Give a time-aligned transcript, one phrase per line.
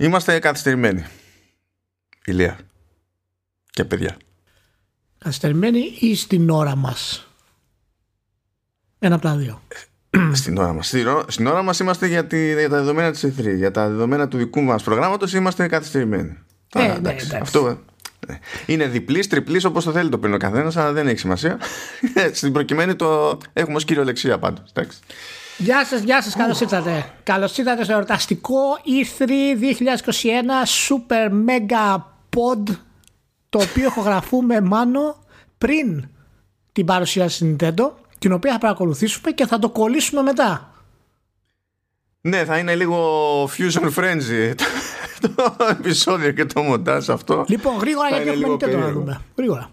[0.00, 1.04] Είμαστε καθυστερημένοι.
[2.24, 2.58] Ηλία.
[3.70, 4.16] Και παιδιά.
[5.18, 7.28] Καθυστερημένοι ή στην ώρα μας;
[8.98, 9.62] Ένα από τα δύο.
[10.32, 10.86] στην ώρα μας.
[10.86, 13.56] Στην, ώρα- στην ώρα μας είμαστε για, τη, για τα δεδομένα της E3.
[13.56, 16.38] Για τα δεδομένα του δικού μας προγράμματος είμαστε καθυστερημένοι.
[16.74, 17.36] Ε, Άρα, ναι, εντάξει.
[17.36, 17.80] Αυτό
[18.26, 18.34] ε,
[18.66, 21.58] είναι διπλής, τριπλής όπως το θέλει το παίρνει ο καθένας αλλά δεν έχει σημασία.
[22.32, 24.72] στην προκειμένη το έχουμε ως κυριολεξία πάντως.
[25.60, 25.64] Εντάξει.
[25.64, 27.12] Γεια σας, γεια σας, καλώς ήρθατε.
[27.22, 28.58] Καλώς ήρθατε στο εορταστικό
[29.18, 29.28] E3 2021
[30.88, 31.96] Super Mega
[32.36, 32.76] Pod
[33.48, 35.16] το οποίο ηχογραφούμε μάνο
[35.58, 36.08] πριν
[36.72, 40.74] την παρουσίαση Nintendo την οποία θα παρακολουθήσουμε και θα το κολλήσουμε μετά.
[42.20, 44.54] Ναι, θα είναι λίγο Fusion Frenzy
[45.20, 47.44] το, το επεισόδιο και το μοντάζ αυτό.
[47.48, 49.00] Λοιπόν, γρήγορα Θα γιατί είναι έχουμε λίγο Nintendo να περίεργο.
[49.00, 49.20] δούμε.
[49.36, 49.70] Γρήγορα.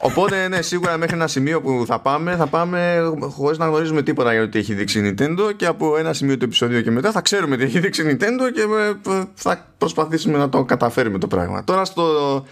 [0.00, 4.32] Οπότε, ναι, σίγουρα μέχρι ένα σημείο που θα πάμε, θα πάμε χωρίς να γνωρίζουμε τίποτα
[4.32, 7.12] για το τι έχει δείξει η Nintendo και από ένα σημείο του επεισοδίου και μετά
[7.12, 8.60] θα ξέρουμε τι έχει δείξει η Nintendo και
[9.10, 11.64] ε, θα προσπαθήσουμε να το καταφέρουμε το πράγμα.
[11.64, 12.44] Τώρα στο,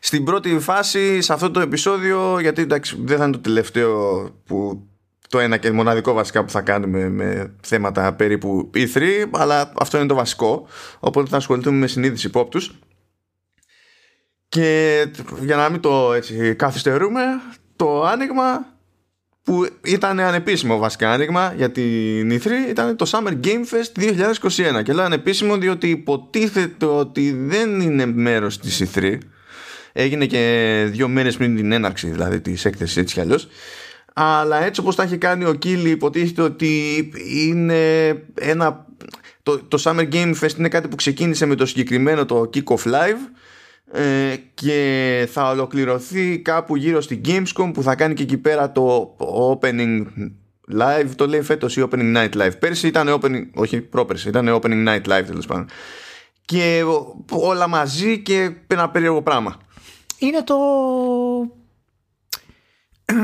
[0.00, 4.86] στην πρώτη φάση, σε αυτό το επεισόδιο, γιατί εντάξει, δεν θα είναι το τελευταίο που
[5.28, 10.06] το ένα και μοναδικό βασικά που θα κάνουμε με θέματα περίπου E3, αλλά αυτό είναι
[10.06, 10.66] το βασικό.
[11.00, 12.78] Οπότε θα ασχοληθούμε με συνείδηση υπόπτους.
[14.52, 15.06] Και
[15.40, 17.20] για να μην το έτσι καθυστερούμε,
[17.76, 18.66] το άνοιγμα
[19.42, 24.12] που ήταν ανεπίσημο βασικά άνοιγμα για την E3 ήταν το Summer Game Fest
[24.78, 29.18] 2021 και λέω ανεπίσημο διότι υποτίθεται ότι δεν είναι μέρος της E3
[29.92, 33.48] έγινε και δύο μέρες πριν την έναρξη δηλαδή της έκθεσης έτσι κι αλλιώς.
[34.12, 37.10] Αλλά έτσι όπως τα έχει κάνει ο Κίλι υποτίθεται ότι
[37.46, 38.86] είναι ένα
[39.42, 42.92] το, το Summer Game Fest είναι κάτι που ξεκίνησε με το συγκεκριμένο το Kick Off
[42.92, 43.41] Live
[43.90, 49.16] ε, και θα ολοκληρωθεί κάπου γύρω στη Gamescom που θα κάνει και εκεί πέρα το
[49.18, 50.06] opening
[50.78, 51.08] live.
[51.16, 52.58] Το λέει φέτος ή opening night live.
[52.58, 55.66] Πέρσι ήταν opening, όχι πρόπερσι ήταν opening night live τέλος πάντων.
[56.44, 56.84] Και
[57.30, 59.56] όλα μαζί και ένα περίεργο πράγμα.
[60.18, 60.56] Είναι το,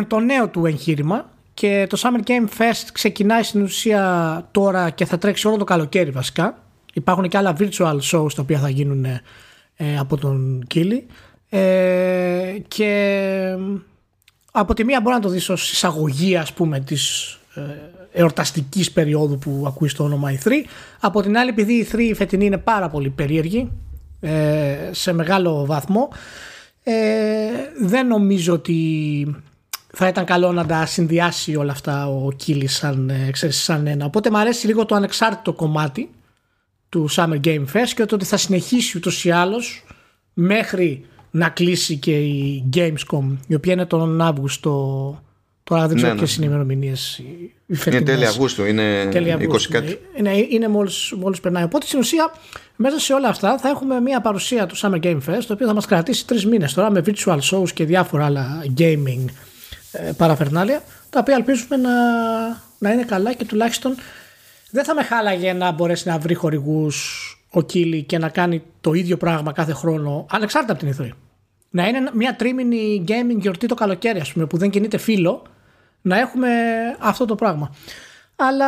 [0.07, 5.19] το νέο του εγχείρημα και το Summer Game Fest ξεκινάει στην ουσία τώρα και θα
[5.19, 6.63] τρέξει όλο το καλοκαίρι βασικά.
[6.95, 9.23] Υπάρχουν και άλλα virtual shows τα οποία θα γίνουν ε,
[9.99, 11.07] από τον Κίλι.
[11.49, 13.57] Ε, και
[14.53, 17.61] από τη μία μπορεί να το δεις ως εισαγωγή ας πούμε της ε,
[18.13, 20.51] εορταστικής περίοδου που ακούεις το όνομα E3
[21.01, 23.71] από την άλλη επειδή η E3 η φετινή είναι πάρα πολύ περίεργη
[24.21, 26.09] ε, σε μεγάλο βαθμό
[26.83, 26.93] ε,
[27.81, 29.37] δεν νομίζω ότι
[29.93, 34.05] θα ήταν καλό να τα συνδυάσει όλα αυτά ο Κίλι σαν, ε, ξέρεις, σαν ένα.
[34.05, 36.11] Οπότε μου αρέσει λίγο το ανεξάρτητο κομμάτι
[36.89, 39.85] του Summer Game Fest και το ότι θα συνεχίσει ούτως ή άλλως
[40.35, 45.23] μέχρι να κλείσει και η Gamescom η οποία είναι τον Αύγουστο
[45.65, 46.25] τώρα δεν ξέρω Ναι, ναι.
[46.25, 48.05] ποιες είναι οι ημερομηνίες οι είναι φετινές.
[48.05, 49.73] τέλη Αυγούστου είναι Τέλη 20 Αυγούστου.
[49.73, 51.65] κάτι Είναι, είναι μόλις, μόλις περνάει.
[51.65, 52.33] Οπότε στην ουσία
[52.77, 55.75] μέσα σε όλα αυτά θα έχουμε μια παρουσία του Summer Game Fest το οποίο θα
[55.75, 59.25] μας κρατήσει τρεις μήνες τώρα με virtual shows και διάφορα άλλα gaming
[59.93, 61.91] ε, παραφερνάλια τα οποία ελπίζουμε να,
[62.79, 63.95] να είναι καλά και τουλάχιστον
[64.71, 68.93] δεν θα με χάλαγε να μπορέσει να βρει χορηγούς ο Κίλι και να κάνει το
[68.93, 71.11] ίδιο πράγμα κάθε χρόνο ανεξάρτητα από την E3.
[71.71, 75.43] Να είναι μια τρίμηνη gaming γιορτή το καλοκαίρι, ας πούμε, που δεν κινείται φίλο,
[76.03, 76.49] να έχουμε
[76.99, 77.75] αυτό το πράγμα.
[78.41, 78.67] Αλλά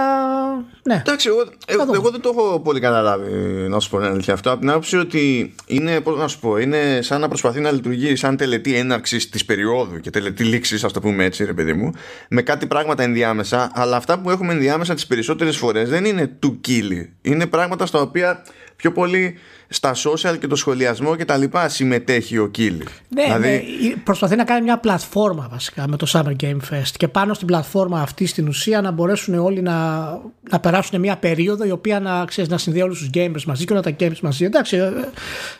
[0.82, 0.94] ναι.
[0.94, 1.96] Εντάξει, εγώ, εγώ, δούμε.
[1.96, 3.32] εγώ δεν το έχω πολύ καταλάβει
[3.68, 4.50] να σου πω την αλήθεια αυτό.
[4.50, 8.16] Από την άποψη ότι είναι, πώς να σου πω, είναι σαν να προσπαθεί να λειτουργεί
[8.16, 11.92] σαν τελετή έναρξης της περίοδου και τελετή λήξης, ας το πούμε έτσι, ρε παιδί μου,
[12.28, 13.70] με κάτι πράγματα ενδιάμεσα.
[13.74, 17.12] Αλλά αυτά που έχουμε ενδιάμεσα τις περισσότερες φορές δεν είναι του κύλι.
[17.22, 18.42] Είναι πράγματα στα οποία
[18.76, 19.38] πιο πολύ
[19.72, 22.84] στα social και το σχολιασμό και τα λοιπά συμμετέχει ο κύλι.
[23.08, 27.08] Ναι, δηλαδή, ναι, προσπαθεί να κάνει μια πλατφόρμα βασικά με το Summer Game Fest και
[27.08, 30.08] πάνω στην πλατφόρμα αυτή στην ουσία να μπορέσουν όλοι να,
[30.50, 33.72] να περάσουν μια περίοδο η οποία να, ξέρεις, να συνδέει όλους τους gamers μαζί και
[33.72, 34.44] όλα τα games μαζί.
[34.44, 34.86] Εντάξει, ε,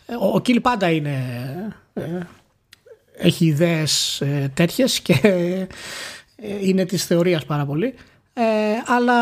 [0.07, 1.19] ε, ο, ο Κίλ πάντα είναι,
[1.93, 2.03] ε,
[3.17, 5.67] έχει ιδέες ε, τέτοιες και ε,
[6.61, 7.95] είναι της θεωρίας πάρα πολύ.
[8.33, 8.43] Ε,
[8.87, 9.15] αλλά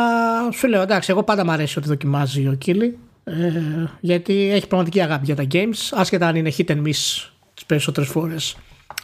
[0.52, 2.98] σου λέω εντάξει, εγώ πάντα μου αρέσει ότι δοκιμάζει ο Κίλι
[3.28, 7.66] ε, γιατί έχει πραγματική αγάπη για τα games άσχετα αν είναι hit and miss τις
[7.66, 8.56] περισσότερες φορές.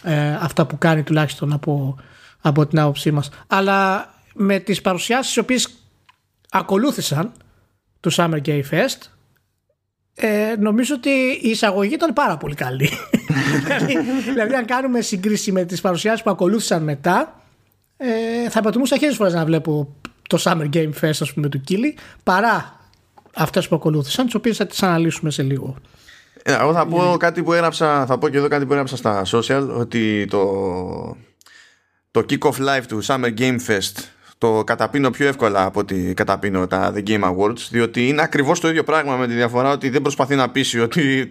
[0.03, 1.97] Ε, αυτά που κάνει τουλάχιστον από,
[2.41, 3.29] από την άποψή μας.
[3.47, 5.69] Αλλά με τις παρουσιάσεις οι οποίες
[6.51, 7.33] ακολούθησαν
[8.01, 9.09] του Summer Gay Fest
[10.15, 11.11] ε, νομίζω ότι
[11.43, 12.91] η εισαγωγή ήταν πάρα πολύ καλή.
[13.65, 17.43] Δηλαδή, δηλαδή αν κάνουμε σύγκριση με τις παρουσιάσεις που ακολούθησαν μετά
[17.97, 19.95] ε, θα προτιμούσα χίλιες φορές να βλέπω
[20.29, 22.84] το Summer Game Fest ας πούμε του Κίλι παρά
[23.35, 25.77] αυτές που ακολούθησαν τις οποίες θα τις αναλύσουμε σε λίγο.
[26.43, 29.23] Ε, Εγώ θα πω κάτι που έγραψα, θα πω και εδώ κάτι που έγραψα στα
[29.27, 30.45] social, ότι το,
[32.11, 34.05] το kick-off live του Summer Game Fest
[34.39, 38.69] το καταπίνω πιο εύκολα από ότι καταπίνω τα The Game Awards διότι είναι ακριβώς το
[38.69, 41.31] ίδιο πράγμα με τη διαφορά ότι δεν προσπαθεί να πείσει ότι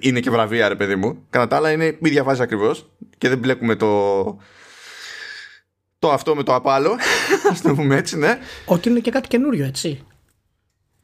[0.00, 1.24] είναι και βραβεία ρε παιδί μου.
[1.30, 4.24] Κατά τα άλλα είναι μη διαβάζεις ακριβώς και δεν μπλέκουμε το
[5.98, 6.96] το αυτό με το απάλο
[7.52, 8.38] ας το πούμε έτσι ναι.
[8.64, 10.04] Ότι είναι και κάτι καινούριο έτσι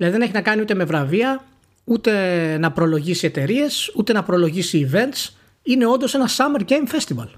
[0.02, 1.44] δηλαδή δεν έχει να κάνει ούτε με βραβεία
[1.84, 2.12] ούτε
[2.58, 7.28] να προλογίσει εταιρείες, ούτε να προλογίσει events είναι όντως ένα Summer Game Festival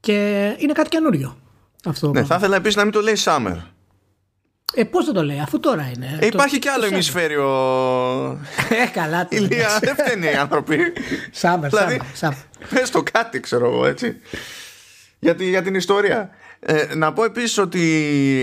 [0.00, 1.36] και είναι κάτι καινούριο
[1.84, 3.56] αυτό ναι, θα ήθελα επίσης να μην το λέει Summer.
[4.74, 6.18] Ε, πώς δεν το λέει, αφού τώρα είναι.
[6.20, 7.48] Ε, υπάρχει και άλλο ημισφαίριο.
[8.82, 9.26] Ε, καλά.
[9.30, 10.92] Ηλία, δεν φταίνει οι άνθρωποι.
[11.40, 12.00] Summer, δηλαδή,
[12.74, 14.16] Πες το κάτι, ξέρω εγώ, έτσι.
[15.18, 16.30] Για, για την ιστορία.
[16.62, 17.80] Ε, να πω επίσης ότι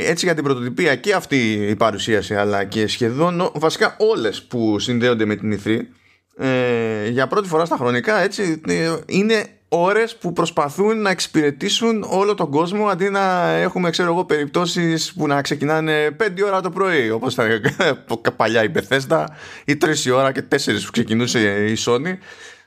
[0.05, 5.25] έτσι για την πρωτοτυπία και αυτή η παρουσίαση αλλά και σχεδόν βασικά όλες που συνδέονται
[5.25, 5.89] με την ηθρή
[6.37, 12.35] ε, για πρώτη φορά στα χρονικά έτσι ε, είναι ώρες που προσπαθούν να εξυπηρετήσουν όλο
[12.35, 17.09] τον κόσμο αντί να έχουμε ξέρω εγώ περιπτώσεις που να ξεκινάνε 5 ώρα το πρωί
[17.09, 17.47] όπως τα
[18.37, 19.25] παλιά η Bethesda
[19.65, 20.55] ή 3 η ώρα και 4
[20.85, 22.17] που ξεκινούσε η Sony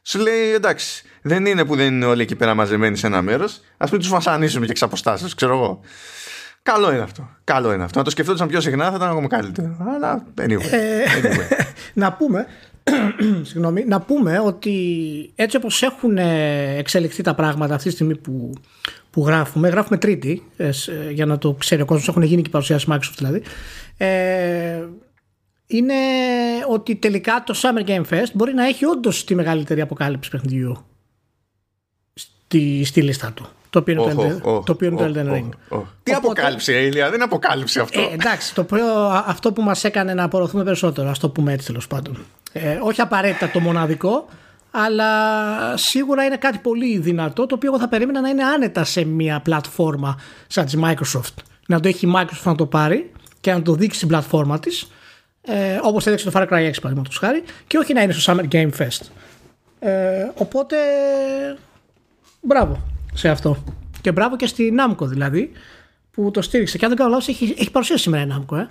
[0.03, 3.61] σου λέει εντάξει δεν είναι που δεν είναι όλοι εκεί πέρα μαζεμένοι σε ένα μέρος
[3.77, 5.81] ας μην τους βασανίσουμε και εξ αποστάσεις ξέρω εγώ
[6.63, 7.29] Καλό είναι αυτό.
[7.45, 7.99] Καλό είναι αυτό.
[7.99, 9.77] Να το σκεφτόταν πιο συχνά θα ήταν ακόμα καλύτερο.
[9.95, 10.71] Αλλά anyway.
[10.71, 11.65] Ε, anyway.
[11.93, 12.47] να πούμε
[13.49, 14.75] συγγνώμη, να πούμε ότι
[15.35, 18.53] έτσι όπως έχουν ε, εξελιχθεί τα πράγματα αυτή τη στιγμή που,
[19.11, 20.71] που γράφουμε, γράφουμε τρίτη, ε,
[21.11, 23.43] για να το ξέρει ο κόσμος, έχουν γίνει και παρουσιάσεις Microsoft δηλαδή,
[23.97, 24.85] ε,
[25.71, 25.95] είναι
[26.69, 30.85] ότι τελικά το Summer Game Fest μπορεί να έχει όντως τη μεγαλύτερη αποκάλυψη παιχνιδιού
[32.15, 33.49] στη, στη λίστα του.
[33.71, 35.49] Το οποίο είναι το, το, Elden Ring.
[36.03, 38.01] Τι αποκάλυψη, Ηλία, δεν είναι αποκάλυψη αυτό.
[38.01, 38.67] Ε, εντάξει, το
[39.27, 42.19] αυτό που μας έκανε να απορροθούμε περισσότερο, ας το πούμε έτσι τέλος πάντων.
[42.53, 44.29] Ε, όχι απαραίτητα το μοναδικό,
[44.71, 45.07] αλλά
[45.77, 49.41] σίγουρα είναι κάτι πολύ δυνατό το οποίο εγώ θα περίμενα να είναι άνετα σε μια
[49.41, 51.35] πλατφόρμα σαν της Microsoft.
[51.67, 54.91] Να το έχει η Microsoft να το πάρει και να το δείξει στην πλατφόρμα της,
[55.43, 58.55] ε, όπως έδειξε το Far Cry 6 παραδείγματος χάρη, και όχι να είναι στο Summer
[58.55, 59.07] Game Fest.
[59.79, 60.77] Ε, οπότε,
[62.41, 62.83] μπράβο
[63.15, 63.65] σε αυτό.
[64.01, 65.51] Και μπράβο και στη Namco δηλαδή,
[66.11, 66.79] που το στήριξε.
[66.79, 68.67] Και αν δεν κάνω λάθος, έχει, έχει παρουσίαση σήμερα η Namco, ε.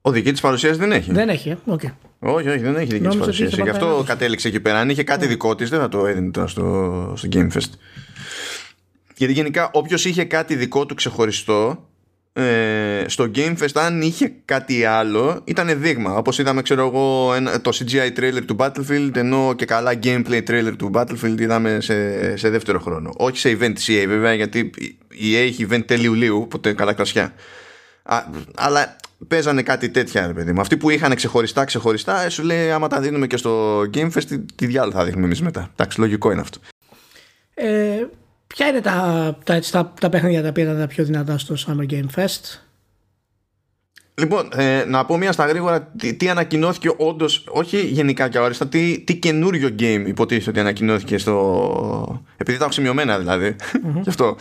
[0.00, 1.92] Ο δική της παρουσίαση δεν έχει; Δεν έχει, okay.
[2.18, 3.62] Όχι, όχι, δεν έχει δική της παρουσίαση.
[3.62, 4.78] Γι' αυτό κατέληξε εκεί πέρα.
[4.78, 7.70] Αν είχε κάτι δικό της, δεν θα το έδινε τώρα στο, στο Game Fest.
[9.16, 11.88] Γιατί γενικά, όποιος είχε κάτι δικό του ξεχωριστό,
[12.38, 16.16] ε, στο Game Fest, αν είχε κάτι άλλο, ήταν δείγμα.
[16.16, 20.90] Όπως είδαμε, ξέρω εγώ, το CGI trailer του Battlefield, ενώ και καλά gameplay trailer του
[20.94, 23.12] Battlefield είδαμε σε, σε δεύτερο χρόνο.
[23.16, 24.58] Όχι σε event CA, βέβαια, γιατί
[25.08, 27.32] η EA έχει event τέλειου λίου, οπότε καλά κρασιά.
[28.02, 28.24] Α,
[28.54, 28.96] αλλά
[29.28, 30.60] παίζανε κάτι τέτοια, ρε παιδί μου.
[30.60, 34.24] Αυτοί που είχαν ξεχωριστά, ξεχωριστά, ε, σου λέει άμα τα δίνουμε και στο Game Fest,
[34.28, 35.70] τι, τι διάλογο θα δείχνουμε εμείς μετά.
[35.72, 36.58] Εντάξει, λογικό είναι αυτό.
[37.54, 38.06] Ε,
[38.46, 41.92] ποια είναι τα, τα, τα, τα παιχνίδια τα οποία ήταν τα πιο δυνατά στο Summer
[41.92, 42.58] Game Fest,
[44.18, 48.66] Λοιπόν, ε, να πω μια στα γρήγορα τι, τι ανακοινώθηκε όντως, όχι γενικά και αόριστα,
[48.68, 52.22] τι, τι καινούριο game υποτίθεται ότι ανακοινώθηκε στο.
[52.36, 53.56] Επειδή τα έχω σημειωμένα δηλαδή.
[53.58, 54.00] Mm-hmm.
[54.02, 54.36] Γι' αυτό.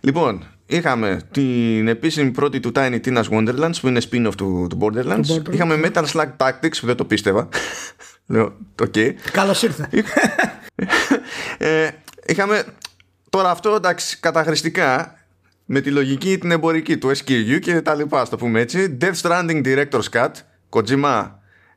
[0.00, 5.20] Λοιπόν, είχαμε την επίσημη πρώτη του Tiny Tina's Wonderlands που είναι spin-off του, του Borderlands.
[5.20, 5.52] Borderlands.
[5.52, 7.48] Είχαμε Metal Slug Tactics που δεν το πίστευα.
[8.26, 8.92] Λέω, οκ.
[8.94, 9.12] Okay.
[9.32, 9.88] Καλώς ήρθε.
[11.58, 11.88] ε,
[12.26, 12.64] είχαμε.
[13.32, 15.18] Τώρα αυτό εντάξει, καταχρηστικά
[15.64, 18.98] με τη λογική την εμπορική του SKU και τα λοιπά, το πούμε έτσι.
[19.00, 20.30] Death Stranding Director's Cut,
[20.70, 21.30] Kojima.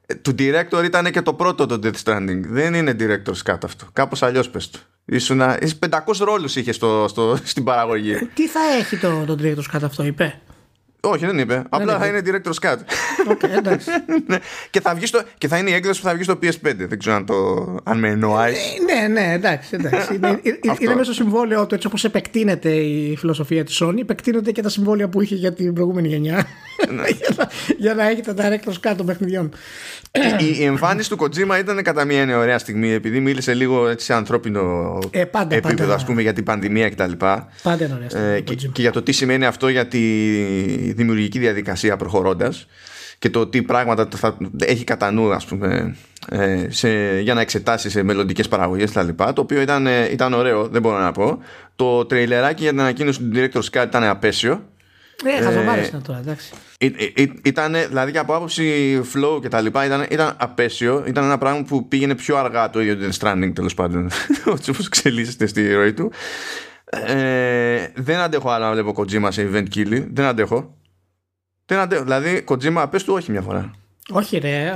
[0.06, 2.40] Ε, του director ήταν και το πρώτο το Death Stranding.
[2.47, 3.85] Δεν είναι Director's Cut αυτό.
[3.94, 4.80] Κάπως αλλιώς πες του.
[5.06, 5.57] Ήσουν 500
[6.19, 8.12] ρόλους είχε στο, στο, στην παραγωγή.
[8.12, 10.42] Ε, τι θα έχει το, το Director's Cut αυτό, είπε;
[11.06, 11.64] Όχι, δεν είπε.
[11.69, 12.78] Απλά θα είναι director's cut.
[13.31, 13.90] Okay, εντάξει.
[14.28, 14.38] Ναι.
[14.69, 16.76] και, θα βγει στο, και θα είναι η έκδοση που θα βγει στο PS5.
[16.76, 17.35] Δεν ξέρω αν, το,
[17.83, 18.54] αν με εννοάει.
[18.85, 19.69] ναι, ναι, εντάξει.
[19.71, 20.16] εντάξει.
[20.16, 20.40] είναι,
[20.80, 24.69] είναι μέσα στο συμβόλαιο του έτσι όπως επεκτείνεται η φιλοσοφία της Sony, επεκτείνονται και τα
[24.69, 26.47] συμβόλαια που είχε για την προηγούμενη γενιά.
[26.90, 27.07] Ναι.
[27.19, 29.52] για, να, για να έχει τα director's cut των παιχνιδιών.
[30.40, 34.06] η, η, εμφάνιση του Kojima ήταν κατά μία είναι ωραία στιγμή επειδή μίλησε λίγο έτσι
[34.06, 37.12] σε ανθρώπινο ε, πάντα, επίπεδο πάντα, πούμε, για την πανδημία κτλ.
[37.12, 40.00] Πάντα είναι ωραία στιγμή, ε, και, και για το τι σημαίνει αυτό για τη
[40.95, 42.68] δημιουργική διαδικασία προχωρώντας
[43.19, 45.95] και το τι πράγματα θα έχει κατά νου ας πούμε,
[46.30, 49.07] ε, σε, για να εξετάσεις σε μελλοντικές παραγωγές κτλ.
[49.16, 51.40] Το οποίο ήταν, ε, ήταν ωραίο, δεν μπορώ να πω.
[51.75, 54.64] Το τρέιλεράκι για την ανακοίνωση του Director Scott ήταν απέσιο.
[55.23, 56.54] Ε, χαζομάρισαν τώρα, εντάξει.
[57.44, 61.04] Ήταν, δηλαδή για από άποψη flow και τα λοιπά, ήταν, ήταν απέσιο.
[61.07, 64.09] Ήταν ένα πράγμα που πήγαινε πιο αργά το ίδιο The Stranding τέλος πάντων.
[64.45, 66.11] Όπω εξελίσσεται στη ροή του.
[66.90, 70.06] Ε, δεν αντέχω άλλα να βλέπω Kojima σε event kill.
[70.14, 70.75] Δεν αντέχω.
[71.66, 72.04] Δεν αντέχω.
[72.04, 73.72] Δηλαδή, Kojima, πες του όχι μια φορά.
[74.10, 74.74] Όχι ρε,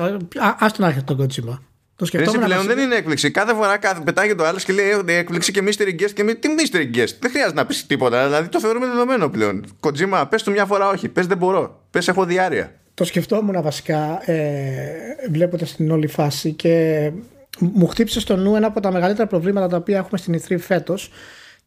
[0.59, 1.57] άστο να έρχεται τον Kojima.
[1.95, 3.31] Το Εσύ σκεφτόμουν πλέον βασικά- δεν είναι έκπληξη.
[3.31, 6.35] Κάθε φορά κάθε, πετάγει το άλλος και λέει «Έχω έκπληξη και mystery guest και μη-
[6.35, 8.25] τι mystery guest; Δεν χρειάζεται να πεις τίποτα.
[8.25, 9.65] Δηλαδή το θεωρούμε δεδομένο πλέον.
[9.79, 11.09] Κοτζίμα, πες του μια φορά όχι.
[11.09, 11.81] Πες δεν μπορώ.
[11.91, 12.73] Πες έχω διάρκεια.
[12.93, 14.85] Το σκεφτόμουν βασικά ε,
[15.31, 17.11] βλέποντας την όλη φάση και
[17.59, 21.11] μου χτύπησε στο νου ένα από τα μεγαλύτερα προβλήματα τα οποία έχουμε στην E3 φέτος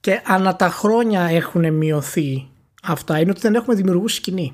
[0.01, 2.49] και ανά τα χρόνια έχουν μειωθεί
[2.83, 4.53] αυτά είναι ότι δεν έχουμε δημιουργού σκηνή.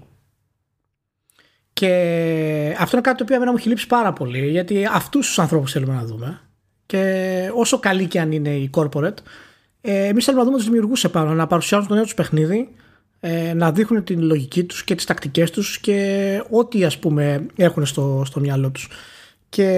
[1.78, 5.38] Και αυτό είναι κάτι το οποίο εμένα μου έχει λείψει πάρα πολύ γιατί αυτούς τους
[5.38, 6.40] ανθρώπους θέλουμε να δούμε.
[6.86, 9.16] Και όσο καλή και αν είναι η corporate,
[9.80, 12.68] ε, εμείς θέλουμε να δούμε τους δημιουργούς επάνω, να παρουσιάζουν το νέο τους παιχνίδι,
[13.20, 17.86] ε, να δείχνουν την λογική τους και τις τακτικές τους και ό,τι ας πούμε έχουν
[17.86, 18.88] στο, στο μυαλό τους.
[19.48, 19.68] Και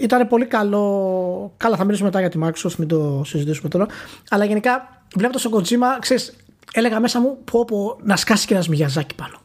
[0.00, 1.54] ήταν πολύ καλό.
[1.56, 3.86] Καλά θα μιλήσουμε μετά για τη Microsoft μην το συζητήσουμε τώρα.
[4.30, 6.36] Αλλά γενικά βλέποντας τον Kojima ξέρεις
[6.72, 9.44] έλεγα μέσα μου πω, πω να σκάσει και ένας Μιγιαζάκι πάνω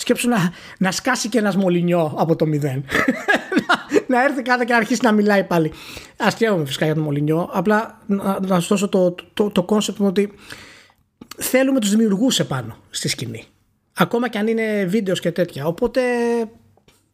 [0.00, 2.84] σκέψου να, να σκάσει και ένας Μολυνιό από το μηδέν
[3.66, 3.74] να,
[4.16, 5.72] να έρθει κάτω και να αρχίσει να μιλάει πάλι
[6.16, 10.06] αστείευομαι φυσικά για τον Μολυνιό απλά να, να σου δώσω το, το, το concept μου
[10.06, 10.32] ότι
[11.38, 13.44] θέλουμε τους δημιουργούς επάνω στη σκηνή.
[13.96, 15.66] Ακόμα και αν είναι βίντεος και τέτοια.
[15.66, 16.00] Οπότε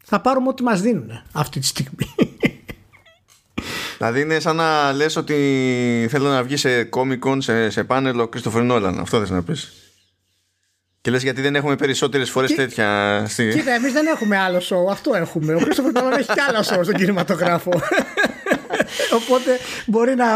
[0.03, 2.15] θα πάρουμε ό,τι μας δίνουν αυτή τη στιγμή.
[3.97, 5.35] Δηλαδή είναι σαν να λες ότι
[6.09, 8.95] θέλω να βγει σε Comic Con, σε, σε πάνελ ο Christopher Nolan.
[8.99, 9.86] Αυτό θες να πεις.
[11.07, 13.49] Και λες γιατί δεν έχουμε περισσότερες φορές τέτοια στη...
[13.49, 14.91] Κοίτα, εμείς δεν έχουμε άλλο σοου.
[14.91, 15.53] Αυτό έχουμε.
[15.53, 17.71] Ο Christopher Nolan έχει κι άλλο σοου στον κινηματογράφο.
[19.19, 20.27] Οπότε μπορεί να,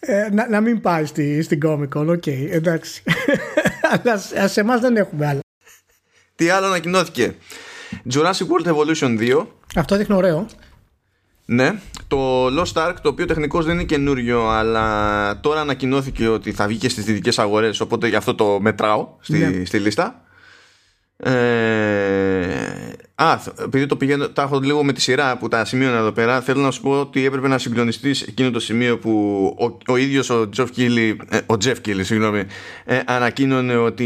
[0.00, 2.06] ε, να, να μην πάει στη, στην Comic Con.
[2.06, 3.02] Οκ, εντάξει.
[3.90, 5.40] Αλλά σε εμάς δεν έχουμε άλλο.
[6.34, 7.34] Τι άλλο ανακοινώθηκε.
[8.14, 9.46] Jurassic World Evolution 2.
[9.76, 10.46] Αυτό δείχνει ωραίο.
[11.48, 16.66] Ναι, το Lost Ark το οποίο τεχνικώς δεν είναι καινούριο αλλά τώρα ανακοινώθηκε ότι θα
[16.66, 19.64] βγει και στις δυτικές αγορές οπότε γι' αυτό το μετράω στη, Ναι.
[19.64, 20.20] στη λίστα
[21.16, 21.32] ε,
[23.14, 26.40] Α, επειδή το πηγαίνω, τα έχω λίγο με τη σειρά που τα σημείωνα εδώ πέρα
[26.40, 29.10] θέλω να σου πω ότι έπρεπε να συγκλονιστείς εκείνο το σημείο που
[29.60, 32.42] ο, ο ίδιος ο Jeff Keighley, ε, ο Jeff Keighley συγγνώμη,
[32.84, 34.04] ε, ανακοίνωνε ότι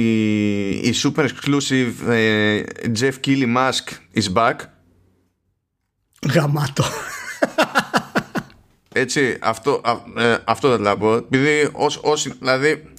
[0.82, 2.62] η super exclusive ε,
[3.00, 4.54] Jeff Keighley mask is back
[6.34, 6.84] Γαμάτο.
[8.92, 11.14] Έτσι, αυτό, α, ε, αυτό δεν θα πω.
[11.14, 12.92] Επειδή ως, όσοι, δηλαδή,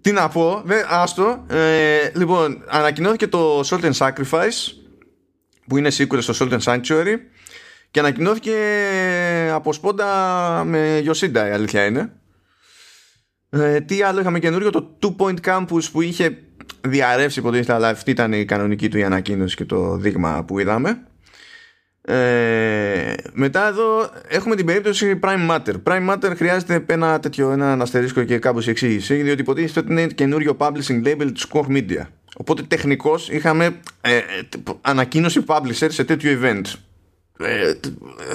[0.00, 1.44] τι να πω, δε, άστο.
[1.48, 4.72] Ε, λοιπόν, ανακοινώθηκε το Salt and Sacrifice,
[5.66, 7.16] που είναι sequel στο Salt and Sanctuary,
[7.90, 8.54] και ανακοινώθηκε
[9.52, 12.12] από σπόντα με Yoshida, η αλήθεια είναι.
[13.50, 16.38] Ε, τι άλλο είχαμε καινούριο, το Two Point Campus που είχε
[16.80, 21.06] διαρρεύσει υποτίθεται, αλλά αυτή ήταν η κανονική του η ανακοίνωση και το δείγμα που είδαμε.
[22.04, 25.74] Ε, μετά εδώ έχουμε την περίπτωση Prime Matter.
[25.84, 30.56] Prime Matter χρειάζεται ένα τέτοιο, ένα αστερίσκο και κάπως εξήγηση, διότι υποτίθεται ότι είναι καινούριο
[30.58, 32.06] publishing label του Score Media.
[32.36, 33.64] Οπότε τεχνικώς είχαμε
[34.00, 34.22] ε, ε,
[34.80, 36.62] ανακοίνωση publisher σε τέτοιο event.
[37.38, 37.72] Ε,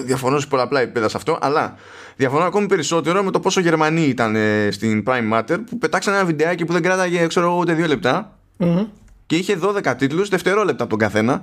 [0.05, 1.75] διαφωνώ σε πολλαπλά επίπεδα σε αυτό, αλλά
[2.15, 6.25] διαφωνώ ακόμη περισσότερο με το πόσο Γερμανοί ήταν ε, στην Prime Matter που πετάξαν ένα
[6.25, 8.37] βιντεάκι που δεν κράταγε ξέρω, εγώ, ούτε δύο λεπτά
[9.25, 11.41] και είχε 12 τίτλους, δευτερόλεπτα από τον καθένα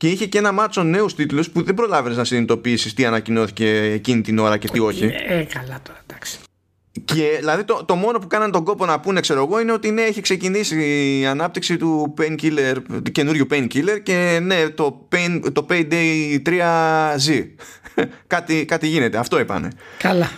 [0.00, 4.20] και είχε και ένα μάτσο νέους τίτλους που δεν προλάβαινες να συνειδητοποιήσεις τι ανακοινώθηκε εκείνη
[4.20, 5.04] την ώρα και τι όχι.
[5.04, 6.38] Ε, καλά τώρα, εντάξει.
[7.04, 9.90] Και δηλαδή το, το μόνο που κάνανε τον κόπο να πούνε, ξέρω εγώ, είναι ότι
[9.90, 10.80] ναι, έχει ξεκινήσει
[11.20, 17.44] η ανάπτυξη του Painkiller, του καινούριου Painkiller και ναι, το, pain, το Payday 3Z.
[18.26, 19.68] κάτι, κάτι γίνεται, αυτό είπανε.
[19.98, 20.30] Καλά.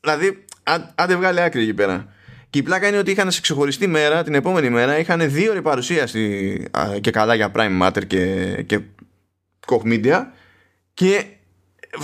[0.00, 2.14] Δηλαδή, αν, αν δεν βγάλει άκρη εκεί πέρα.
[2.50, 5.62] Και η πλάκα είναι ότι είχαν σε ξεχωριστή μέρα, την επόμενη μέρα, είχαν δύο ώρη
[5.62, 8.80] παρουσίαση α, και καλά για Prime Matter και, και
[9.66, 10.22] Koch Media
[10.94, 11.98] και ε,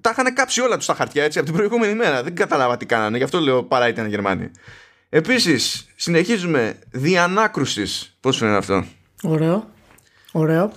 [0.00, 2.22] τα είχαν κάψει όλα τους τα χαρτιά έτσι από την προηγούμενη μέρα.
[2.22, 4.50] Δεν κατάλαβα τι κάνανε, γι' αυτό λέω παρά ήταν Γερμανοί.
[5.08, 8.16] Επίσης, συνεχίζουμε διανάκρουσης.
[8.20, 8.84] Πώς φαίνεται αυτό;
[9.22, 9.70] Ωραίο.
[10.32, 10.72] Ωραίο.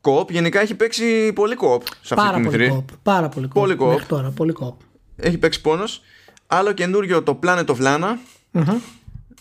[0.00, 2.68] Κοπ γενικά έχει παίξει πολύ κοπ σε αυτή Πάρα την πολύ ηθρή.
[2.74, 2.88] κόπ.
[3.02, 3.54] Πάρα πολύ κόπ.
[3.62, 3.88] Πολύ κόπ.
[3.88, 4.80] Μέχρι τώρα, πολύ κόπ.
[5.16, 6.02] Έχει παίξει πόνος.
[6.50, 8.16] Άλλο καινούριο το Planet of Lana.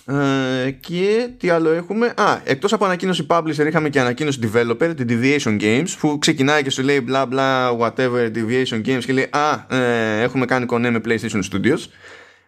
[0.09, 5.07] Ε, και τι άλλο έχουμε; Α, εκτός από ανακοίνωση publisher είχαμε και ανακοίνωση developer Την
[5.09, 9.75] Deviation Games Που ξεκινάει και σου λέει bla bla whatever Deviation Games Και λέει α,
[9.75, 11.79] ε, έχουμε κάνει κονέ με PlayStation Studios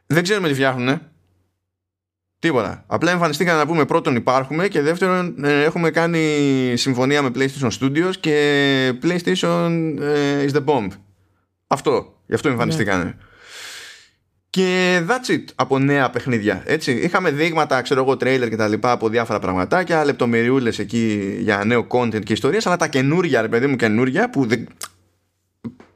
[0.05, 1.01] Δεν ξέρουμε τι φτιάχνουνε
[2.39, 2.83] Τίποτα.
[2.87, 8.11] Απλά εμφανιστήκαν να πούμε πρώτον υπάρχουμε και δεύτερον ε, έχουμε κάνει συμφωνία με PlayStation Studios
[8.19, 10.87] και PlayStation ε, is the bomb.
[11.67, 12.21] Αυτό.
[12.25, 13.17] Γι' αυτό εμφανιστήκανε.
[14.49, 16.63] Και that's it από νέα παιχνίδια.
[16.65, 16.91] Έτσι.
[16.91, 21.87] Είχαμε δείγματα, ξέρω εγώ, τρέιλερ και τα λοιπά από διάφορα πραγματάκια, λεπτομεριούλες εκεί για νέο
[21.89, 24.67] content και ιστορίες, αλλά τα καινούρια, ρε παιδί μου, καινούρια που δεν,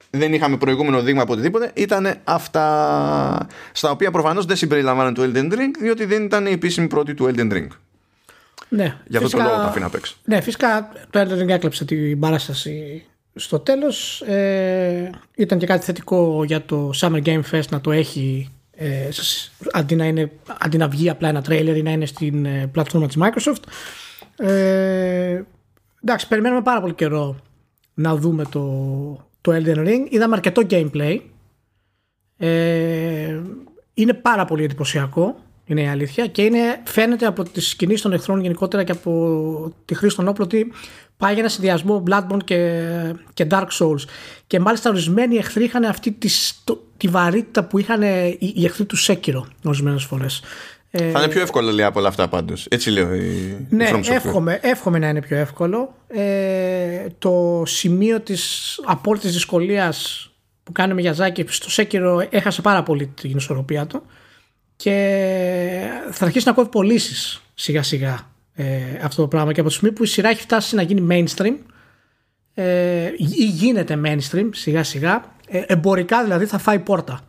[0.09, 5.53] δεν είχαμε προηγούμενο δείγμα από οτιδήποτε, ήταν αυτά στα οποία προφανώς δεν συμπεριλαμβάνουν το Elden
[5.53, 7.67] Ring, διότι δεν ήταν η επίσημη πρώτη του Elden Ring.
[8.69, 10.15] Ναι, Γι' αυτό φυσικά- το λόγο τα αφήνω απ' έξω.
[10.23, 13.03] Ναι, φυσικά το Elden Ring έκλεψε την παράσταση
[13.35, 14.21] στο τέλος.
[14.21, 19.51] Ε, ήταν και κάτι θετικό για το Summer Game Fest να το έχει ε, σ-
[19.71, 23.07] αντί, να είναι, αντί να βγει απλά ένα τρέιλερ ή να είναι στην ε, πλατφόρμα
[23.07, 23.63] της Microsoft.
[24.47, 25.41] Ε,
[26.03, 27.35] εντάξει, περιμένουμε πάρα πολύ καιρό
[27.93, 28.63] να δούμε το,
[29.41, 30.05] το Elden Ring.
[30.09, 31.19] Είδαμε αρκετό gameplay.
[32.37, 33.39] Ε,
[33.93, 38.41] είναι πάρα πολύ εντυπωσιακό, είναι η αλήθεια, και είναι, φαίνεται από τις κινήσεις των εχθρών
[38.41, 40.71] γενικότερα και από τη χρήση των όπλων ότι
[41.17, 42.81] πάει για ένα συνδυασμό Bloodborne και,
[43.33, 44.03] και Dark Souls.
[44.47, 46.29] Και μάλιστα ορισμένοι εχθροί είχαν αυτή τη,
[46.63, 50.41] το- τη βαρύτητα που είχαν οι, οι εχθροί του Sekiro ορισμένες φορές.
[50.91, 52.65] Ε, Θα είναι πιο εύκολο λέει από όλα αυτά πάντως.
[52.69, 54.11] Έτσι λέω η, ναι, η From Software.
[54.11, 55.95] εύχομαι, εύχομαι να είναι πιο εύκολο.
[56.07, 60.27] Ε, το σημείο της απόλυτης δυσκολίας
[60.63, 64.01] που κάνει ο Μιαζάκη στο Sekiro έχασε πάρα πολύ την ισορροπία του
[64.75, 64.91] και
[66.11, 68.65] θα αρχίσει να κόβει πωλήσεις σιγά σιγά ε,
[69.03, 71.55] αυτό το πράγμα και από τη στιγμή που η σειρά έχει φτάσει να γίνει mainstream
[72.53, 77.19] ε, ή γίνεται mainstream σιγά σιγά ε, εμπορικά δηλαδή θα φάει πόρτα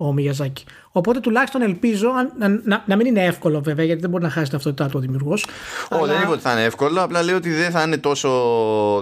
[0.00, 0.64] ο Μιγιαζάκη.
[0.92, 4.30] Οπότε τουλάχιστον ελπίζω αν- να, να, να μην είναι εύκολο βέβαια γιατί δεν μπορεί να
[4.30, 5.46] χάσει την ταυτότητά του ο δημιουργός.
[5.90, 8.30] Ω, δεν είπα ότι θα είναι εύκολο, απλά λέω ότι δεν θα είναι τόσο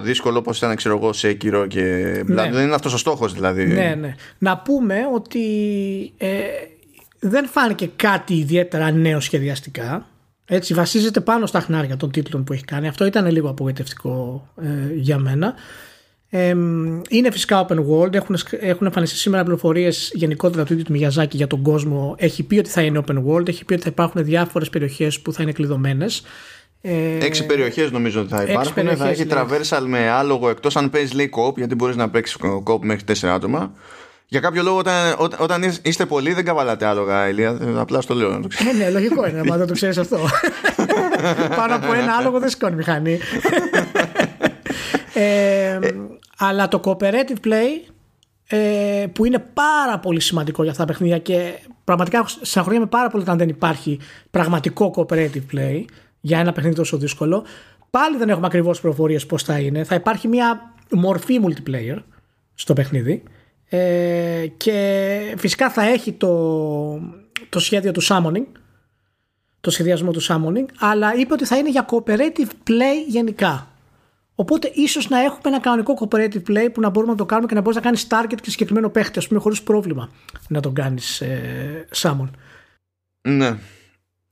[0.02, 2.24] δύσκολο όπως ήταν, ξέρω εγώ, σε Sekiro και Blood.
[2.26, 2.50] Ναι.
[2.50, 3.66] Δεν είναι αυτός ο στόχος δηλαδή.
[3.66, 4.14] Ναι, ναι.
[4.38, 5.42] Να πούμε ότι
[6.16, 6.28] ε,
[7.18, 10.06] δεν φάνηκε κάτι ιδιαίτερα νέο σχεδιαστικά.
[10.48, 12.88] Έτσι, βασίζεται πάνω στα χνάρια των τίτλων που έχει κάνει.
[12.88, 15.54] Αυτό ήταν λίγο απογοητευτικό ε, για μένα.
[16.28, 16.48] Ε,
[17.08, 18.14] είναι φυσικά open world.
[18.14, 22.14] Έχουν, σκ- έχουν εμφανιστεί σήμερα πληροφορίες γενικότερα του ίδιου του Μιαζάκη για τον κόσμο.
[22.18, 23.48] Έχει πει ότι θα είναι open world.
[23.48, 26.22] Έχει πει ότι θα υπάρχουν διάφορες περιοχές που θα είναι κλειδωμένες.
[26.80, 28.74] Ε, Έξι περιοχές νομίζω ότι θα έξι υπάρχουν.
[28.74, 29.34] περιοχές, θα έχει ναι.
[29.34, 33.34] traversal με άλογο εκτός αν παίζεις λέει κοπ, γιατί μπορείς να παίξεις κοπ μέχρι τέσσερα
[33.34, 33.72] άτομα.
[34.28, 37.58] Για κάποιο λόγο, όταν, όταν, όταν είστε πολλοί, δεν καβαλάτε άλογα, Ηλία.
[37.60, 38.72] Ε, Απλά στο λέω να το ξέρω.
[38.72, 40.18] Ναι, ναι, λογικό είναι, μα δεν το ξέρεις αυτό.
[41.56, 43.18] Πάνω από ένα άλογο δεν σηκώνει μηχανή.
[45.14, 45.78] ε,
[46.38, 47.90] αλλά το cooperative play
[48.46, 53.22] ε, που είναι πάρα πολύ σημαντικό για αυτά τα παιχνίδια και πραγματικά συγχωρούμε πάρα πολύ
[53.22, 53.98] όταν δεν υπάρχει
[54.30, 55.84] πραγματικό cooperative play
[56.20, 57.44] για ένα παιχνίδι τόσο δύσκολο.
[57.90, 59.84] Πάλι δεν έχουμε ακριβώς πληροφορίες πώς θα είναι.
[59.84, 61.96] Θα υπάρχει μια μορφή multiplayer
[62.54, 63.22] στο παιχνίδι
[63.68, 67.00] ε, και φυσικά θα έχει το,
[67.48, 68.46] το σχέδιο του summoning
[69.60, 73.68] το σχεδιασμό του summoning αλλά είπε ότι θα είναι για cooperative play γενικά
[74.34, 77.54] οπότε ίσως να έχουμε ένα κανονικό cooperative play που να μπορούμε να το κάνουμε και
[77.54, 80.10] να μπορείς να κάνεις target και συγκεκριμένο παίχτη ας πούμε χωρίς πρόβλημα
[80.48, 82.28] να τον κάνεις ε, summon
[83.28, 83.56] Ναι.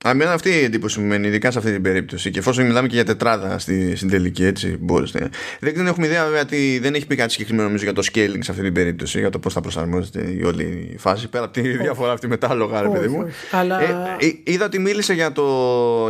[0.06, 2.30] Αμένα αυτή η εντύπωση μου μένει, ειδικά σε αυτή την περίπτωση.
[2.30, 5.14] Και εφόσον μιλάμε και για τετράδα στη, στην τελική, έτσι μπορείς.
[5.14, 5.20] Ναι.
[5.60, 8.38] Δεν, δεν έχουμε ιδέα βέβαια ότι δεν έχει πει κάτι συγκεκριμένο νομίζω για το scaling
[8.40, 11.28] σε αυτή την περίπτωση, για το πώς θα προσαρμόζεται η όλη η φάση.
[11.28, 13.22] Πέρα από τη διαφορά αυτή με τα άλογα, ρε Όχι, παιδί μου.
[13.24, 13.56] όχι.
[13.56, 13.86] Αλλά- Ε,
[14.26, 15.44] ε, είδα ότι μίλησε για, το,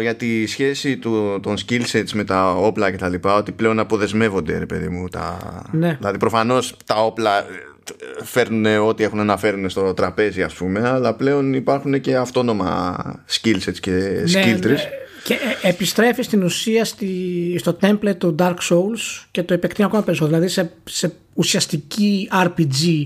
[0.00, 3.78] για τη σχέση του, των skill sets με τα όπλα και τα λοιπά, ότι πλέον
[3.78, 5.08] αποδεσμεύονται, ρε παιδί μου.
[5.08, 5.38] Τα...
[5.72, 5.96] Ναι.
[5.98, 7.44] Δηλαδή, προφανώς τα όπλα ε,
[8.22, 12.96] φέρνουν ό,τι έχουν να φέρουν στο τραπέζι, ας πούμε, αλλά πλέον υπάρχουν και αυτόνομα
[13.30, 14.80] skill sets και skill trees.
[15.24, 20.02] Και ε, επιστρέφει στην ουσία στη, στο template του Dark Souls και το επεκτείνει ακόμα
[20.02, 20.38] περισσότερο.
[20.38, 23.04] Δηλαδή σε, σε ουσιαστική RPG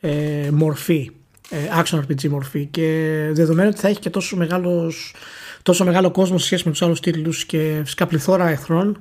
[0.00, 1.10] ε, μορφή.
[1.48, 2.66] Ε, action RPG μορφή.
[2.66, 5.14] Και δεδομένου ότι θα έχει και τόσο, μεγάλος,
[5.62, 8.98] τόσο μεγάλο κόσμο σε σχέση με τους άλλους τίτλους και φυσικά πληθώρα εχθρών,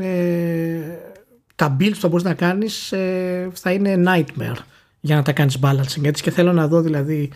[0.00, 0.06] ε,
[1.56, 4.56] τα builds που θα μπορείς να κάνεις ε, θα είναι nightmare
[5.00, 6.04] για να τα κάνεις balancing.
[6.04, 7.30] Έτσι και θέλω να δω δηλαδή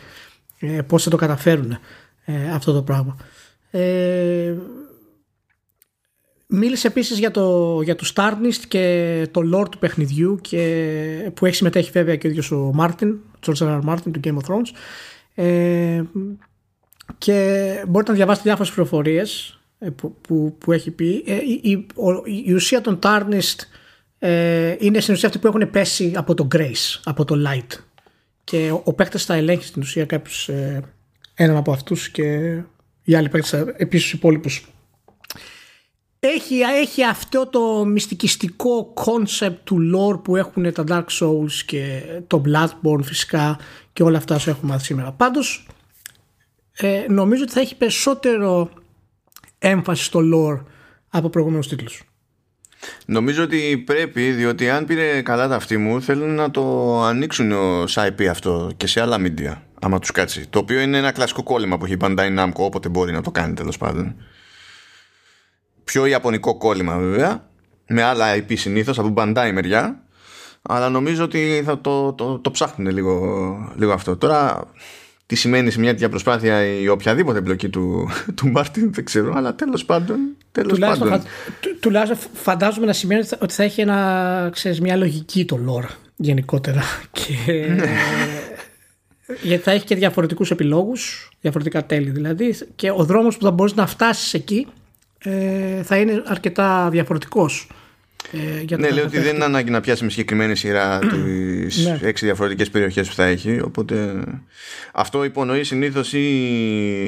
[0.58, 1.78] ε, πώς θα το καταφέρουν
[2.24, 3.16] ε, αυτό το πράγμα.
[3.70, 4.54] Ε,
[6.46, 11.54] μίλησε επίσης για το, για το Starnist και το lore του παιχνιδιού και, που έχει
[11.54, 13.80] συμμετέχει βέβαια και ο ίδιος ο Μάρτιν, George R.
[13.80, 13.84] R.
[13.88, 14.70] Martin του Game of Thrones
[15.34, 16.02] ε,
[17.18, 17.34] και
[17.88, 22.22] μπορείτε να διαβάσετε διάφορες πληροφορίες ε, που, που, που έχει πει ε, η, η, ο-
[22.46, 23.58] η ουσία των Tarnished
[24.22, 27.78] ε, είναι στην ουσία αυτοί που έχουν πέσει από το Grace, από το Light
[28.44, 30.82] και ο, ο παίκτης θα ελέγχει στην ουσία κάποιους ε,
[31.34, 32.58] έναν από αυτούς και
[33.02, 34.66] οι άλλοι παίκτες θα- επίσης τους υπόλοιπους
[36.20, 42.42] έχει, έχει αυτό το μυστικιστικό concept του lore που έχουν τα Dark Souls και το
[42.46, 43.58] Bloodborne φυσικά
[43.92, 45.12] και όλα αυτά όσο έχουμε μάθει σήμερα.
[45.12, 45.66] Πάντως
[46.72, 48.70] ε, νομίζω ότι θα έχει περισσότερο
[49.58, 50.64] έμφαση στο lore
[51.08, 52.02] από προηγούμενους τίτλους.
[53.06, 57.84] Νομίζω ότι πρέπει, διότι αν πήρε καλά τα αυτή μου, θέλουν να το ανοίξουν ω
[57.94, 60.46] IP αυτό και σε άλλα media, άμα τους κάτσει.
[60.48, 63.30] Το οποίο είναι ένα κλασικό κόλλημα που έχει η Bandai Namco, όποτε μπορεί να το
[63.30, 64.14] κάνει τέλος πάντων.
[65.84, 67.48] Πιο ιαπωνικό κόλλημα βέβαια,
[67.86, 70.02] με άλλα IP συνήθως από Bandai μεριά,
[70.62, 74.16] αλλά νομίζω ότι θα το, το, το ψάχνουν λίγο, λίγο αυτό.
[74.16, 74.70] Τώρα
[75.30, 79.54] τι σημαίνει σε μια τέτοια προσπάθεια η οποιαδήποτε εμπλοκή του, του Μάρτιν, δεν ξέρω, αλλά
[79.54, 80.18] τέλος πάντων.
[80.52, 81.26] Τέλος τουλάχιστον, πάντων.
[81.26, 86.82] Φα, τουλάχιστον φαντάζομαι να σημαίνει ότι θα έχει ένα, ξέρεις, μια λογική το lore γενικότερα.
[87.12, 87.88] Και, ναι.
[89.48, 93.74] γιατί θα έχει και διαφορετικούς επιλόγους, διαφορετικά τέλη δηλαδή, και ο δρόμος που θα μπορείς
[93.74, 94.66] να φτάσεις εκεί
[95.18, 97.68] ε, θα είναι αρκετά διαφορετικός.
[98.32, 100.98] Ε, ναι, λέω ότι δεν είναι ανάγκη να πιάσει με συγκεκριμένη σειρά
[101.64, 101.98] τις ναι.
[102.02, 103.60] έξι διαφορετικές περιοχές που θα έχει.
[103.60, 104.24] Οπότε
[104.92, 107.04] αυτό υπονοεί συνήθως ή,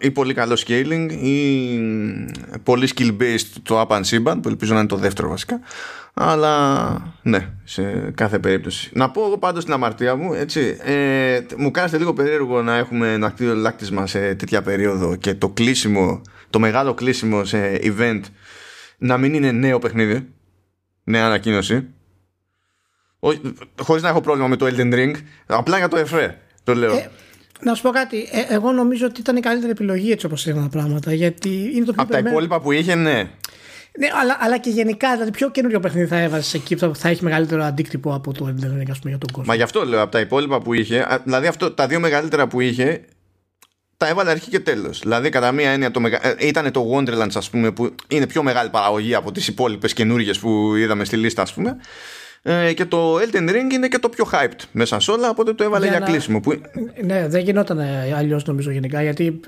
[0.00, 1.78] ή, πολύ καλό scaling ή
[2.62, 5.60] πολύ skill based το up and symbol, που ελπίζω να είναι το δεύτερο βασικά.
[6.14, 8.90] Αλλά ναι, σε κάθε περίπτωση.
[8.92, 13.12] Να πω εγώ πάντως την αμαρτία μου, έτσι, ε, μου κάνετε λίγο περίεργο να έχουμε
[13.12, 16.20] ένα κτίριο λάκτισμα σε τέτοια περίοδο και το κλείσιμο,
[16.50, 18.20] το μεγάλο κλείσιμο σε event
[18.98, 20.28] να μην είναι νέο παιχνίδι
[21.10, 21.88] νέα ανακοίνωση.
[23.80, 25.14] Χωρίς να έχω πρόβλημα με το Elden Ring.
[25.46, 26.92] Απλά για το ΕΦΡΕ το λέω.
[26.96, 27.10] Ε,
[27.60, 28.28] να σου πω κάτι.
[28.30, 31.12] Ε, εγώ νομίζω ότι ήταν η καλύτερη επιλογή έτσι όπως έγιναν τα πράγματα.
[31.12, 33.30] Γιατί είναι το πιο Από τα υπόλοιπα που είχε, ναι.
[33.98, 37.24] Ναι, αλλά, αλλά και γενικά, δηλαδή, ποιο καινούριο παιχνίδι θα έβαζες εκεί που θα έχει
[37.24, 40.20] μεγαλύτερο αντίκτυπο από το Elden Ring, για τον κόσμο; Μα γι' αυτό λέω, από τα
[40.20, 43.04] υπόλοιπα που είχε, δηλαδή αυτό, τα δύο μεγαλύτερα που είχε,
[44.00, 44.98] τα έβαλε αρχή και τέλος.
[44.98, 46.26] Δηλαδή, κατά μία έννοια, το μεγα...
[46.26, 50.38] Ε, ήταν το Wonderlands, ας πούμε, που είναι πιο μεγάλη παραγωγή από τις υπόλοιπες καινούργιες
[50.38, 51.76] που είδαμε στη λίστα, ας πούμε.
[52.42, 55.64] Ε, και το Elden Ring είναι και το πιο hyped μέσα σε όλα, οπότε το
[55.64, 56.40] έβαλε για, για κλείσιμο.
[56.40, 56.60] Που...
[57.04, 57.80] Ναι, δεν γινόταν
[58.16, 59.40] αλλιώς νομίζω γενικά, γιατί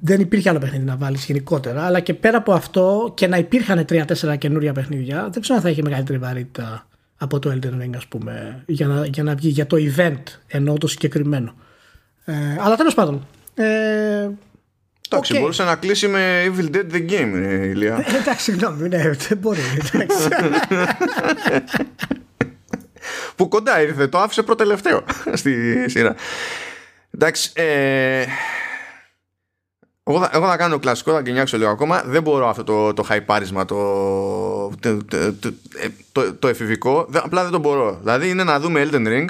[0.00, 1.84] δεν υπήρχε άλλο παιχνίδι να βάλεις γενικότερα.
[1.84, 5.70] Αλλά και πέρα από αυτό, και να υπήρχαν τρία-τέσσερα καινούρια παιχνίδια, δεν ξέρω αν θα
[5.70, 9.66] είχε μεγαλύτερη βαρύτητα από το Elden Ring, ας πούμε, για να, για να βγει για
[9.66, 11.54] το event ενώ το συγκεκριμένο.
[12.24, 13.26] Ε, αλλά τέλος πάντων.
[13.54, 14.30] Ε,
[15.12, 15.40] Εντάξει, okay.
[15.40, 18.04] μπορούσε να κλείσει με Evil Dead The Game, ε, Ηλία.
[18.06, 19.60] Ε, εντάξει, συγγνώμη, ναι, δεν μπορεί.
[23.36, 25.04] Που κοντά ήρθε, το άφησε προτελευταίο
[25.40, 26.14] στη σειρά.
[27.10, 28.24] Εντάξει, ε,
[30.04, 32.02] εγώ θα, εγώ θα κάνω κλασικό, θα γκαινιάξω λίγο ακόμα.
[32.06, 33.76] Δεν μπορώ αυτό το, το χαϊπάρισμα, το,
[34.80, 35.34] το, το,
[36.12, 37.08] το, το εφηβικό.
[37.12, 37.98] Απλά δεν το μπορώ.
[38.00, 39.26] Δηλαδή είναι να δούμε Elden Ring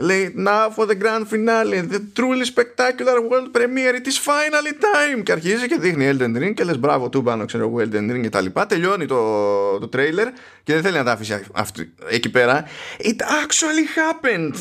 [0.00, 5.22] Λέει Now for the grand finale The truly spectacular world premiere It is finally time.
[5.22, 8.20] Και αρχίζει και δείχνει Elden Ring Και λες μπράβο του πάνω ξέρω εγώ Elden Ring
[8.22, 10.26] και τα λοιπά Τελειώνει το, το trailer
[10.62, 12.64] Και δεν θέλει να τα αφήσει αυτή, εκεί πέρα.
[12.98, 14.54] It actually happened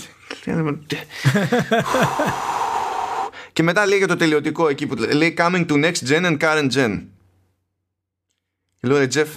[3.53, 6.71] Και μετά λέει για το τελειωτικό εκεί που λέει Coming to next gen and current
[6.71, 7.01] gen
[8.79, 9.27] Και λέω ρε Jeff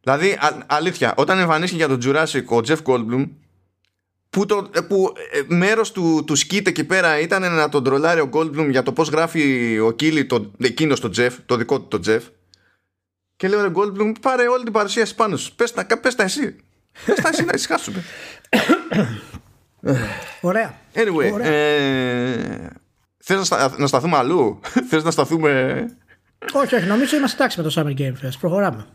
[0.00, 3.28] Δηλαδή αλήθεια Όταν εμφανίστηκε για το Jurassic ο Jeff Goldblum
[4.30, 8.28] που, το, που ε, μέρος του, του σκίτ εκεί πέρα ήταν να τον τρολάρει ο
[8.32, 12.12] Goldblum για το πώς γράφει ο Κίλι το, εκείνος το Jeff, το δικό του το
[12.12, 12.20] Jeff
[13.36, 15.54] και λέω ρε Goldblum πάρε όλη την παρουσίαση πάνω σου.
[15.54, 16.56] Πες τα, πες τα εσύ.
[17.06, 18.04] Πες τα εσύ να ησυχάσουμε
[20.40, 20.74] Ωραία.
[20.94, 21.46] Anyway Ωραία.
[21.46, 22.70] Ε,
[23.18, 25.84] Θες να, να σταθούμε αλλού; Θες να σταθούμε
[26.52, 28.38] Όχι όχι νομίζω είμαστε τάξη με το Summer Game Fest.
[28.40, 28.86] Προχωράμε.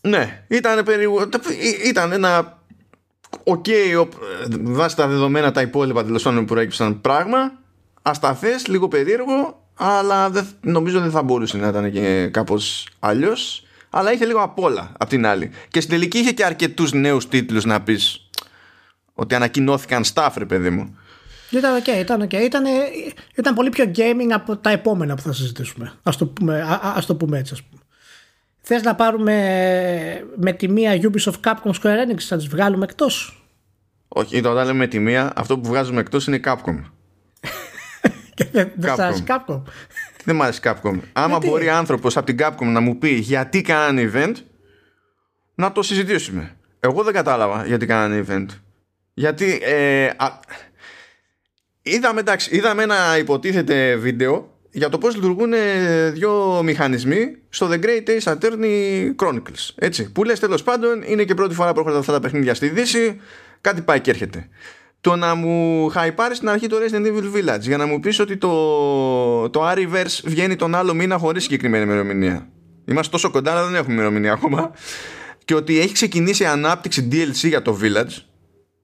[0.00, 1.28] Ναι ήταν περίπου
[1.84, 2.62] Ήταν ένα
[3.44, 4.08] Οκ, okay,
[4.60, 7.52] βάσει τα δεδομένα τα υπόλοιπα τέλος πάντων που προέκυψαν πράγμα,
[8.02, 13.64] ασταθέ, λίγο περίεργο, αλλά δεν, νομίζω δεν θα μπορούσε να ήταν και κάπως αλλιώς.
[13.90, 15.50] Αλλά είχε λίγο απ' όλα απ' την άλλη.
[15.68, 18.30] Και στην τελική είχε και αρκετούς νέους τίτλους να πεις
[19.14, 20.98] ότι ανακοινώθηκαν stuff, ρε παιδί μου.
[21.50, 22.42] Ήταν οκ, okay, ήταν, okay.
[22.42, 22.64] ήταν,
[23.34, 25.92] ήταν πολύ πιο gaming από τα επόμενα που θα συζητήσουμε.
[26.02, 27.79] Α το, πούμε, ας το πούμε έτσι, ας πούμε.
[28.60, 29.34] Θες να πάρουμε
[30.36, 33.44] με τη μία Ubisoft Capcom Square Enix, να τις βγάλουμε εκτός;
[34.08, 36.80] Όχι, όταν λέμε με τη μία, αυτό που βγάζουμε εκτός είναι Capcom.
[38.34, 39.62] Και δεν σα αρέσει Capcom.
[40.24, 41.00] Δεν μου αρέσει Capcom.
[41.12, 44.34] Άμα μπορεί άνθρωπος από την Capcom να μου πει γιατί κάνανε event,
[45.54, 46.56] να το συζητήσουμε.
[46.80, 48.46] Εγώ δεν κατάλαβα γιατί κάνανε event.
[49.14, 50.10] Γιατί ε,
[51.82, 55.52] είδαμε, εντάξει, είδαμε ένα υποτίθεται βίντεο για το πώς λειτουργούν
[56.12, 59.68] δύο μηχανισμοί στο The Great Ace Attorney Chronicles.
[59.74, 62.68] Έτσι, που λες τέλος πάντων είναι και πρώτη φορά που έρχονται αυτά τα παιχνίδια στη
[62.68, 63.20] Δύση,
[63.60, 64.48] κάτι πάει και έρχεται.
[65.00, 68.36] Το να μου χαϊπάρεις στην αρχή το Resident Evil Village για να μου πεις ότι
[68.36, 72.48] το, το Ariverse βγαίνει τον άλλο μήνα χωρίς συγκεκριμένη ημερομηνία.
[72.84, 74.72] Είμαστε τόσο κοντά αλλά δεν έχουμε ημερομηνία ακόμα.
[75.44, 78.22] Και ότι έχει ξεκινήσει ανάπτυξη DLC για το Village.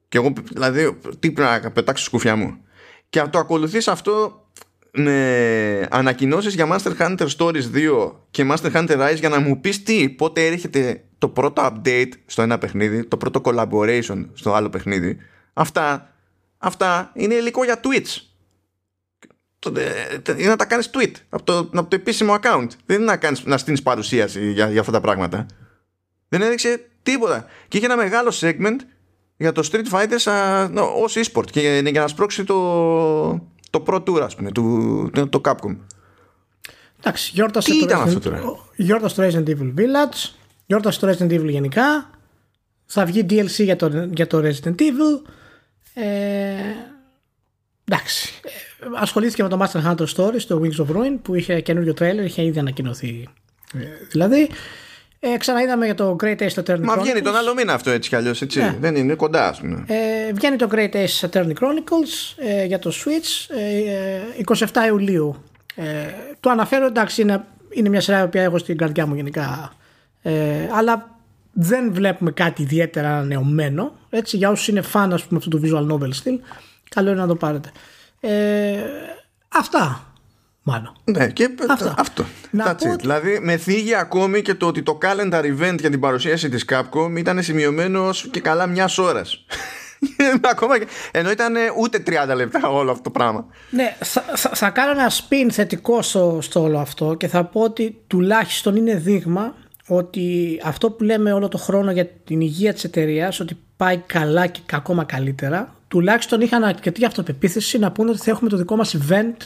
[0.08, 2.56] Και εγώ δηλαδή τι πρέπει να πετάξω σκουφιά μου.
[3.08, 4.45] Και το ακολουθείς αυτό
[4.96, 9.82] με ανακοινώσεις για Master Hunter Stories 2 και Master Hunter Rise για να μου πεις
[9.82, 15.16] τι, πότε έρχεται το πρώτο update στο ένα παιχνίδι, το πρώτο collaboration στο άλλο παιχνίδι.
[15.52, 16.14] Αυτά,
[16.58, 18.20] αυτά είναι υλικό για Twitch.
[20.38, 22.68] Είναι να τα κάνεις tweet από το, από το επίσημο account.
[22.86, 25.46] Δεν είναι να, κάνεις, να στείλεις παρουσίαση για, για αυτά τα πράγματα.
[26.28, 27.46] Δεν έδειξε τίποτα.
[27.68, 28.76] Και είχε ένα μεγάλο segment
[29.36, 32.56] για το Street Fighter σαν, ως e-sport και για, για να σπρώξει το,
[33.70, 35.76] το Pro Tour ας πούμε, του, το, το Capcom.
[37.00, 38.42] Εντάξει, γιόρτασε Τι το, ήταν Resident- αυτό τώρα;
[38.76, 40.30] γιόρτασε το Resident Evil Village,
[40.66, 42.10] γιόρτασε το Resident Evil γενικά,
[42.86, 45.30] θα βγει DLC για το, για το Resident Evil.
[45.94, 46.04] Ε,
[47.84, 48.50] εντάξει, ε,
[48.96, 52.42] ασχολήθηκε με το Master Hunter Stories, το Wings of Ruin, που είχε καινούριο τρέλερ, είχε
[52.44, 53.28] ήδη ανακοινωθεί.
[53.74, 54.48] ε, δηλαδή,
[55.20, 57.22] ε, ξαναείδαμε για το Great Ace Attorney Μα βγαίνει Chronicles.
[57.22, 58.60] τον άλλο μήνα αυτό έτσι κι αλλιώς έτσι.
[58.60, 58.76] Ναι.
[58.80, 59.84] Δεν είναι κοντά ας πούμε.
[59.86, 64.56] Ε, βγαίνει το Great Ace Attorney Chronicles ε, για το Switch ε, ε, 27
[64.88, 65.36] Ιουλίου.
[65.74, 65.84] Ε,
[66.40, 69.72] το αναφέρω εντάξει είναι, είναι μια σειρά που έχω στην καρδιά μου γενικά
[70.22, 71.10] ε, αλλά
[71.52, 75.92] δεν βλέπουμε κάτι ιδιαίτερα ανανεωμένο έτσι, για όσους είναι φαν ας πούμε αυτού του visual
[75.92, 76.38] novel style
[76.88, 77.70] καλό είναι να το πάρετε
[78.20, 78.76] ε,
[79.48, 80.06] αυτά
[80.68, 81.94] μάλλον Ναι, και Αυτά.
[81.98, 82.24] αυτό.
[82.50, 82.92] Να That's πω it.
[82.92, 86.64] ότι- Δηλαδή, με θίγει ακόμη και το ότι το calendar event για την παρουσίαση της
[86.68, 89.44] Capcom ήταν σημειωμένος ως και καλά μιας ώρας.
[90.50, 90.86] Ακόμα και...
[91.12, 93.46] Ενώ ήταν ούτε 30 λεπτά όλο αυτό το πράγμα.
[93.70, 97.60] Ναι, θα, θα, θα κάνω ένα spin θετικό στο, στο όλο αυτό και θα πω
[97.60, 99.54] ότι τουλάχιστον είναι δείγμα
[99.86, 104.46] ότι αυτό που λέμε όλο το χρόνο για την υγεία της εταιρείας, ότι πάει καλά
[104.46, 108.96] και ακόμα καλύτερα, τουλάχιστον είχαν αρκετή αυτοπεποίθηση να πούνε ότι θα έχουμε το δικό μας
[109.08, 109.36] event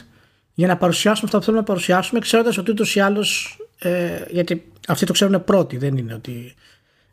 [0.61, 4.73] για να παρουσιάσουμε αυτά που θέλουμε να παρουσιάσουμε, ξέροντας ότι ούτως ή άλλως, ε, γιατί
[4.89, 6.55] αυτοί το ξέρουν πρώτοι, δεν είναι ότι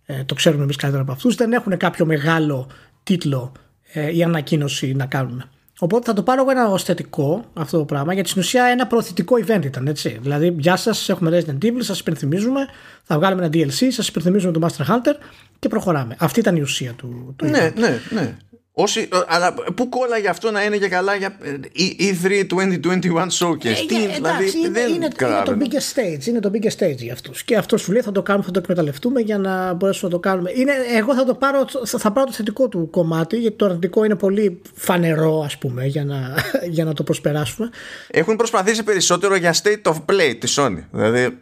[0.06, 2.68] ε, το ξέρουμε εμείς καλύτερα από αυτούς, δεν έχουν κάποιο μεγάλο
[3.04, 3.52] τίτλο
[3.94, 5.44] ε, ή ανακοίνωση να κάνουν.
[5.80, 8.88] Οπότε θα το πάρω εγώ ένα ως θετικό αυτό το πράγμα, γιατί στην ουσία ένα
[8.88, 10.18] προωθητικό event ήταν, έτσι.
[10.22, 12.60] Δηλαδή, γεια σας, έχουμε Resident Evil, σας υπενθυμίζουμε,
[13.04, 15.16] θα βγάλουμε ένα DLC, σας υπενθυμίζουμε το Master Hunter
[15.60, 16.16] και προχωράμε.
[16.20, 18.38] Αυτή ήταν η ουσία του, του Ναι, ναι, ναι.
[18.80, 23.28] Όσοι, ε, αλλά πού κόλλαγε αυτό να είναι και καλά για ε, E- E3 2021
[23.40, 25.66] Showcase; Ε, Τι, εντάξει, δηλαδή, είναι, δεν είναι, είναι το καταλαβαίνω.
[25.66, 26.26] biggest stage.
[26.26, 27.44] Είναι το biggest stage για αυτούς.
[27.44, 30.30] Και αυτός σου λέει θα το κάνουμε, θα το εκμεταλλευτούμε για να μπορέσουμε να το
[30.30, 30.52] κάνουμε.
[30.56, 34.04] Είναι, εγώ θα το πάρω, θα, θα πάρω το θετικό του κομμάτι, γιατί το αρνητικό
[34.04, 36.36] είναι πολύ φανερό, ας πούμε, για να,
[36.76, 37.70] για να το προσπεράσουμε.
[38.12, 40.84] Έχουν προσπαθήσει περισσότερο για state of play τη Sony.
[40.92, 41.38] Δηλαδή.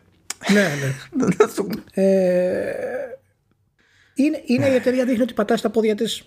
[0.54, 0.70] ναι,
[1.14, 1.26] ναι.
[2.04, 2.74] Ε,
[4.16, 6.24] είναι, είναι η εταιρεία δείχνει ότι πατάει στα πόδια της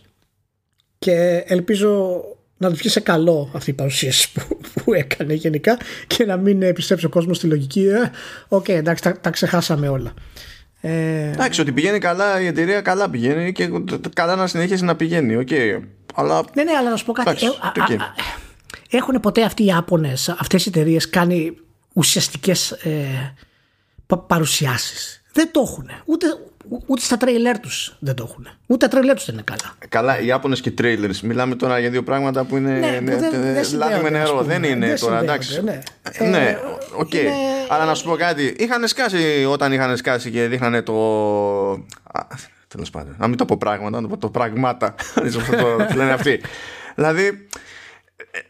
[0.99, 2.21] και ελπίζω
[2.57, 6.63] να τους βγει σε καλό αυτή η παρουσίαση που, που έκανε γενικά και να μην
[6.63, 8.11] επιστρέψει ο κόσμος στη λογική ε,
[8.49, 10.15] οκ εντάξει τα, τα ξεχάσαμε όλα
[10.81, 13.71] ε, Εντάξει, ότι πηγαίνει καλά η εταιρεία, καλά πηγαίνει και
[14.15, 15.37] καλά να συνεχίσει να πηγαίνει.
[15.37, 15.49] Οκ.
[16.15, 17.91] Αλλά ναι ναι αλλά να σου πω κάτι Εντάξει, ε, α- οκ.
[17.91, 18.15] α- α-
[18.91, 21.57] έχουν ποτέ αυτοί οι Ιάπωνες αυτές οι εταιρείες κάνει
[21.93, 23.35] ουσιαστικές ε,
[24.07, 26.27] πα- παρουσιάσεις; Δεν το έχουν ούτε,
[26.87, 30.21] ούτε στα τρέιλερ τους δεν το έχουν ούτε τα τρέιλερ τους δεν είναι καλά καλά,
[30.21, 31.17] οι Ιάπωνες και trailers.
[31.23, 34.11] Μιλάμε τώρα για δύο πράγματα που είναι Ναι, που δεν- δεν λάδι με συνδέονται, ας
[34.11, 34.31] νερό.
[34.33, 34.43] πούμε.
[34.43, 35.63] Δεν είναι Δεν τώρα, συνδέονται, εντάξει.
[35.63, 35.81] ναι.
[36.13, 36.59] Ε, ναι, Ε,
[36.97, 37.15] οκ.
[37.15, 37.31] είναι-
[37.69, 38.55] Αλλά να σου πω κάτι.
[38.59, 40.95] Είχαν σκάσει όταν είχαν σκάσει και δείχνανε το.
[42.69, 43.15] Τέλος πάντων.
[43.19, 44.95] Να μην το πω πράγματα, να το πω το πραγμάτα.
[45.25, 45.49] Έτσι όπως
[45.89, 46.41] το λένε αυτοί.
[46.95, 47.33] Δηλαδή, ε,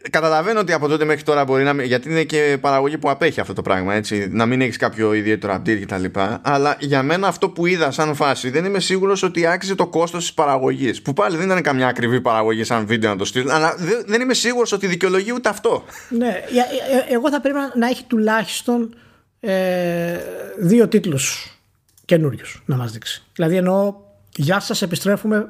[0.09, 1.85] καταλαβαίνω ότι από τότε μέχρι τώρα μπορεί να μην.
[1.85, 4.27] Γιατί είναι και παραγωγή που απέχει αυτό το πράγμα, έτσι.
[4.31, 6.19] Να μην έχεις κάποιο ιδιαίτερο update κτλ.
[6.41, 10.21] Αλλά για μένα αυτό που είδα σαν φάση δεν είμαι σίγουρος ότι άξιζε το κόστος
[10.21, 11.01] της παραγωγής.
[11.01, 13.49] Που πάλι δεν ήταν καμιά ακριβή παραγωγή σαν βίντεο να το στείλουν.
[13.51, 15.83] Αλλά δεν- δεν είμαι σίγουρος ότι δικαιολογεί ούτε αυτό.
[16.09, 16.65] Ναι, για-
[17.09, 18.95] ε, εγώ θα πρέπει να έχει τουλάχιστον
[19.39, 20.17] ε,
[20.59, 21.57] δύο τίτλους
[22.05, 23.23] καινούριους να μας δείξει.
[23.33, 23.93] Δηλαδή εννοώ
[24.35, 25.49] γεια σας επιστρέφουμε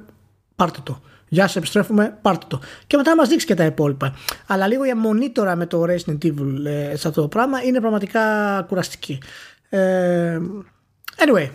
[0.55, 1.01] πάρτε το.
[1.29, 2.61] Γεια σας επιστρέφουμε πάρτε το.
[2.87, 4.15] Και μετά να μας δείξει και τα υπόλοιπα.
[4.47, 7.79] Αλλά λίγο η αιμονή τώρα με το Resident Evil ε, σε αυτό το πράγμα είναι
[7.79, 8.21] πραγματικά
[8.67, 9.21] κουραστική.
[9.69, 10.39] Ε,
[11.17, 11.49] anyway,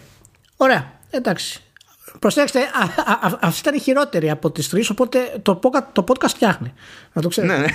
[0.56, 1.58] ωραία, εντάξει.
[2.18, 6.04] Προσέξτε, α, α, α, αυτή ήταν η χειρότερη από τις τρεις, οπότε το, podcast- το
[6.08, 6.72] podcast φτιάχνει.
[7.12, 7.56] Να το ξέρετε.
[7.56, 7.68] Ναι, ναι.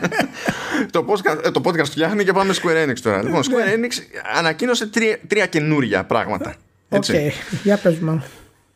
[0.92, 3.22] το, podcast, ε, το podcast φτιάχνει και πάμε Square Enix τώρα.
[3.22, 3.92] Λοιπόν, Square Enix
[4.36, 6.48] ανακοίνωσε τρία, τρία καινούρια πράγματα.
[6.88, 7.32] Οκ, Έτσι.
[7.62, 8.24] για πες μου.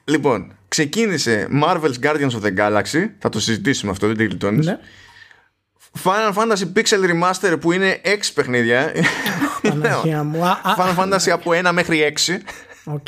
[0.04, 3.06] Λοιπόν, ξεκίνησε Marvel's Guardians of the Galaxy.
[3.18, 4.66] Θα το συζητήσουμε αυτό, δεν τη γλιτώνεις.
[4.66, 4.78] Ναι.
[6.02, 8.92] Final Fantasy Pixel Remaster που είναι 6 παιχνίδια.
[9.62, 10.44] Παναγία μου.
[10.44, 12.42] Α, α, Final Fantasy από 1 μέχρι 6.
[12.84, 13.06] οκ.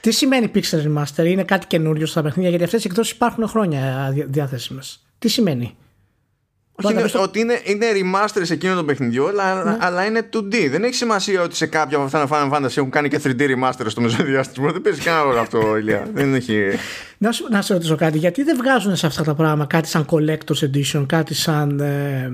[0.00, 4.10] Τι σημαίνει Pixel Remaster, είναι κάτι καινούριο στα παιχνίδια, γιατί αυτές οι εκδόσεις υπάρχουν χρόνια
[4.12, 5.06] δια- διαθέσιμες.
[5.18, 5.76] Τι σημαίνει;
[6.84, 9.76] Όχι, να είναι, πεις το- ότι είναι, είναι remaster σε εκείνο το παιχνιδιό, αλλά, Ναι.
[9.80, 10.68] αλλά είναι 2D.
[10.70, 13.40] Δεν έχει σημασία ότι σε κάποια από αυτά τα Final Fantasy έχουν κάνει και 3D
[13.40, 14.72] remaster στο μεσοδιάστημα.
[14.72, 16.06] Δεν παίζει κανένα ρόλο αυτό, Ηλία.
[16.14, 16.60] Δεν έχει.
[17.18, 20.06] Να, σου, να σε ρωτήσω κάτι, γιατί δεν βγάζουν σε αυτά τα πράγματα κάτι σαν
[20.10, 22.30] Collector's Edition, κάτι σαν ε,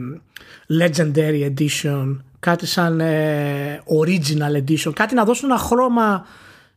[0.81, 6.27] Legendary Edition, κάτι σαν ε, Original Edition, κάτι να δώσουν ένα χρώμα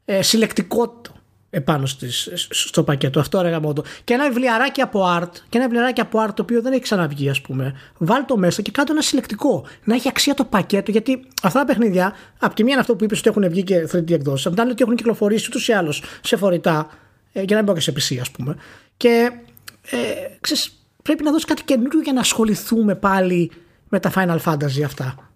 [0.06, 1.16] ε, συλλεκτικότητα;
[1.54, 3.20] Επάνω στις, στο πακέτο.
[3.20, 3.84] Αυτό ρε γαμώτο.
[4.04, 7.30] Και ένα βιβλιαράκι από art, και ένα βιβλιαράκι από art το οποίο δεν έχει ξαναβγεί,
[7.30, 7.74] ας πούμε.
[7.98, 9.66] Βάλ το μέσα και κάτω ένα συλλεκτικό.
[9.84, 13.04] Να έχει αξία το πακέτο, γιατί αυτά τα παιχνίδια, από τη μία είναι αυτό που
[13.04, 15.72] είπες ότι έχουν βγει και 3D εκδόσεις, από την άλλη ότι έχουν κυκλοφορήσει ούτως ή
[15.72, 16.90] άλλως σε φορητά,
[17.34, 18.56] ε, για να μην πω και σε PC, ας πούμε.
[18.98, 19.32] και
[19.92, 19.98] ε,
[20.42, 23.52] ξέρεις, πρέπει να δώσεις κάτι καινούριο για να ασχοληθούμε πάλι
[23.90, 25.31] με τα Final Fantasy αυτά.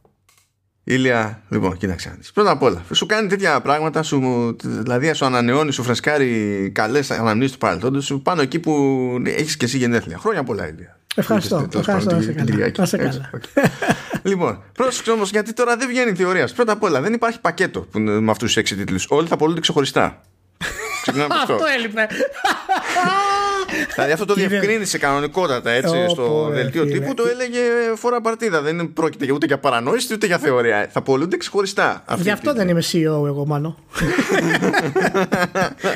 [0.87, 2.17] Ηλία, λοιπόν, κοίταξε.
[2.33, 7.51] Πρώτα απ' όλα, σου κάνει τέτοια πράγματα, σου, δηλαδή σου ανανεώνει, σου φρεσκάρει καλές αναμνήσεις
[7.51, 8.73] του παρελθόντος σου πάνω εκεί που
[9.25, 10.17] έχεις και εσύ γενέθλια.
[10.17, 10.99] Χρόνια πολλά, Ηλία.
[11.15, 11.67] Ευχαριστώ.
[11.75, 12.15] Ευχαριστώ.
[12.77, 13.29] Να σε καλά.
[14.23, 16.49] λοιπόν, πρόσεξε όμως, γιατί τώρα δεν βγαίνει θεωρία.
[16.55, 19.05] Πρώτα απ' όλα, δεν υπάρχει πακέτο με αυτούς τους έξι τίτλους.
[19.09, 20.21] Όλοι θα πολλούνται ξεχωριστά.
[21.41, 22.07] αυτό έλειπε.
[23.95, 27.13] Δηλαδή αυτό το διευκρίνησε κανονικότατα έτσι στο δελτίο τύπου.
[27.13, 27.59] Το έλεγε
[27.95, 28.61] φορά παρτίδα.
[28.61, 30.89] Δεν πρόκειται ούτε για παρανόηση ούτε για θεωρία.
[30.91, 32.03] Θα πολλούνται ξεχωριστά.
[32.17, 33.77] Γι' αυτό δεν είμαι CEO εγώ, μάλλον.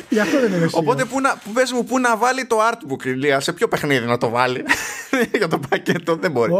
[0.09, 0.69] Γι' αυτό δεν είμαι CEO.
[0.71, 4.17] Οπότε που να, πες μου πού να βάλει το artbook, Ηλία, σε ποιο παιχνίδι να
[4.17, 4.63] το βάλει;
[5.37, 6.53] για το πακέτο δεν μπορεί.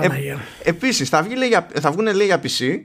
[0.00, 1.26] ε, Επίσης θα,
[1.80, 2.78] θα βγουν λέει για PC,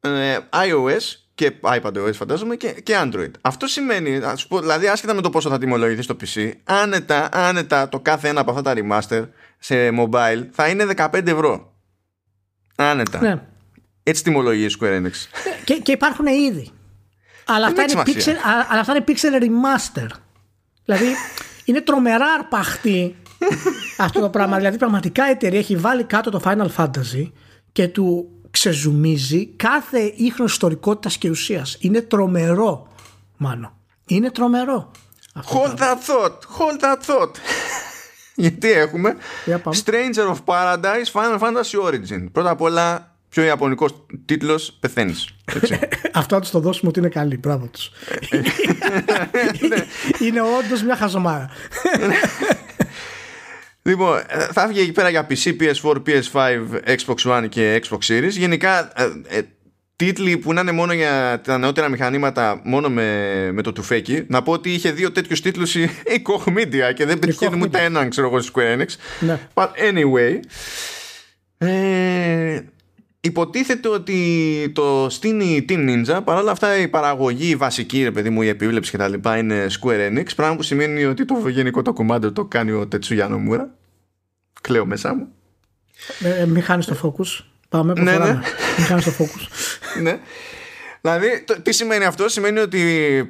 [0.00, 3.30] ε, iOS και iPadOS φαντάζομαι και, και Android.
[3.40, 7.88] Αυτό σημαίνει, ας πω, δηλαδή άσχετα με το πόσο θα τιμολογηθεί στο PC, άνετα, άνετα
[7.88, 11.72] το κάθε ένα από αυτά τα remaster σε mobile θα είναι 15 ευρώ.
[12.76, 13.20] Άνετα.
[13.20, 13.42] Ναι.
[14.02, 15.12] Έτσι τιμολογεί η Square Enix.
[15.64, 16.70] Και, και υπάρχουν ήδη.
[17.44, 18.34] Αλλά αυτά, είναι pixel,
[18.68, 20.08] αλλά αυτά είναι pixel remaster.
[20.84, 21.06] Δηλαδή
[21.64, 23.16] είναι τρομερά αρπαχτή
[24.06, 24.56] αυτό το πράγμα.
[24.56, 27.32] Δηλαδή πραγματικά η εταιρεία έχει βάλει κάτω το Final Fantasy
[27.72, 31.76] και του ξεζουμίζει κάθε ίχνος ιστορικότητας και ουσίας.
[31.80, 32.88] Είναι τρομερό,
[33.36, 33.76] μάνο.
[34.06, 34.90] Είναι τρομερό.
[35.52, 37.30] Hold that thought, hold that thought.
[38.44, 39.16] Γιατί έχουμε
[39.84, 42.26] Stranger of Paradise Final Fantasy Origin.
[42.32, 45.28] Πρώτα απ' όλα, πιο ιαπωνικός τίτλος πεθαίνεις.
[46.12, 47.38] Αυτό τους το δώσουμε ότι είναι καλή.
[47.38, 47.90] Μπράβο τους.
[50.26, 51.50] είναι όντως μια χαζομάρα.
[53.86, 58.30] Λοιπόν, ε, θα βγει εκεί πέρα για PC, PS4, PS5, Xbox One και Xbox Series.
[58.30, 59.42] Γενικά, ε, ε,
[59.96, 64.24] τίτλοι που να είναι μόνο για τα νεότερα μηχανήματα, μόνο με, με το τουφέκι.
[64.28, 65.88] Να πω ότι είχε δύο τέτοιους τίτλους η
[66.26, 68.86] Koch Media και δεν πετυχαίνει ούτε έναν, ξέρω εγώ, στη Square Enix.
[69.20, 69.38] Ναι.
[69.54, 70.40] But anyway.
[71.58, 72.60] Ε,
[73.24, 78.42] υποτίθεται ότι το στείνει Team Ninja παρόλα αυτά η παραγωγή η βασική ρε παιδί μου
[78.42, 81.92] η επίβλεψη και τα λοιπά είναι Square Enix πράγμα που σημαίνει ότι το γενικό το
[81.92, 83.74] κομμάτι το κάνει ο Τετσουγιάνο Μούρα
[84.60, 85.28] κλαίω μέσα μου
[86.20, 88.32] ε, ε μην χάνεις το focus πάμε που ναι, ναι.
[88.76, 89.48] μην χάνεις το focus
[90.02, 90.18] ναι
[91.00, 92.80] Δηλαδή, τι σημαίνει αυτό, σημαίνει ότι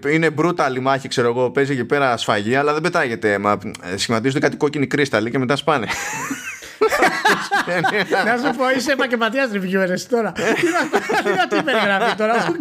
[0.08, 3.38] είναι brutal η μάχη, ξέρω εγώ, παίζει εκεί πέρα σφαγή, αλλά δεν πετάγεται.
[3.38, 5.86] Μα ε, σχηματίζονται κάτι κόκκινοι κρίσταλοι και μετά σπάνε.
[8.24, 10.32] Να σου πω, είσαι επαγγελματίας reviewer τώρα.
[11.48, 12.56] Τι περιγράφει τώρα.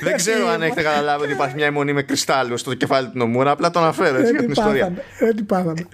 [0.00, 3.50] Δεν ξέρω αν έχετε καταλάβει ότι υπάρχει μια αιμονή με κρυστάλλους στο κεφάλι του Νομούρα.
[3.50, 4.92] Απλά το αναφέρω έτσι για την ιστορία.
[5.18, 5.86] Δεν πάθαμε.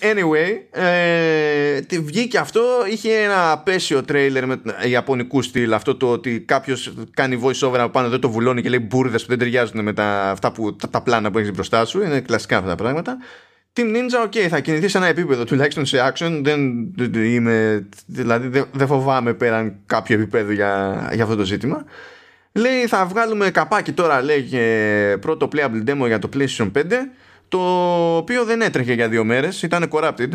[0.00, 2.62] Anyway, ε, βγήκε αυτό.
[2.90, 5.72] Είχε ένα απέσιο τρέιλερ με ιαπωνικού στυλ.
[5.72, 9.22] Αυτό το ότι κάποιος κάνει voice over από πάνω, δεν το βουλώνει και λέει μπουρδες
[9.22, 12.02] που δεν ταιριάζουν με τα, αυτά που, τα, τα πλάνα που έχεις μπροστά σου.
[12.02, 13.16] Είναι κλασικά αυτά τα πράγματα.
[13.74, 16.40] Team Ninja, ok, θα κινηθεί σε ένα επίπεδο τουλάχιστον σε action.
[16.42, 21.84] Δεν, είμαι, δηλαδή δεν, φοβάμαι πέραν κάποιο επίπεδο για, για αυτό το ζήτημα.
[22.52, 26.82] Λέει θα βγάλουμε καπάκι τώρα λέει και πρώτο playable demo για το PlayStation 5
[27.48, 27.58] το
[28.16, 30.28] οποίο δεν έτρεχε για δύο μέρες, ήταν corrupted.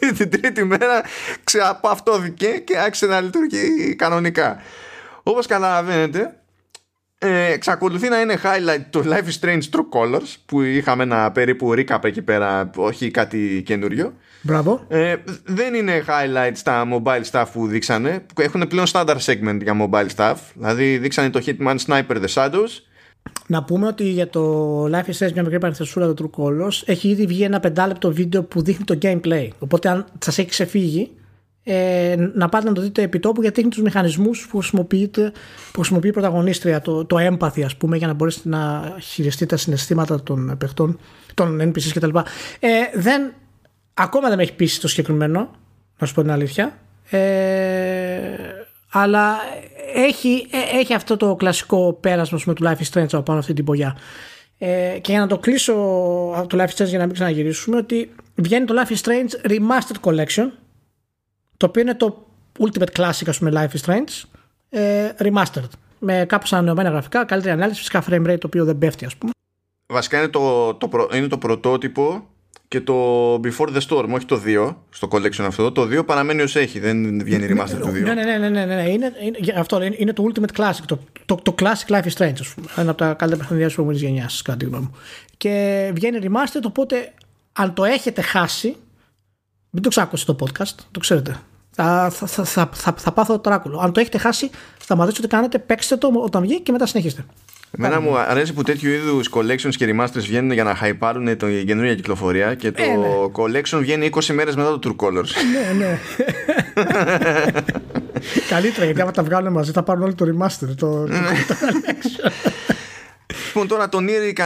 [0.00, 1.02] και την τρίτη μέρα
[1.44, 4.62] ξεαπαυτώθηκε και άρχισε να λειτουργεί κανονικά.
[5.22, 6.37] Όπως καταλαβαίνετε
[7.18, 11.74] ε, εξακολουθεί να είναι highlight το Life is Strange True Colors που είχαμε ένα περίπου
[11.76, 14.12] recap εκεί πέρα, όχι κάτι καινούριο.
[14.42, 14.84] Μπράβο.
[14.88, 19.88] Ε, δεν είναι highlight στα mobile stuff που δείξανε, που έχουν πλέον standard segment για
[19.88, 20.36] mobile stuff.
[20.54, 22.82] Δηλαδή δείξανε το Hitman Sniper The Shadows.
[23.46, 27.08] Να πούμε ότι για το Life is Strange, μια μικρή παρενθεσούρα το True Colors, έχει
[27.08, 29.48] ήδη βγει ένα πεντάλεπτο βίντεο που δείχνει το gameplay.
[29.58, 31.10] Οπότε αν σας έχει ξεφύγει,
[31.70, 34.58] ε, να πάτε να το δείτε επί τόπου γιατί έχει τους μηχανισμούς που,
[35.72, 39.56] που χρησιμοποιεί η πρωταγωνίστρια το, το empathy ας πούμε για να μπορέσετε να χειριστεί τα
[39.56, 40.98] συναισθήματα των παιχτών
[41.34, 42.16] των NPCs κτλ.
[42.60, 43.32] Ε, δεν,
[43.94, 45.50] ακόμα δεν με έχει πείσει το συγκεκριμένο
[45.98, 46.78] να σου πω την αλήθεια
[47.10, 47.18] ε,
[48.92, 49.36] αλλά
[49.94, 53.52] έχει, ε, έχει αυτό το κλασικό πέρασμα με του Life is Strange από πάνω αυτή
[53.52, 53.96] την πογιά
[54.58, 55.74] ε, και για να το κλείσω
[56.48, 60.10] το Life is Strange για να μην ξαναγυρίσουμε ότι βγαίνει το Life is Strange Remastered
[60.10, 60.50] Collection
[61.58, 62.26] το οποίο είναι το
[62.58, 65.70] Ultimate Classic, ας πούμε, Life is Strange, ε, remastered.
[65.98, 69.30] Με κάπως ανανεωμένα γραφικά, καλύτερη ανάλυση, φυσικά frame rate, το οποίο δεν πέφτει, ας πούμε.
[69.86, 72.28] Βασικά είναι το, το, είναι το πρωτότυπο
[72.68, 72.94] και το
[73.34, 75.72] Before the Storm, όχι το 2, στο collection αυτό.
[75.72, 77.92] Το 2 παραμένει ως έχει, δεν βγαίνει remastered το 2.
[77.92, 78.88] Ναι, ναι, ναι, ναι, ναι, ναι.
[78.88, 82.36] Είναι, είναι, αυτό είναι, είναι, το Ultimate Classic, το, το, το Classic Life is Strange,
[82.40, 82.66] ας πούμε.
[82.76, 84.96] Ένα από τα καλύτερα παιχνίδια της προηγούμενης γενιάς, κατά τη γνώμη μου.
[85.36, 87.12] Και βγαίνει remastered, οπότε
[87.52, 88.76] αν το έχετε χάσει,
[89.70, 91.36] μην το ξάκουσε το podcast, το ξέρετε.
[91.70, 93.78] Θα, θα, θα, θα, θα πάθω το τράκουλο.
[93.78, 94.50] Αν το έχετε χάσει,
[94.80, 97.24] σταματήστε ό,τι κάνετε, παίξτε το όταν βγει και μετά συνεχίστε.
[97.78, 101.94] Εμένα μου αρέσει που τέτοιου είδους collections και remasters βγαίνουν για να χαϊπάρουν την καινούργια
[101.94, 103.06] κυκλοφορία και το Ε, ναι.
[103.32, 105.28] collection βγαίνει 20 μέρες μετά το True Colors.
[105.52, 105.98] ναι, ναι.
[108.48, 110.68] Καλύτερα γιατί άμα τα βγάλουν μαζί θα πάρουν όλοι το remaster.
[110.76, 111.06] Το, το,
[113.62, 114.40] λοιπόν, τώρα το Near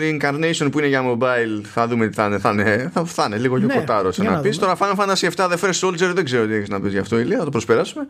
[0.00, 2.38] Reincarnation που είναι για mobile θα δούμε τι θα είναι.
[2.38, 4.56] Θα είναι, θα, θα είναι λίγο Ναι, γιοκοτάρο για να να πεις.
[4.58, 4.74] δούμε.
[4.76, 7.18] Τώρα Final Fantasy 7 The First Soldier δεν ξέρω τι έχεις να πεις γι' αυτό,
[7.18, 7.38] Ηλία.
[7.38, 8.06] Θα το προσπεράσουμε.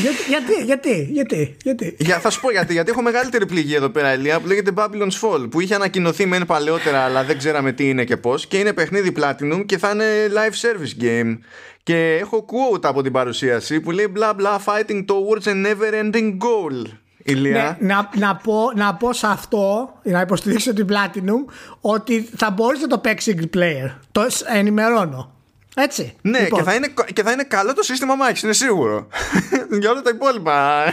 [0.00, 3.88] γιατί, γιατί, γιατί, γιατί, γιατί; Για, θα σου πω γιατί, γιατί έχω μεγαλύτερη πληγή εδώ
[3.88, 7.88] πέρα, Ηλία, που λέγεται Babylon's Fall, που είχε ανακοινωθεί μεν παλαιότερα, αλλά δεν ξέραμε τι
[7.88, 8.46] είναι και πώς.
[8.46, 11.38] Και είναι παιχνίδι Platinum και θα είναι live service game.
[11.82, 16.30] Και έχω quote από την παρουσίαση που λέει bla bla fighting towards a never ending
[16.38, 16.90] goal.
[17.26, 17.76] Ηλία.
[17.80, 22.80] Ναι, να, να, πω, να πω σε αυτό, να υποστηρίξω την Platinum, ότι θα μπορείς
[22.80, 23.90] να το παίξεις single player.
[24.12, 25.34] Το σ- ενημερώνω.
[25.76, 26.14] Έτσι.
[26.22, 29.06] Ναι, Λοιπόν, και, θα είναι, και θα είναι καλό το σύστημα μάχης, είναι σίγουρο.
[29.80, 30.84] Για όλα τα υπόλοιπα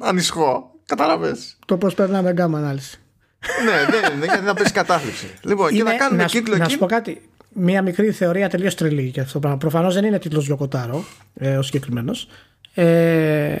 [0.00, 0.70] ανισχώ.
[0.86, 1.56] Καταλαβες.
[1.66, 3.00] Το πώς περνάμε γκάμα ανάλυση.
[3.64, 5.26] ναι, δεν είναι, γιατί θα πέσει κατάθλιψη.
[5.42, 6.72] Λοιπόν, και Είναι- θα κάνουμε να, σου- κύκλο να εκεί.
[6.72, 7.20] σου πω κάτι.
[7.58, 9.58] Μία μικρή θεωρία τελείως τρελή για αυτό το πράγμα.
[9.58, 11.04] Προφανώς δεν είναι τίτλος Γιοκοτάρο
[11.34, 12.28] ε, ο συγκεκριμένος.
[12.78, 13.56] Ε,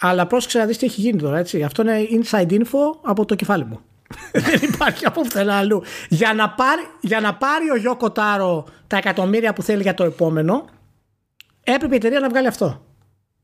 [0.00, 1.38] αλλά πρόσεξε να δεις τι έχει γίνει τώρα.
[1.38, 1.62] Έτσι.
[1.62, 3.80] Αυτό είναι inside info από το κεφάλι μου.
[4.32, 5.82] δεν υπάρχει από πουθενά αλλού.
[6.08, 10.04] Για να, πάρει, για να πάρει ο Γιώκο Τάρο τα εκατομμύρια που θέλει για το
[10.04, 10.64] επόμενο,
[11.64, 12.84] έπρεπε η εταιρεία να βγάλει αυτό.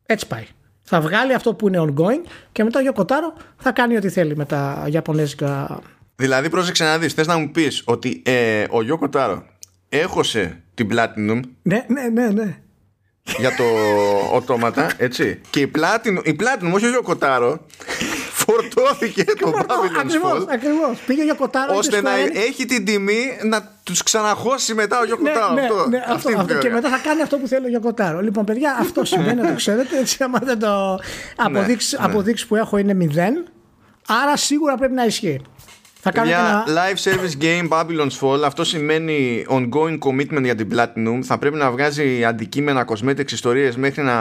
[0.06, 0.46] Έτσι πάει.
[0.82, 4.36] Θα βγάλει αυτό που είναι ongoing και μετά ο Γιώκο Τάρο θα κάνει ό,τι θέλει
[4.36, 5.80] με τα Ιαπωνέζικα.
[6.16, 7.12] Δηλαδή, πρόσεξε να δεις.
[7.12, 9.46] Θες να μου πεις ότι ε, ο Γιώκο Τάρο
[9.88, 12.58] έχωσε την Platinum Ναι, ναι, ναι, ναι.
[13.38, 13.64] Για το
[14.36, 15.40] οτόματα, έτσι.
[15.50, 17.66] Και η Platinum, η Platinum όχι ο Γιώκο Τάρο,
[18.44, 20.98] φορτώθηκε το Babylon's Ακριβώς, Fall ακριβώς.
[21.06, 21.76] Πήγε για κοτάρο.
[21.76, 22.46] ώστε είπε να στο Square Enix.
[22.48, 25.52] έχει την τιμή να τους ξαναχώσει μετά ο Γιώκο Ναι, Τάρο.
[25.54, 26.54] ναι, αυτό, ναι, αυτή αυτό, είναι η αυτό.
[26.54, 26.80] Και θεωρία.
[26.80, 28.20] μετά θα κάνει αυτό που θέλει ο Γιωκοτάρο.
[28.20, 29.98] Λοιπόν, παιδιά, αυτό σημαίνει να το ξέρετε.
[29.98, 30.98] Έτσι, άμα δεν το
[31.36, 32.04] αποδείξει ναι.
[32.04, 33.46] αποδείξεις που έχω είναι μηδέν.
[34.22, 35.40] Άρα σίγουρα πρέπει να ισχύει.
[36.06, 36.80] Θα κάνω και Για ένα.
[36.80, 41.70] live service game Babylon's Fall αυτό σημαίνει ongoing commitment για την Platinum θα πρέπει να
[41.70, 44.14] βγάζει αντικείμενα cosmetics ιστορίες μέχρι να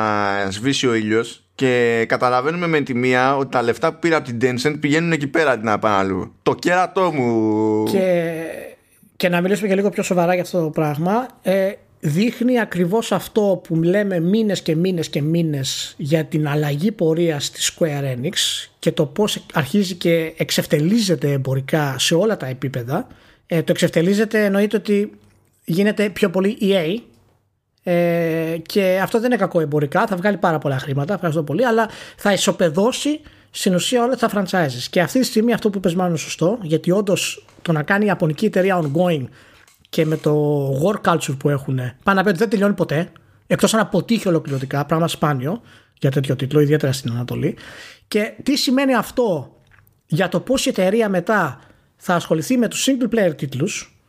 [0.50, 4.38] σβήσει ο ήλιος και καταλαβαίνουμε με τη μία ότι τα λεφτά που πήρα από την
[4.42, 8.34] Tencent πηγαίνουν εκεί πέρα αντί να πάνε αλλού το κέρατό μου Και,
[9.16, 11.28] και να μιλήσουμε και λίγο πιο σοβαρά για αυτό το πράγμα.
[11.42, 11.72] Ε,
[12.06, 17.76] δείχνει ακριβώς αυτό που λέμε μήνες και μήνες και μήνες για την αλλαγή πορείας της
[17.76, 18.34] Square Enix
[18.80, 23.08] και το πώς αρχίζει και εξευτελίζεται εμπορικά σε όλα τα επίπεδα.
[23.48, 25.12] Ε, το εξευτελίζεται εννοείται ότι
[25.64, 26.98] γίνεται πιο πολύ EA
[27.84, 31.90] ε, και αυτό δεν είναι κακό εμπορικά, θα βγάλει πάρα πολλά χρήματα, ευχαριστώ πολύ, αλλά
[32.18, 33.20] θα ισοπεδώσει
[33.52, 34.84] στην ουσία όλα τα franchises.
[34.90, 38.04] Και αυτή τη στιγμή αυτό που πες μάλλον είναι σωστό, γιατί όντως το να κάνει
[38.04, 39.26] η Ιαπωνική εταιρεία ongoing
[39.94, 43.12] και με το war culture που έχουν, πάνω να πει ότι δεν τελειώνει ποτέ,
[43.48, 45.62] εκτός αν αποτύχει ολοκληρωτικά, πράγμα σπάνιο
[46.00, 47.58] για τέτοιο τίτλο, ιδιαίτερα στην Ανατολή.
[48.08, 49.58] Και τι σημαίνει αυτό
[50.06, 51.60] για το πώς η εταιρεία μετά
[51.96, 54.00] θα ασχοληθεί με τους single player τίτλους,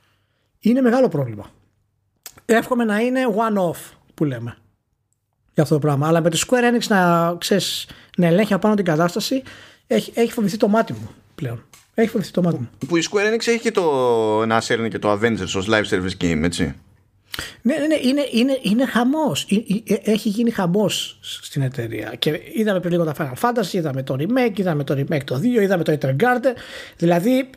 [0.60, 1.50] είναι μεγάλο πρόβλημα.
[2.44, 4.56] Εύχομαι να είναι one-off που λέμε
[5.54, 6.08] για αυτό το πράγμα.
[6.08, 9.42] Αλλά με τη Square Enix να, ξέρεις, να ελέγχει απάνω την κατάσταση,
[9.86, 11.64] έχει, έχει φοβηθεί το μάτι μου πλέον.
[11.94, 12.68] Έχει φοβηθεί το μάτι μου.
[12.88, 13.82] που η Square Enix έχει και το
[14.46, 16.74] να σέρνει και το Avengers ως live service game έτσι
[17.62, 19.46] Ναι, ναι, ναι, είναι, είναι, είναι χαμός.
[19.50, 19.54] Ε,
[19.94, 22.14] ε, Έχει γίνει χαμός στην εταιρεία.
[22.18, 25.44] Και είδαμε πριν λίγο τα Final Fantasy, είδαμε το remake, είδαμε το remake το 2,
[25.44, 26.56] είδαμε το Intergarden.
[26.96, 27.50] Δηλαδή,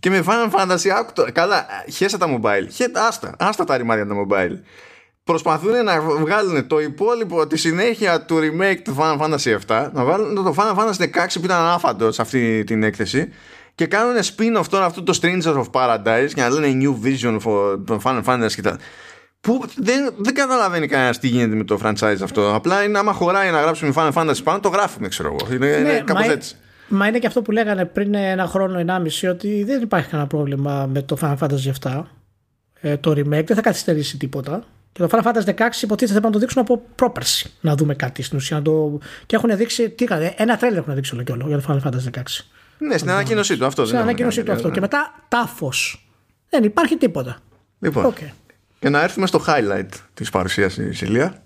[0.00, 4.06] Και με Final Fantasy, άκου το, καλά, χέσα τα mobile, χέ, άστα, άστα τα ρημάδια
[4.06, 4.56] τα mobile.
[5.24, 10.34] Προσπαθούν να βγάλουν το υπόλοιπο, τη συνέχεια του remake του Final Fantasy 7, να βάλουν
[10.34, 13.28] το Final Fantasy 16 που ήταν άφαντο σε αυτή την έκθεση
[13.74, 17.98] και κάνουν spin-off τώρα αυτό το Strangers of Paradise και να λένε New Vision for
[18.02, 18.78] Final Fantasy και τα...
[19.40, 22.54] Που δεν, δεν καταλαβαίνει κανένας τι γίνεται με το franchise αυτό.
[22.54, 25.54] Απλά είναι άμα χωράει να γράψουμε Final Fantasy πάνω, το γράφουμε, ξέρω εγώ.
[25.54, 26.56] Είναι, είναι κάπως μα, έτσι.
[26.88, 30.86] μα είναι και αυτό που λέγανε πριν ένα χρόνο, ενάμιση, ότι δεν υπάρχει κανένα πρόβλημα
[30.92, 32.02] με το Final Fantasy 7.
[32.80, 34.64] Ε, το remake δεν θα καθυστερήσει τίποτα.
[34.94, 37.52] Και το Final Fantasy 16 υποτίθεται θα το δείξουν από πρόπερση.
[37.60, 38.56] Να δούμε κάτι στην ουσία.
[38.56, 38.98] Να το...
[39.26, 39.90] Και έχουν δείξει.
[39.90, 42.22] Τι έκανε, ένα τρέιλερ έχουν δείξει όλο και όλο για το Final Fantasy 16.
[42.78, 43.84] Ναι, στην ανακοίνωσή του αυτό.
[43.86, 44.68] Στην δεν έχουμε ανακοίνωσή κάνει του αυτό.
[44.68, 44.74] ναι.
[44.74, 46.08] Και μετά τάφος.
[46.48, 47.38] Δεν υπάρχει τίποτα.
[47.78, 48.16] Λοιπόν, Οκ.
[48.78, 51.42] και να έρθουμε στο highlight της παρουσίασης Ηλία.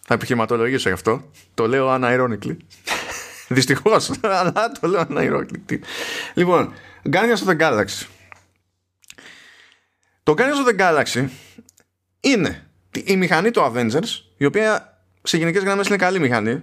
[0.00, 1.30] Θα επιχειρηματολογήσω γι' αυτό.
[1.54, 2.56] Το λέω unironically.
[3.48, 5.78] Δυστυχώς, αλλά το λέω unironically.
[6.34, 6.72] Λοιπόν,
[7.10, 8.06] Guardians of the Galaxy.
[10.22, 11.28] Το Guardians of the Galaxy
[12.20, 12.67] είναι
[13.04, 16.62] η μηχανή του Avengers, η οποία σε γενικές γραμμές είναι καλή μηχανή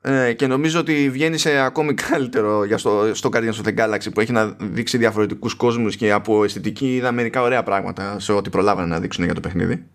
[0.00, 4.06] ε, και νομίζω ότι βγαίνει σε ακόμη καλύτερο για στο, στο Guardians of the Galaxy
[4.14, 8.50] που έχει να δείξει διαφορετικούς κόσμους και από αισθητική είδα μερικά ωραία πράγματα σε ό,τι
[8.50, 9.86] προλάβανε να δείξουν για το παιχνίδι.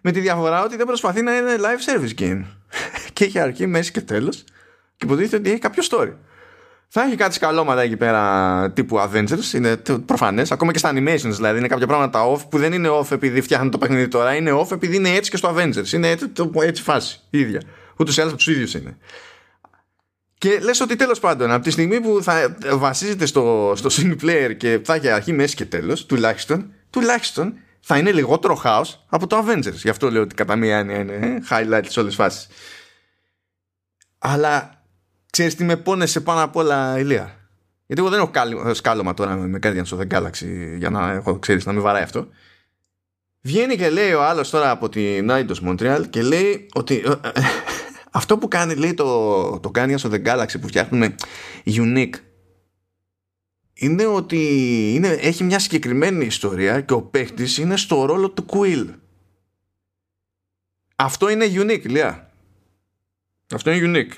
[0.00, 2.44] Με τη διαφορά ότι δεν προσπαθεί να είναι live service game.
[3.12, 4.44] και έχει αρχή, μέση και τέλος
[4.96, 6.12] και υποτίθεται ότι έχει κάποιο story.
[6.94, 9.76] Θα έχει κάτι σκαλώματα εκεί πέρα τύπου Avengers, είναι
[10.06, 10.52] προφανές.
[10.52, 11.58] Ακόμα και στα animations δηλαδή.
[11.58, 14.34] Είναι κάποια πράγματα off που δεν είναι off επειδή φτιάχνουν το παιχνίδι τώρα.
[14.34, 15.92] Είναι off επειδή είναι έτσι και στο Avengers.
[15.92, 16.32] Είναι έτσι,
[16.62, 17.62] έτσι φάση η ίδια.
[17.96, 18.96] Ούτως ή άλλως τους ίδιους είναι.
[20.38, 24.56] Και λες ότι τέλος πάντων από τη στιγμή που θα βασίζεται στο, στο single player
[24.56, 29.44] και θα έχει αρχή, μέση και τέλος τουλάχιστον, τουλάχιστον θα είναι λιγότερο χάος από το
[29.46, 29.72] Avengers.
[29.72, 32.48] Γι' αυτό λέω ότι κατά μία έννοια είναι ε, highlight σε όλες τις φάσεις.
[34.18, 34.81] Αλλά
[35.32, 37.36] ξέρεις τι με πόνεσε πάνω απ' όλα ηλία;
[37.86, 41.66] Γιατί εγώ δεν έχω σκάλωμα τώρα με Guardians of the Galaxy για να έχω, ξέρεις,
[41.66, 42.28] να μην βαράει αυτό.
[43.40, 47.30] Βγαίνει και λέει ο άλλος τώρα από την Eidos Montreal και λέει ότι ε, ε,
[48.10, 51.14] αυτό που κάνει λέει το, το Guardians of the Galaxy που φτιάχνουμε
[51.64, 52.14] unique
[53.74, 54.38] είναι ότι
[54.94, 58.86] είναι, έχει μια συγκεκριμένη ιστορία και ο παίχτης είναι στο ρόλο του Quill.
[60.96, 62.30] Αυτό είναι unique, Ηλία.
[63.54, 64.16] Αυτό είναι unique.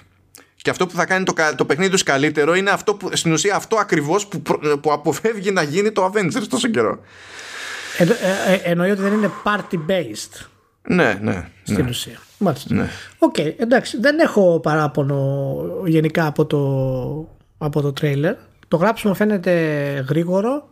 [0.65, 3.57] Και αυτό που θα κάνει το, το παιχνίδι τους καλύτερο είναι αυτό που, στην ουσία
[3.57, 4.43] αυτό ακριβώς που,
[4.81, 6.99] που αποφεύγει να γίνει το Avengers τόσο καιρό.
[7.99, 10.47] Ε, ε, ε, εννοεί ότι δεν είναι party based.
[10.83, 11.49] Ναι, ναι.
[11.63, 11.89] Στην ναι.
[11.89, 12.19] ουσία.
[12.39, 12.75] Μάλιστα.
[12.75, 12.89] Ναι.
[13.19, 14.01] Οκ, okay, εντάξει.
[14.01, 15.55] Δεν έχω παράπονο
[15.87, 16.59] γενικά από το,
[17.59, 18.35] από το τρέιλερ.
[18.69, 19.53] Το γράψιμο φαίνεται
[20.09, 20.69] γρήγορο.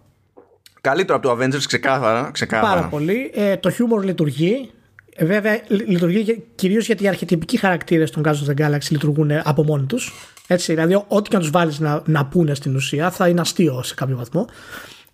[0.80, 2.30] Καλύτερο από το Avengers, ξεκάθαρα.
[2.32, 2.74] ξεκάθαρα.
[2.74, 3.30] Πάρα πολύ.
[3.34, 4.70] Ε, το χιούμορ λειτουργεί.
[5.14, 9.64] Ε, βέβαια, λειτουργεί κυρίως γιατί οι αρχιτυπικοί χαρακτήρες των Guardians of the Galaxy λειτουργούν από
[9.64, 10.12] μόνοι τους.
[10.46, 13.82] Έτσι, δηλαδή, ό,τι και να τους βάλεις να, να πούνε στην ουσία θα είναι αστείο
[13.82, 14.46] σε κάποιο βαθμό.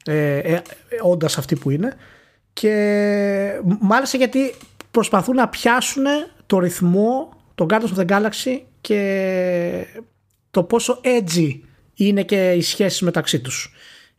[0.04, 0.62] Ε, ε,
[1.02, 1.96] όντας αυτοί που είναι.
[2.52, 4.54] Και μάλιστα γιατί
[4.90, 6.04] προσπαθούν να πιάσουν
[6.46, 9.86] το ρυθμό των Guardians of the Galaxy και
[10.50, 11.60] το πόσο edgy
[11.94, 13.72] είναι και οι σχέσεις μεταξύ τους.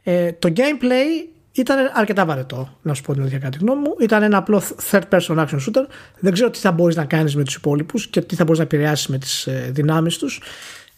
[0.04, 1.28] Ε, το gameplay
[1.62, 3.96] ήταν αρκετά βαρετό, να σου πω την αλήθεια κάτι γνώμη μου.
[4.00, 5.86] Ήταν ένα απλό third person action shooter.
[6.20, 8.64] Δεν ξέρω τι θα μπορείς να κάνεις με τους υπόλοιπους και τι θα μπορείς να
[8.64, 10.42] επηρεάσεις με τις ε, δυνάμεις τους.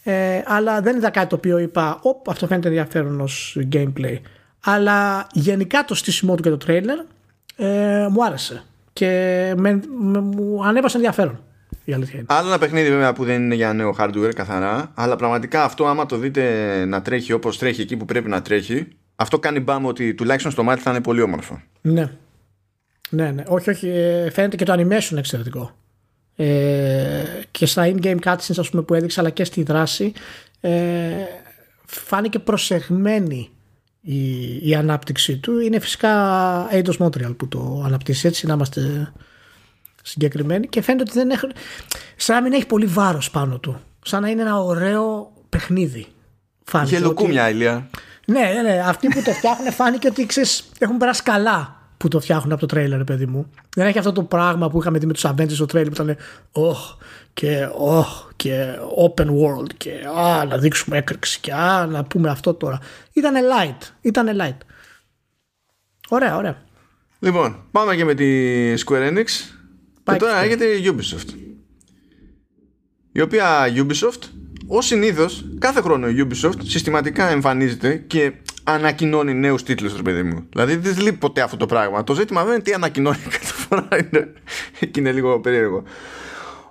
[0.03, 4.15] Ε, αλλά δεν είδα κάτι το οποίο είπα, Οπ, αυτό φαίνεται ενδιαφέρον ως gameplay.
[4.63, 7.05] Αλλά γενικά το στήσιμό του και το trailer
[7.55, 9.07] ε, μου άρεσε και
[9.57, 11.39] με, με, μου ανέβασε ενδιαφέρον.
[11.85, 12.27] Η αλήθεια είναι.
[12.29, 16.05] Άλλο ένα παιχνίδι βέβαια που δεν είναι για νέο hardware καθαρά, αλλά πραγματικά αυτό άμα
[16.05, 18.87] το δείτε να τρέχει όπως τρέχει εκεί που πρέπει να τρέχει,
[19.21, 21.61] αυτό κάνει μπάμ ότι τουλάχιστον στο μάτι θα είναι πολύ όμορφο.
[21.81, 22.11] Ναι.
[23.09, 23.43] Ναι, ναι.
[23.47, 23.87] Όχι, όχι.
[23.87, 25.75] Ε, φαίνεται και το animation εξαιρετικό.
[26.35, 30.13] Ε, και στα in-game cutscenes ας πούμε, που έδειξε αλλά και στη δράση
[30.61, 30.71] ε,
[31.85, 33.49] φάνηκε προσεγμένη
[34.01, 36.11] η, η ανάπτυξη του είναι φυσικά
[36.71, 39.11] Eidos Montreal που το αναπτύσσει έτσι να είμαστε
[40.03, 41.47] συγκεκριμένοι και φαίνεται ότι δεν έχει
[42.15, 46.07] σαν να μην έχει πολύ βάρος πάνω του σαν να είναι ένα ωραίο παιχνίδι
[46.83, 47.53] Είχε λουκούμια ότι...
[47.53, 47.89] ηλία
[48.31, 52.19] ναι, ναι, ναι, αυτοί που το φτιάχνουν φάνηκε ότι ξέρεις, έχουν περάσει καλά που το
[52.19, 53.49] φτιάχνουν από το τρέιλερ, παιδί μου.
[53.75, 56.17] Δεν έχει αυτό το πράγμα που είχαμε δει με τους Avengers στο τρέιλερ που ήταν
[56.51, 56.97] oh,
[57.33, 62.53] και oh, και open world και α, να δείξουμε έκρηξη και α, να πούμε αυτό
[62.53, 62.79] τώρα.
[63.13, 63.87] Ήταν light.
[64.01, 64.57] Ήταν light.
[66.09, 66.57] Ωραία, ωραία.
[67.19, 68.25] Λοιπόν, πάμε και με τη
[68.85, 69.25] Square Enix.
[70.03, 71.29] Πάει και τώρα έρχεται η Ubisoft.
[73.11, 74.23] Η οποία Ubisoft,
[74.73, 78.31] ως συνήθως, κάθε χρόνο η Ubisoft συστηματικά εμφανίζεται και
[78.63, 80.45] ανακοινώνει νέους τίτλους, ρε παιδί μου.
[80.49, 82.03] Δηλαδή δεν λείπει ποτέ αυτό το πράγμα.
[82.03, 83.87] Το ζήτημα δεν είναι τι ανακοινώνει κάθε φορά.
[83.91, 84.33] Είναι,
[84.79, 85.83] και είναι λίγο περίεργο.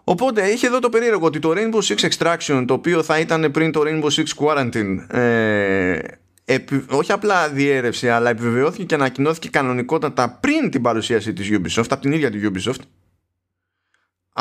[0.04, 3.72] Οπότε είχε εδώ το περίεργο ότι το Rainbow Six Extraction, το οποίο θα ήταν πριν
[3.72, 5.98] το Rainbow Six Quarantine, ε,
[6.44, 12.00] επι, όχι απλά διέρευσε, αλλά επιβεβαιώθηκε και ανακοινώθηκε κανονικότατα πριν την παρουσίαση της Ubisoft, από
[12.00, 12.80] την ίδια τη Ubisoft.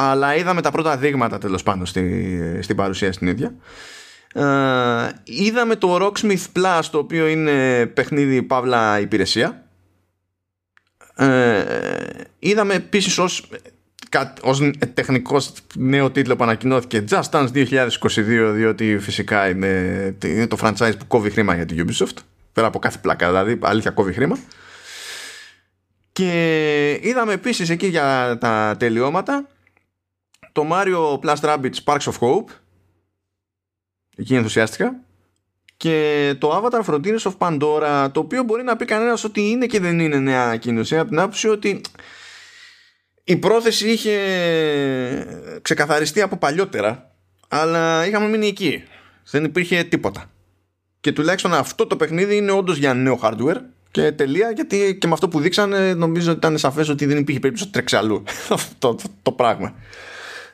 [0.01, 3.53] Αλλά είδαμε τα πρώτα δείγματα τέλος πάντων στη, στην παρουσίαση την ίδια.
[4.33, 9.65] Ε, είδαμε το Rocksmith Plus, το οποίο είναι παιχνίδι παύλα υπηρεσία.
[11.15, 11.63] Ε,
[12.39, 13.49] είδαμε επίσης ως
[14.41, 20.93] ως τεχνικός νέο τίτλο που ανακοινώθηκε Just Dance 2022 διότι φυσικά είναι, είναι το franchise
[20.99, 22.17] που κόβει χρήμα για την Ubisoft
[22.53, 24.37] πέρα από κάθε πλάκα δηλαδή αλήθεια κόβει χρήμα
[26.11, 29.47] και είδαμε επίσης εκεί για τα τελειώματα
[30.51, 32.49] το Mario Plus Rabbids Sparks of Hope.
[34.17, 34.99] Εκεί ενθουσιάστηκα.
[35.77, 39.79] Και το Avatar Frontiers of Pandora το οποίο μπορεί να πει κανένας ότι είναι και
[39.79, 41.81] δεν είναι νέα ανακοίνωση από την άποψη ότι
[43.23, 44.17] η πρόθεση είχε
[45.61, 47.11] ξεκαθαριστεί από παλιότερα
[47.47, 48.83] αλλά είχαμε μείνει εκεί.
[49.31, 50.29] Δεν υπήρχε τίποτα.
[50.99, 53.57] Και τουλάχιστον αυτό το παιχνίδι είναι όντως για νέο hardware
[53.91, 57.39] και τελεία γιατί και με αυτό που δείξανε νομίζω ότι ήταν σαφές ότι δεν υπήρχε
[57.39, 58.23] περίπτωση να τρέξει αλλού.
[58.49, 59.73] Αυτό το, το, πράγμα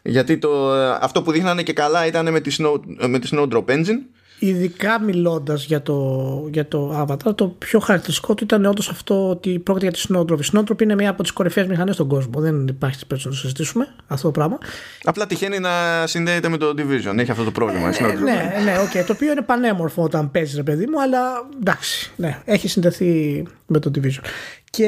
[0.06, 3.99] γιατί το, αυτό που δείχνανε και καλά ήταν με τη, Snow, με τη Snowdrop Engine
[4.39, 9.60] ειδικά μιλώντας για το, για το Avatar, το πιο χαρακτηριστικό του ήταν όντως αυτό ότι
[9.60, 10.43] πρόκειται για τη Snowdrop.
[10.43, 12.41] Η Snowdrop είναι μία από τις κορυφαίες μηχανές στον κόσμο.
[12.41, 14.58] Δεν υπάρχει περίπτωσης να το συζητήσουμε αυτό το πράγμα.
[15.03, 15.70] Απλά τυχαίνει να
[16.08, 17.18] συνδέεται με το Division.
[17.18, 17.88] Έχει αυτό το πρόβλημα.
[17.88, 22.12] Ε, ναι, ναι, okay, το οποίο είναι πανέμορφο όταν παίζει, ρε παιδί μου, αλλά εντάξει,
[22.16, 24.24] ναι, έχει συνδεθεί με το Division.
[24.70, 24.88] Και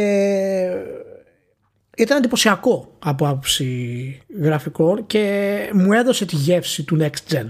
[1.97, 7.47] ήταν εντυπωσιακό από άποψη γραφικών και μου έδωσε τη γεύση του Next Gen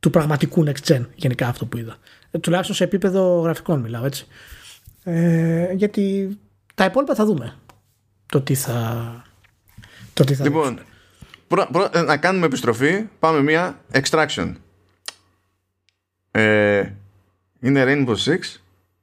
[0.00, 1.96] του πραγματικού next gen γενικά αυτό που είδα.
[2.30, 4.26] Ε, τουλάχιστον σε επίπεδο γραφικών μιλάω έτσι.
[5.04, 6.36] Ε, γιατί
[6.74, 7.54] τα υπόλοιπα θα δούμε
[8.26, 9.22] το τι θα,
[10.14, 10.80] το τι θα Λοιπόν,
[11.48, 13.08] προ, προ, ε, να κάνουμε επιστροφή.
[13.18, 14.52] Πάμε μία extraction.
[16.30, 16.88] Ε,
[17.60, 18.38] είναι Rainbow Six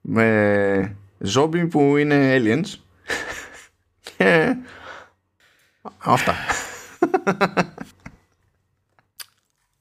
[0.01, 0.95] με
[1.33, 2.86] zombie που είναι aliens.
[4.17, 4.55] Και
[5.97, 6.35] αυτά.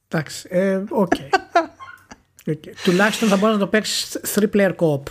[0.08, 1.12] Εντάξει, ε, οκ.
[1.14, 2.56] Okay.
[2.84, 5.02] Τουλάχιστον θα μπορείς να το παίξεις 3-player co-op.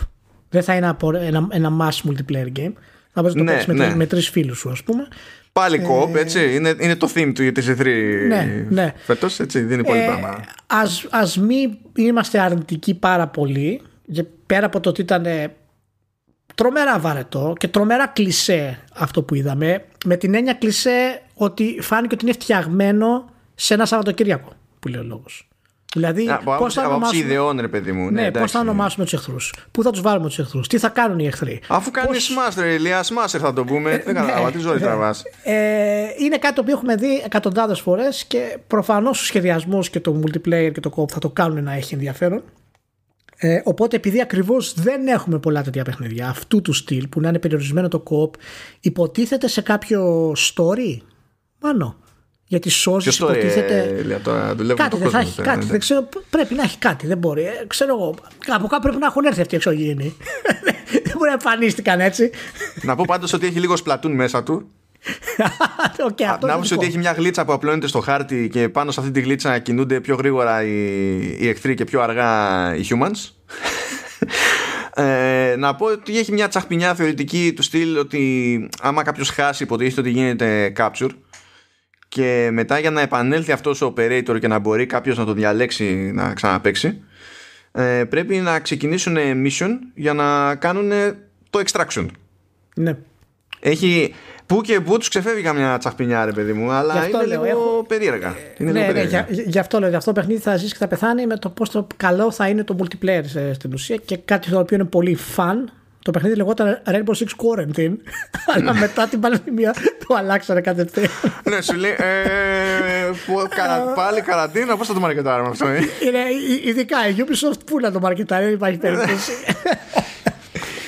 [0.48, 2.72] Δεν θα είναι ένα, ένα mass multiplayer game.
[3.12, 3.94] Θα μπορείς να το ναι, παίξεις με, ναι.
[3.94, 5.08] με τρεις φίλους σου, ας πούμε.
[5.52, 6.54] Πάλι co-op, ε, έτσι.
[6.54, 7.84] Είναι, είναι το theme του για τη E3
[8.28, 8.92] ναι, ναι.
[8.96, 9.60] φέτος, έτσι.
[9.60, 10.40] Δεν είναι πολύ ε, πράγμα.
[10.66, 13.82] Ας, ας μην είμαστε αρνητικοί πάρα πολύ.
[14.46, 15.26] Πέρα από το ότι ήταν
[16.56, 19.84] τρομερά βαρετό και τρομερά κλισέ αυτό που είδαμε.
[20.04, 25.04] Με την έννοια κλισέ ότι φάνηκε ότι είναι φτιαγμένο σε ένα Σαββατοκύριακο που λέει ο
[25.04, 25.48] λόγος.
[25.94, 27.24] Δηλαδή, πώς θα ονομάσουμε.
[27.24, 28.10] ιδεών, ρε παιδί μου.
[28.10, 29.54] Ναι, ναι πώς θα ονομάσουμε τους εχθρούς.
[29.70, 32.54] Πού θα τους βάλουμε τους εχθρούς; Τι θα κάνουν οι εχθροί; Αφού κάνεις πώς...
[32.56, 33.90] smash, ρε Ηλία, smash θα το πούμε.
[33.90, 34.80] Ε, Δεν κατάλαβα, τι ζωή ναι.
[34.80, 35.22] τραβάς.
[35.44, 35.54] Ε,
[36.18, 40.70] είναι κάτι το οποίο έχουμε δει εκατοντάδες φορές και προφανώς ο σχεδιασμός και το multiplayer
[40.72, 42.42] και το co θα το κάνουν να έχει ενδιαφέρον.
[43.38, 47.38] Ε, οπότε επειδή ακριβώς δεν έχουμε πολλά τέτοια παιχνίδια αυτού του στυλ που να είναι
[47.38, 48.38] περιορισμένο το co
[48.80, 50.96] υποτίθεται σε κάποιο story;
[51.60, 51.96] Μάνο.
[52.48, 54.02] Γιατί σώζεις υποτίθεται.
[54.04, 55.42] Λέει, τώρα, κάτι δεν θα έχει.
[55.42, 57.06] Κάτι, δεν ξέρω, πρέπει να έχει κάτι.
[57.06, 57.42] Δεν μπορεί.
[57.42, 58.14] Ε, ξέρω εγώ.
[58.46, 60.16] Από κάπου πρέπει να έχουν έρθει αυτοί οι εξωγήινοι.
[61.04, 62.30] δεν μπορεί να εμφανίστηκαν έτσι.
[62.82, 64.68] να πω πάντως ότι έχει λίγο σπλατούν μέσα του.
[66.10, 69.12] Okay, αυτό να ότι έχει μια γλίτσα που απλώνεται στο χάρτη και πάνω σε αυτή
[69.12, 73.18] τη γλίτσα κινούνται πιο γρήγορα οι, οι εχθροί και πιο αργά οι humans.
[74.98, 80.00] Ε, να πω ότι έχει μια τσαχπινιά θεωρητική του στυλ ότι άμα κάποιος χάσει υποτίθεται
[80.00, 81.10] ότι γίνεται capture
[82.08, 86.10] και μετά για να επανέλθει αυτός ο operator και να μπορεί κάποιος να το διαλέξει
[86.14, 87.02] να ξαναπαίξει
[87.72, 90.90] ε, πρέπει να ξεκινήσουν mission για να κάνουν
[91.50, 92.06] το extraction.
[92.74, 92.96] Ναι.
[93.70, 94.14] Έχει
[94.46, 97.84] που και που τους ξεφεύγει καμιά τσαχπινιά, ρε παιδί μου, αλλά είναι λέω, λίγο έχω...
[97.88, 98.36] περίεργα.
[98.58, 99.26] Είναι ναι, λίγο ναι, περίεργα.
[99.30, 99.88] Ναι, γι' αυτό λέω.
[99.88, 102.64] Γι' αυτό το παιχνίδι θα ζήσει και θα πεθάνει με το πόσο καλό θα είναι
[102.64, 103.22] το multiplayer
[103.54, 105.54] στην ουσία και κάτι το οποίο είναι πολύ fun
[106.02, 107.94] το παιχνίδι λεγόταν Rainbow Six Quarantine,
[108.54, 109.74] αλλά μετά την πανδημία
[110.06, 111.10] το αλλάξανε κατευθείαν.
[111.44, 113.10] Ναι, σου λέει, ε,
[113.94, 115.66] πάλι καραντίνα, πώς θα το μαρκετάρουμε αυτό.
[115.66, 116.18] Ε; Είναι
[116.64, 119.32] ειδικά η Ubisoft που να το μαρκετάρει, δεν υπάρχει περίπτωση.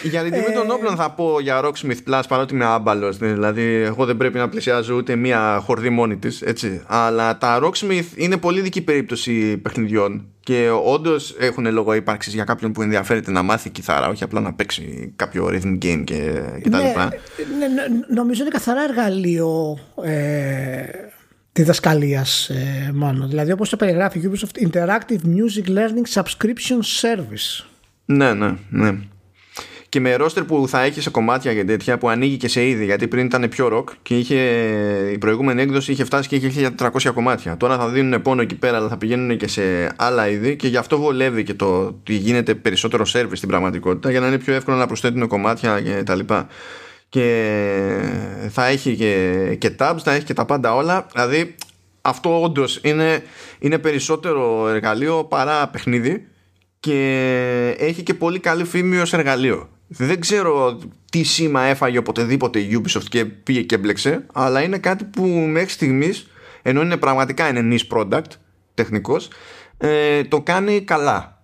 [0.02, 3.16] Για την τιμή των όπλων θα πω για Rocksmith Plus παρότι είμαι άμπαλος.
[3.16, 6.44] Δηλαδή, εγώ δεν πρέπει να πλησιάζω ούτε μία χορδή μόνη της.
[6.86, 10.26] Αλλά τα Rocksmith είναι πολύ δική περίπτωση παιχνιδιών.
[10.40, 14.52] Και όντως έχουν λόγο ύπαρξης για κάποιον που ενδιαφέρεται να μάθει κιθάρα, όχι απλά να
[14.52, 17.12] παίξει κάποιο rhythm game και, και τα ναι, λοιπά.
[17.58, 17.82] Ναι, ναι,
[18.14, 20.82] νομίζω είναι καθαρά εργαλείο ε,
[21.52, 23.26] διδασκαλίας, ε, μόνο.
[23.26, 27.66] Δηλαδή, όπως το περιγράφει η Ubisoft, Interactive Music Learning Subscription Service.
[28.04, 28.98] Ναι, ναι, ναι
[29.88, 32.84] και με ρόστερ που θα έχει σε κομμάτια και τέτοια που ανοίγει και σε είδη
[32.84, 34.36] γιατί πριν ήταν πιο rock και είχε,
[35.12, 37.56] η προηγούμενη έκδοση είχε φτάσει και είχε 1400 κομμάτια.
[37.56, 39.62] Τώρα θα δίνουν πόνο εκεί πέρα αλλά θα πηγαίνουν και σε
[39.96, 44.20] άλλα είδη και γι' αυτό βολεύει και το ότι γίνεται περισσότερο service στην πραγματικότητα για
[44.20, 46.46] να είναι πιο εύκολο να προσθέτουν κομμάτια και τα λοιπά.
[47.08, 47.54] Και
[48.50, 51.06] θα έχει και, και tabs, θα έχει και τα πάντα όλα.
[51.12, 51.54] Δηλαδή
[52.00, 53.22] αυτό όντως είναι,
[53.58, 56.26] είναι περισσότερο εργαλείο παρά παιχνίδι
[56.80, 60.78] και έχει και πολύ καλή φήμη ως εργαλείο δεν ξέρω
[61.10, 65.70] τι σήμα έφαγε οποτεδήποτε η Ubisoft και πήγε και έμπλεξε, αλλά είναι κάτι που μέχρι
[65.70, 66.26] στιγμής,
[66.62, 68.30] ενώ είναι πραγματικά είναι niche product,
[68.74, 69.30] τεχνικός,
[69.78, 71.42] ε, το κάνει καλά.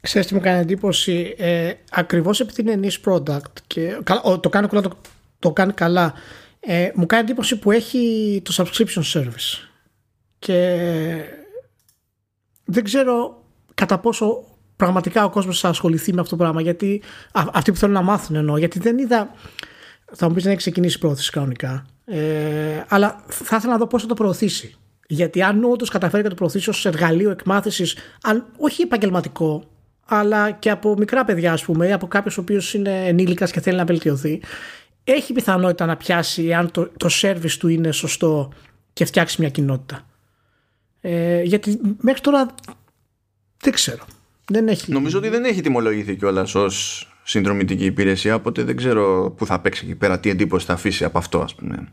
[0.00, 3.98] Ξέρεις τι μου κάνει εντύπωση, ε, ακριβώς επειδή είναι niche product και
[4.40, 4.98] το κάνει, το,
[5.38, 6.14] το κάνει καλά,
[6.60, 9.68] ε, μου κάνει εντύπωση που έχει το subscription service
[10.38, 10.78] και
[12.64, 14.47] δεν ξέρω κατά πόσο
[14.78, 16.60] πραγματικά ο κόσμος θα ασχοληθεί με αυτό το πράγμα.
[16.60, 17.02] Γιατί
[17.32, 18.56] αυτοί που θέλουν να μάθουν εννοώ.
[18.56, 19.30] Γιατί δεν είδα.
[20.12, 21.86] Θα μου πεις να έχει ξεκινήσει η πρόθεση κανονικά.
[22.04, 24.76] Ε, αλλά θα ήθελα να δω πώς θα το προωθήσει.
[25.06, 29.64] Γιατί αν όντως καταφέρει να το προωθήσει ως εργαλείο εκμάθησης, αν όχι επαγγελματικό,
[30.06, 33.60] αλλά και από μικρά παιδιά, ας πούμε, ή από κάποιος ο οποίος είναι ενήλικας και
[33.60, 34.40] θέλει να βελτιωθεί,
[35.04, 38.52] έχει πιθανότητα να πιάσει αν το, το service του είναι σωστό
[38.92, 40.06] και φτιάξει μια κοινότητα.
[41.00, 42.54] Ε, γιατί μέχρι τώρα
[43.62, 44.04] Δεν ξέρω.
[44.48, 44.92] Δεν έχει...
[44.92, 49.82] Νομίζω ότι δεν έχει τιμολογηθεί κιόλας ως συνδρομητική υπηρεσία, οπότε δεν ξέρω πού θα παίξει
[49.84, 51.88] εκεί πέρα, τι εντύπωση θα αφήσει από αυτό, ας πούμε.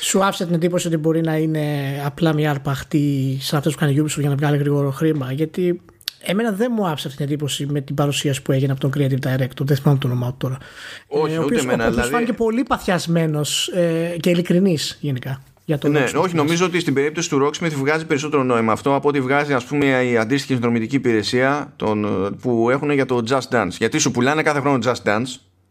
[0.00, 1.66] Σου άφησε την εντύπωση ότι μπορεί να είναι
[2.04, 5.32] απλά μια αρπαχτή σαν αυτός που κάνει Ubisoft για να βγάλει γρήγορο χρήμα.
[5.32, 5.80] Γιατί
[6.22, 9.26] εμένα δεν μου άφησε αυτή την εντύπωση με την παρουσίαση που έγινε από τον Creative
[9.26, 9.60] Director.
[9.60, 10.58] Δεν θυμάμαι το όνομά του τώρα.
[11.06, 11.90] Όχι, ε, ο ούτε εμένα.
[11.90, 12.10] Δηλαδή...
[12.10, 15.42] φάνηκε πολύ παθιασμένος ε, και ειλικρινής γενικά.
[15.68, 19.08] Για το ναι, όχι, νομίζω ότι στην περίπτωση του Rocksmith βγάζει περισσότερο νόημα αυτό από
[19.08, 22.06] ότι βγάζει ας πούμε η αντίστοιχη συνδρομητική υπηρεσία τον,
[22.42, 23.70] που έχουν για το Just Dance.
[23.78, 25.26] Γιατί σου πουλάνε κάθε χρόνο Just Dance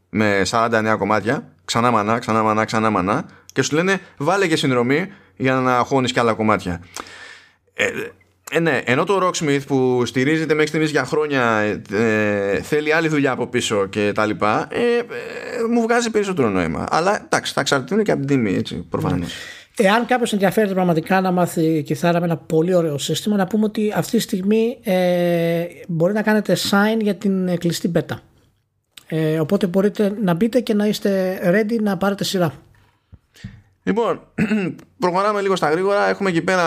[0.09, 5.07] με 49 κομμάτια, ξανά μανά, ξανά μανά, ξανά μανά και σου λένε βάλε και συνδρομή
[5.35, 6.81] για να χώνεις και άλλα κομμάτια.
[7.73, 7.85] Ε,
[8.51, 11.41] ε, ναι, ενώ το Rocksmith που στηρίζεται μέχρι στιγμής για χρόνια
[11.91, 15.03] ε, θέλει άλλη δουλειά από πίσω και τα λοιπά, ε, ε,
[15.71, 16.85] μου βγάζει περισσότερο νόημα.
[16.89, 19.33] Αλλά εντάξει, θα εξαρτηθούν και από την τιμή, έτσι, προφανώς.
[19.77, 23.93] Εάν κάποιος ενδιαφέρεται πραγματικά να μάθει κιθάρα με ένα πολύ ωραίο σύστημα, να πούμε ότι
[23.95, 28.15] αυτή τη στιγμή ε, μπορεί να κάνετε sign για την κλειστή beta.
[29.07, 32.53] Ε, οπότε μπορείτε να μπείτε και να είστε ready να πάρετε σειρά.
[33.83, 34.19] Λοιπόν,
[34.99, 36.07] προχωράμε λίγο στα γρήγορα.
[36.07, 36.63] Έχουμε εκεί πέρα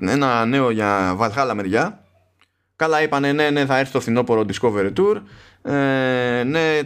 [0.00, 2.05] ένα νέο για Valhalla μεριά.
[2.76, 5.22] Καλά είπανε ναι, ναι, θα έρθει το φθινόπωρο Discovery Tour.
[5.72, 6.80] Ε, ναι,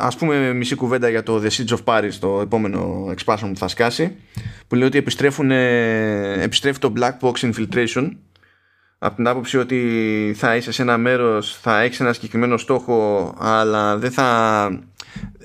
[0.00, 3.68] ας πούμε μισή κουβέντα για το The Siege of Paris, το επόμενο expansion που θα
[3.68, 4.16] σκάσει,
[4.68, 8.10] που λέει ότι επιστρέφουν, επιστρέφει το Black Box Infiltration
[8.98, 13.96] από την άποψη ότι θα είσαι σε ένα μέρος, θα έχεις ένα συγκεκριμένο στόχο, αλλά
[13.96, 14.68] δεν θα,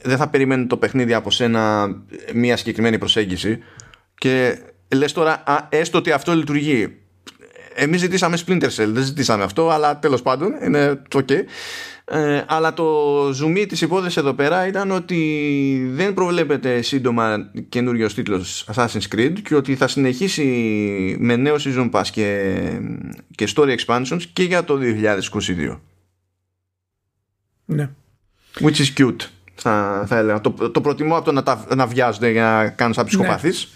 [0.03, 1.87] δεν θα περιμένει το παιχνίδι από σένα
[2.33, 3.59] μια συγκεκριμένη προσέγγιση
[4.17, 4.59] και
[4.95, 6.97] λες τώρα, α, έστω ότι αυτό λειτουργεί.
[7.77, 11.31] Εμείς ζητήσαμε Splinter Cell, δεν ζητήσαμε αυτό, αλλά τέλος πάντων είναι το ok.
[12.07, 18.67] Ε, αλλά το ζουμί της υπόθεσης εδώ πέρα ήταν ότι δεν προβλέπεται σύντομα καινούριο τίτλος
[18.75, 20.45] Assassin's Creed και ότι θα συνεχίσει
[21.19, 22.53] με νέο season pass και,
[23.35, 25.79] και story expansions και για το 2022.
[27.65, 27.89] Ναι.
[28.59, 29.21] Which is cute
[29.55, 30.41] θα, θα έλεγα.
[30.41, 33.67] Το, το προτιμώ από το να, τα, να βιάζονται για να κάνουν σαν ψυχοπαθείς.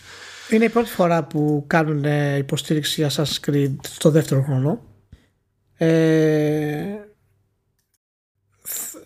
[0.49, 0.55] Ναι.
[0.55, 2.03] Είναι η πρώτη φορά που κάνουν
[2.37, 4.81] υποστήριξη Assassin's Creed στο δεύτερο χρόνο.
[5.77, 6.85] Ε,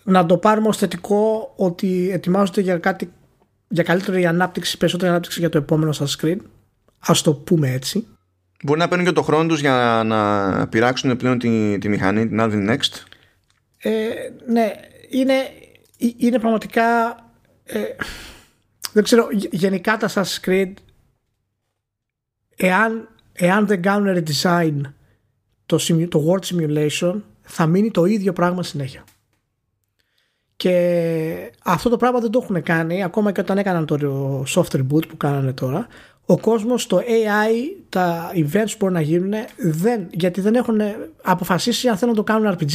[0.02, 3.12] να το πάρουμε ως θετικό ότι ετοιμάζονται για κάτι
[3.68, 6.36] για καλύτερη ανάπτυξη, περισσότερη ανάπτυξη για το επόμενο Assassin's Creed.
[6.98, 8.06] Ας το πούμε έτσι.
[8.62, 12.38] Μπορεί να παίρνουν και το χρόνο τους για να πειράξουν πλέον τη, τη μηχανή, την
[12.40, 13.02] Alvin Next.
[13.78, 14.10] Ε,
[14.46, 14.72] ναι,
[15.10, 15.34] είναι,
[16.16, 17.16] είναι πραγματικά
[17.64, 17.80] ε,
[18.92, 20.72] δεν ξέρω γενικά τα Assassin's Creed
[22.56, 24.80] εάν, εάν δεν κάνουν redesign
[25.66, 25.76] το,
[26.08, 29.04] το World Simulation θα μείνει το ίδιο πράγμα συνέχεια.
[30.56, 35.08] Και αυτό το πράγμα δεν το έχουν κάνει ακόμα και όταν έκαναν το soft reboot
[35.08, 35.86] που κάνανε τώρα
[36.26, 40.80] ο κόσμος το AI τα events που μπορούν να γίνουν δεν, γιατί δεν έχουν
[41.22, 42.74] αποφασίσει αν θέλουν να το κάνουν RPG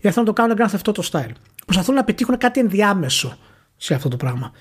[0.00, 1.32] ή αν θέλουν να το κάνουν Grand Theft Auto style.
[1.64, 3.38] Προσπαθούν να πετύχουν κάτι ενδιάμεσο
[3.76, 4.52] σε αυτό το πράγμα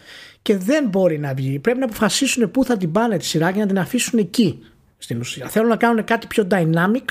[0.41, 3.59] και δεν μπορεί να βγει πρέπει να αποφασίσουν πού θα την πάνε τη σειρά και
[3.59, 4.59] να την αφήσουν εκεί
[4.97, 7.05] στην ουσία θέλουν να κάνουν κάτι πιο dynamic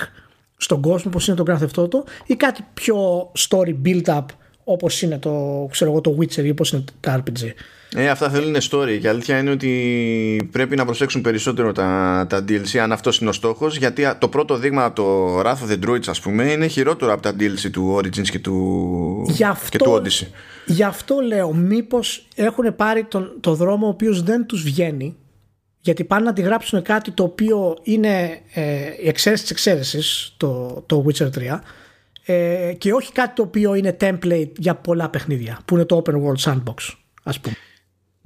[0.56, 4.24] στον κόσμο όπως είναι το Grand Theft Auto ή κάτι πιο story build up
[4.70, 7.52] όπως είναι το, ξέρω εγώ, το Witcher ή όπως είναι τα RPG.
[7.94, 12.44] Ε, αυτά θέλουν story και η αλήθεια είναι ότι πρέπει να προσέξουν περισσότερο τα, τα
[12.48, 15.88] DLC αν αυτός είναι ο στόχος γιατί το πρώτο δείγμα από το Wrath of the
[15.88, 20.02] Druids ας πούμε είναι χειρότερο από τα DLC του Origins και του, αυτό, και του
[20.02, 20.26] Odyssey.
[20.66, 25.16] Γι' αυτό λέω μήπως έχουν πάρει τον, το δρόμο ο οποίος δεν τους βγαίνει
[25.80, 28.62] γιατί πάνε να τη γράψουν κάτι το οποίο είναι ε,
[29.02, 31.58] η εξαίρεση της εξαίρεσης το, το Witcher 3
[32.24, 36.12] ε, και όχι κάτι το οποίο είναι template για πολλά παιχνίδια που είναι το open
[36.14, 37.56] world sandbox ας πούμε.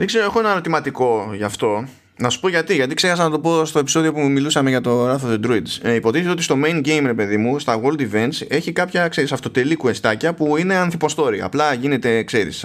[0.03, 1.85] Δεν ξέρω, έχω ένα ερωτηματικό γι' αυτό.
[2.17, 5.11] Να σου πω γιατί, γιατί ξέχασα να το πω στο επεισόδιο που μιλούσαμε για το
[5.11, 5.79] Wrath of the Druids.
[5.83, 9.33] Ε, υποτίθεται ότι στο main game, ρε παιδί μου, στα World Events, έχει κάποια, ξέρεις,
[9.33, 11.41] αυτοτελή κουεστάκια που είναι ανθιποστόρι.
[11.41, 12.65] Απλά γίνεται, ξέρεις,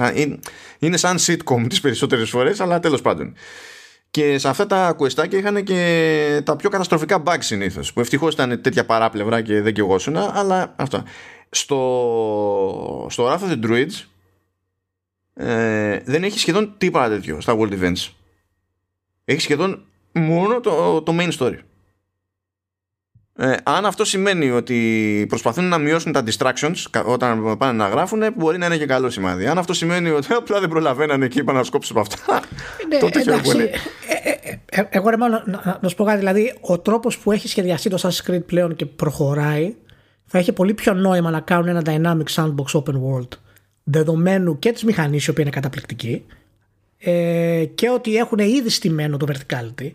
[0.80, 3.34] είναι σαν sitcom τις περισσότερες φορές, αλλά τέλος πάντων.
[4.12, 7.94] Και σε αυτά τα κουεστάκια είχαν και τα πιο καταστροφικά bugs συνήθως.
[7.94, 11.04] Που ευτυχώς ήταν τέτοια παράπλευρα και δεν κεγόσουν, αλλά αυτά.
[11.50, 14.17] Στο, στο Wrath of the Druids
[15.38, 18.10] ε, δεν έχει σχεδόν τίποτα τέτοιο στα World Events.
[19.26, 21.58] Έχει σχεδόν μόνο το, το main story.
[23.40, 28.58] Ε, αν αυτό σημαίνει ότι προσπαθούν να μειώσουν τα distractions όταν πάνε να γράφουν, μπορεί
[28.58, 29.48] να είναι και καλό σημάδι.
[29.48, 32.42] Αν αυτό σημαίνει ότι απλά δεν προλαβαίνανε και είπαν να σκόψουν από αυτά.
[32.88, 36.18] Ναι, τότε εντάξει, ε, ε, ε, εγώ ρε μάλλον να, να, σου πω κάτι.
[36.18, 39.76] Δηλαδή, ο τρόπος που έχει σχεδιαστεί το Assassin's Creed πλέον και προχωράει,
[40.26, 43.47] θα έχει πολύ πιο νόημα να κάνουν ένα dynamic sandbox open world
[43.90, 46.26] δεδομένου και τη μηχανή, η οποία είναι καταπληκτική,
[46.98, 49.92] ε, και ότι έχουν ήδη στημένο το verticality,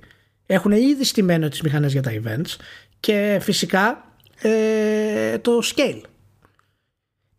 [0.47, 2.57] έχουν ήδη στημένο τις μηχανές για τα events
[3.01, 4.05] και φυσικά
[4.43, 6.01] ε, το scale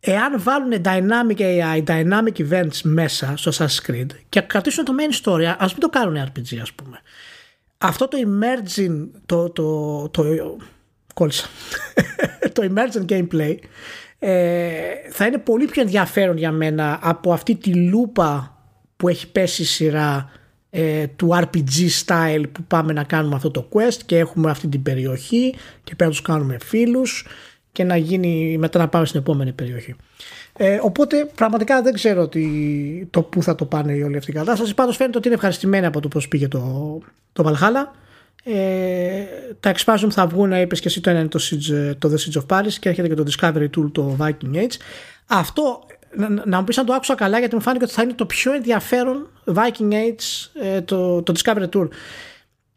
[0.00, 5.54] εάν βάλουν dynamic AI, dynamic events μέσα στο Assassin's Creed και κρατήσουν το main story,
[5.58, 7.00] ας μην το κάνουν RPG ας πούμε.
[7.78, 10.24] Αυτό το emerging, το, το, το,
[11.14, 11.46] κόλλησα,
[12.52, 13.56] το emergent gameplay ε,
[15.10, 18.58] θα είναι πολύ πιο ενδιαφέρον για μένα από αυτή τη λούπα
[18.96, 20.30] που έχει πέσει η σειρά
[20.70, 24.82] ε, του RPG style που πάμε να κάνουμε αυτό το quest και έχουμε αυτή την
[24.82, 25.54] περιοχή
[25.84, 27.26] και πέρα τους κάνουμε φίλους
[27.72, 29.94] και να γίνει μετά να πάμε στην επόμενη περιοχή.
[30.56, 32.46] Ε, οπότε πραγματικά δεν ξέρω τι,
[33.10, 34.74] το πού θα το πάνε η όλη αυτή η κατάσταση.
[34.74, 36.98] Πάντως φαίνεται ότι είναι ευχαριστημένοι από το πώς πήγε το,
[37.32, 37.96] το Valhalla.
[38.44, 39.24] Ε,
[39.60, 42.42] τα expansion θα βγουν, είπες και εσύ το ένα είναι το, Siege, το The Siege
[42.42, 44.76] of Paris και έρχεται και το Discovery Tool το Viking Age.
[45.26, 45.86] Αυτό
[46.16, 48.26] να, να μου πεις αν το άκουσα καλά γιατί μου φάνηκε ότι θα είναι το
[48.26, 51.88] πιο ενδιαφέρον Viking Age ε, το, το Discovery Tour.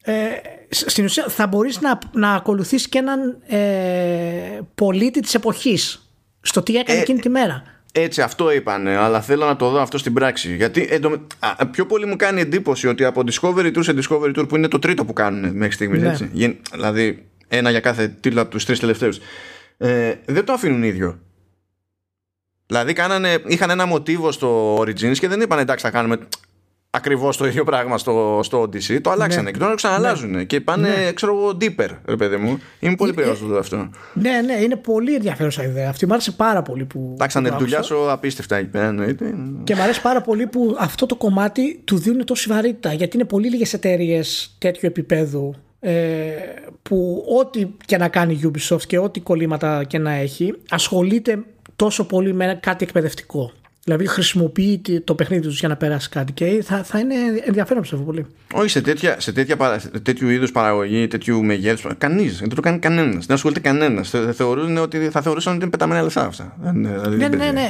[0.02, 0.28] Ε,
[0.70, 6.10] στην ουσία θα μπορείς να, να ακολουθείς και έναν ε, πολίτη της εποχής
[6.42, 7.64] στο τι έκανε ε, εκείνη τη μέρα.
[7.92, 10.56] Έτσι, αυτό είπανε, αλλά θέλω να το δω αυτό στην πράξη.
[10.56, 14.48] Γιατί εντω, α, πιο πολύ μου κάνει εντύπωση ότι από Discovery Tour σε Discovery Tour,
[14.48, 16.02] που είναι το τρίτο που κάνουν μέχρι στιγμής.
[16.02, 16.10] Ναι.
[16.10, 19.20] Έτσι, δηλαδή, ένα για κάθε τίτλο από τους τρεις τελευταίους.
[19.78, 21.20] Ε, δεν το αφήνουν ίδιο.
[22.68, 26.18] Δηλαδή κάνανε, είχαν ένα μοτίβο στο Origins και δεν είπαν εντάξει θα κάνουμε
[26.98, 29.02] ακριβώς το ίδιο πράγμα στο, στο Odyssey.
[29.02, 29.52] Το αλλάξανε ναι.
[29.52, 30.44] και τώρα ξαναλάζουν ναι.
[30.44, 31.12] και πάνε, ναι.
[31.12, 32.60] ξέρω εγώ, deeper, ρε παιδί μου.
[32.80, 33.90] Είμαι πολύ ε, περίεργο ε, αυτό.
[34.14, 35.90] Ναι, ναι, είναι πολύ ενδιαφέρουσα ιδέα.
[35.90, 37.12] Αυτή μου άρεσε πάρα πολύ που.
[37.14, 39.34] Εντάξει, δουλειά σου απίστευτα εκεί πέρα, εννοείται.
[39.64, 42.94] Και μου αρέσει πάρα πολύ που αυτό το κομμάτι του δίνουν τόση βαρύτητα.
[42.94, 45.94] Γιατί είναι πολύ λίγες εταιρείες τέτοιου επίπεδου ε,
[46.82, 51.44] που ό,τι και να κάνει η Ubisoft και ό,τι κολλήματα και να έχει ασχολείται
[51.76, 53.52] τόσο πολύ με κάτι εκπαιδευτικό.
[53.88, 57.16] Δηλαδή χρησιμοποιεί το παιχνίδι τους για να περάσει κάτι και θα, θα είναι
[57.46, 58.26] ενδιαφέρον πιστεύω πολύ.
[58.54, 59.58] Όχι, σε, τέτοια, σε τέτοια,
[60.04, 62.40] τέτοιου είδους παραγωγή, τέτοιου μεγέθους, κανείς.
[62.40, 63.26] Δεν το κάνει κανένας.
[63.26, 64.14] Δεν ασχολείται κανένας.
[64.34, 66.56] Θεωρούν ότι θα θεωρούσαν ότι είναι πεταμένα λεφτά αυτά.
[66.74, 67.70] Δηλαδή ναι, ναι, ναι.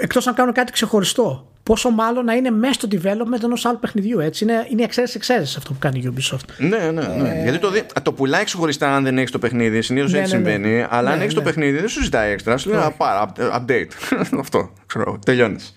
[0.00, 4.20] Εκτός αν κάνουν κάτι ξεχωριστό πόσο μάλλον να είναι μέσα στο development ενός άλλου παιχνιδιού.
[4.20, 4.44] Έτσι.
[4.44, 6.54] Είναι, είναι εξαίρεση εξαίρεση αυτό που κάνει η Ubisoft.
[6.58, 7.28] Ναι, ναι, ναι.
[7.28, 7.42] Ε...
[7.42, 7.70] Γιατί το,
[8.02, 9.82] το πουλάει ξεχωριστά αν δεν έχεις το παιχνίδι.
[9.82, 10.50] Συνήθως ναι, έτσι ναι, ναι.
[10.50, 10.86] συμβαίνει.
[10.90, 12.56] Αλλά ναι, αν έχεις το παιχνίδι δεν σου ζητάει έξτρα.
[12.56, 13.88] Σου λέει πάρα, update.
[14.40, 14.72] αυτό.
[14.86, 15.74] Ξέρω, τελειώνεις.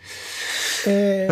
[0.86, 1.26] Ε,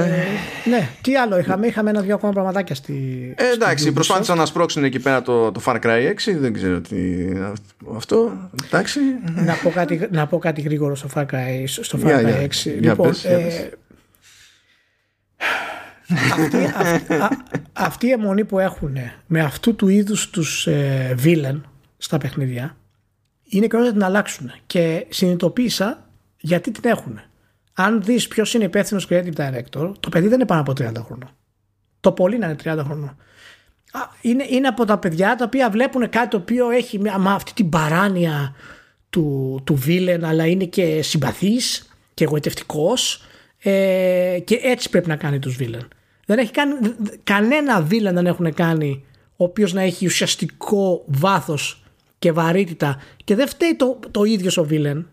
[0.69, 2.93] ναι, τι άλλο είχαμε, είχαμε ένα-δυο ακόμα πραγματάκια στη.
[3.37, 6.35] Ε, εντάξει, προσπάθησαν να σπρώξουν εκεί πέρα το, το Far Cry 6.
[6.39, 6.97] Δεν ξέρω τι.
[7.95, 8.49] Αυτό.
[8.65, 8.99] Εντάξει.
[9.45, 12.71] να, πω κάτι, να πω κάτι γρήγορο στο Far Cry, στο Far Cry 6.
[12.79, 13.69] λοιπόν, ε,
[17.73, 21.61] αυτή, η αιμονή που έχουν με αυτού του είδους τους ε, villain
[21.97, 22.75] στα παιχνίδια
[23.43, 27.19] είναι και να την αλλάξουν και συνειδητοποίησα γιατί την έχουν.
[27.73, 30.75] Αν δεις ποιος είναι υπεύθυνος creative director, το παιδί δεν είναι πάνω από 30
[31.05, 31.29] χρονών.
[31.99, 33.15] Το πολύ να είναι 30 χρονών.
[34.21, 37.69] Είναι, είναι από τα παιδιά τα οποία βλέπουν κάτι το οποίο έχει με αυτή την
[37.69, 38.55] παράνοια
[39.09, 43.25] του, του villain αλλά είναι και συμπαθής και εγωιτευτικός
[43.63, 45.87] ε, και έτσι πρέπει να κάνει τους villain.
[46.25, 46.73] Δεν έχει κάνει,
[47.23, 49.05] κανένα villain δεν έχουν κάνει
[49.35, 51.83] ο οποίος να έχει ουσιαστικό βάθος
[52.19, 55.03] και βαρύτητα και δεν φταίει το, το ίδιος ο villain.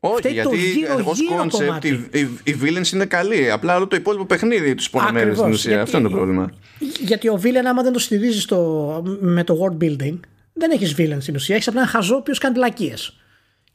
[0.00, 0.56] Όχι, φταίει γιατί
[1.04, 3.50] ως concept οι, οι, οι villains είναι καλοί.
[3.50, 5.70] Απλά όλο το υπόλοιπο παιχνίδι τους πονεμένει στην ουσία.
[5.70, 6.52] Γιατί, Αυτό είναι το πρόβλημα.
[7.00, 10.18] Γιατί ο villain, άμα δεν το στηρίζεις στο, με το world building,
[10.52, 11.54] δεν έχεις villain στην ουσία.
[11.54, 12.94] Έχεις απλά ένα χαζό ο οποίο κάνει πλακίε.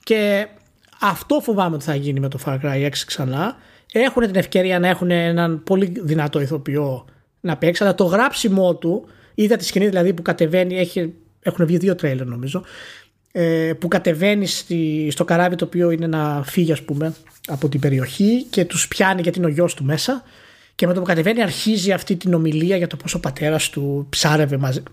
[0.04, 0.48] Και
[1.00, 3.58] αυτό φοβάμαι ότι θα γίνει με το Far Cry 6 ξανά
[3.92, 7.06] έχουν την ευκαιρία να έχουν έναν πολύ δυνατό ηθοποιό
[7.42, 11.78] να παίξει, αλλά το γράψιμό του, είδα τη σκηνή δηλαδή που κατεβαίνει, έχει, έχουν βγει
[11.78, 12.64] δύο τρέιλερ νομίζω,
[13.32, 17.14] ε, που κατεβαίνει στη, στο καράβι το οποίο είναι να φύγει ας πούμε
[17.48, 20.24] από την περιοχή και τους πιάνει γιατί είναι ο γιος του μέσα
[20.76, 24.08] και με το που κατεβαίνει αρχίζει αυτή την ομιλία για το πόσο ο πατέρας του
[24.10, 24.84] ψάρευε μαζί.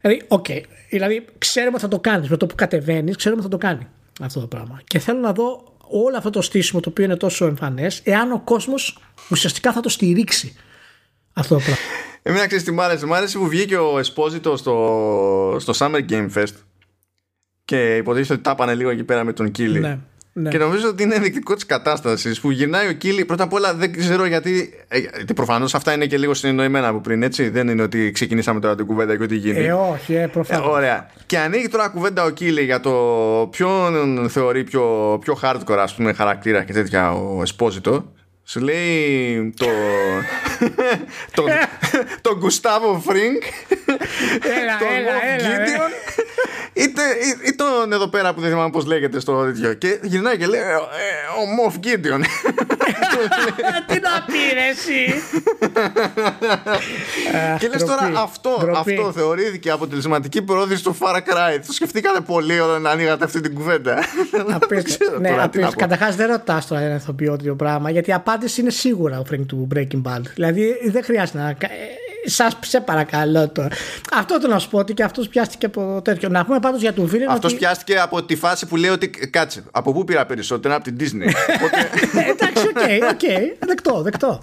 [0.00, 0.60] Δηλαδή, οκ, okay,
[0.90, 2.28] δηλαδή ξέρουμε ότι θα το κάνεις.
[2.28, 3.86] Με το που κατεβαίνεις, ξέρουμε ότι θα το κάνει
[4.20, 4.80] αυτό το πράγμα.
[4.84, 8.40] Και θέλω να δω όλο αυτό το στήσιμο το οποίο είναι τόσο εμφανές, εάν ο
[8.44, 8.98] κόσμος
[9.30, 10.56] ουσιαστικά θα το στηρίξει
[11.32, 11.82] αυτό το πράγμα.
[12.22, 13.06] Εμένα ξέρεις τι μ' άρεσε.
[13.06, 16.54] Μ' άρεσε που βγήκε ο Εσπόζητο στο, στο Summer Game Fest
[17.64, 19.80] και υποτίθεται ότι τάπανε λίγο εκεί πέρα με τον Κίλι.
[19.80, 19.98] Ναι.
[20.34, 20.48] Ναι.
[20.48, 23.24] Και νομίζω ότι είναι ενδεικτικό της κατάστασης που γυρνάει ο Κίλι.
[23.24, 24.72] Πρώτα απ' όλα δεν ξέρω γιατί.
[24.88, 27.48] Ε, γιατί προφανώς αυτά είναι και λίγο συνεννοημένα από πριν, έτσι.
[27.48, 29.64] Δεν είναι ότι ξεκινήσαμε τώρα την κουβέντα και ό,τι γίνει.
[29.64, 30.66] Ε, όχι, ε, προφανώς.
[30.66, 31.10] Ε, ωραία.
[31.26, 32.92] Και ανοίγει τώρα κουβέντα ο Κίλι για το
[33.50, 38.12] ποιον θεωρεί πιο, πιο hardcore, ας πούμε, χαρακτήρα και τέτοια ο Εσπόζητο.
[38.52, 39.66] Σου λέει το.
[41.36, 41.44] τον,
[42.20, 43.42] τον Γκουστάβο Φρίνκ.
[44.42, 45.88] Έλα, έλα, έλα.
[46.72, 49.74] Είτε ή, ή τον εδώ πέρα που δεν θυμάμαι πώς λέγεται στο τέτοιο.
[49.74, 50.74] Και γυρνάει και λέει, «Ε,
[51.42, 52.22] ο Μοφ Γκίντιον.
[53.86, 55.22] Τι να πεις ρε εσύ
[57.58, 58.94] Και λες τώρα ντροπή, αυτό, ντροπή.
[58.94, 61.60] αυτό θεωρήθηκε αποτελεσματική πρόοδηση του Far Cry.
[61.66, 64.04] Το σκεφτήκατε πολύ όταν ανοίγατε αυτή την κουβέντα.
[64.52, 65.04] Απίστευτο.
[65.04, 65.80] Ξέρω ναι, τώρα τι να πω.
[65.80, 68.12] Καταρχάς δεν ρωτάς τώρα ένα ηθοποιό τέτοιο πράγμα, γιατί η
[68.42, 70.20] απάντηση είναι σίγουρα ο Frank του Breaking Bad.
[70.34, 71.56] Δηλαδή δεν χρειάζεται να.
[72.24, 73.68] Σας σε παρακαλώ τώρα.
[74.12, 76.28] Αυτό το να σου πω ότι και αυτός πιάστηκε από τέτοιο.
[76.28, 77.28] Να πούμε πάντως για τον villain.
[77.30, 77.60] Αυτός ότι...
[77.60, 79.62] πιάστηκε από τη φάση που λέει ότι κάτσε.
[79.70, 81.26] Από πού πήρα περισσότερα, από την Disney.
[81.56, 81.78] Οπότε
[82.26, 83.20] Ε, Εντάξει, οκ, οκ.
[83.66, 84.38] Δεκτό, δεκτό.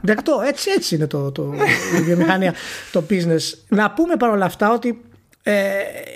[0.00, 0.42] Δεκτό.
[0.46, 1.54] Έτσι, έτσι είναι το, το,
[1.98, 2.54] η βιομηχανία,
[2.92, 3.58] το business.
[3.68, 5.00] Να πούμε παρόλα αυτά ότι
[5.42, 5.62] ε,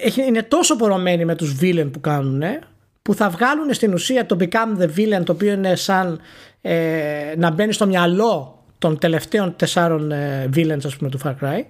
[0.02, 2.42] έχει- είναι τόσο πορωμένοι με τους villain που κάνουν
[3.02, 6.20] που θα βγάλουν στην ουσία το Become the Villain το οποίο είναι σαν
[6.70, 11.60] ε, να μπαίνει στο μυαλό των τελευταίων τεσσάρων ε, villains ας πούμε του Far Cry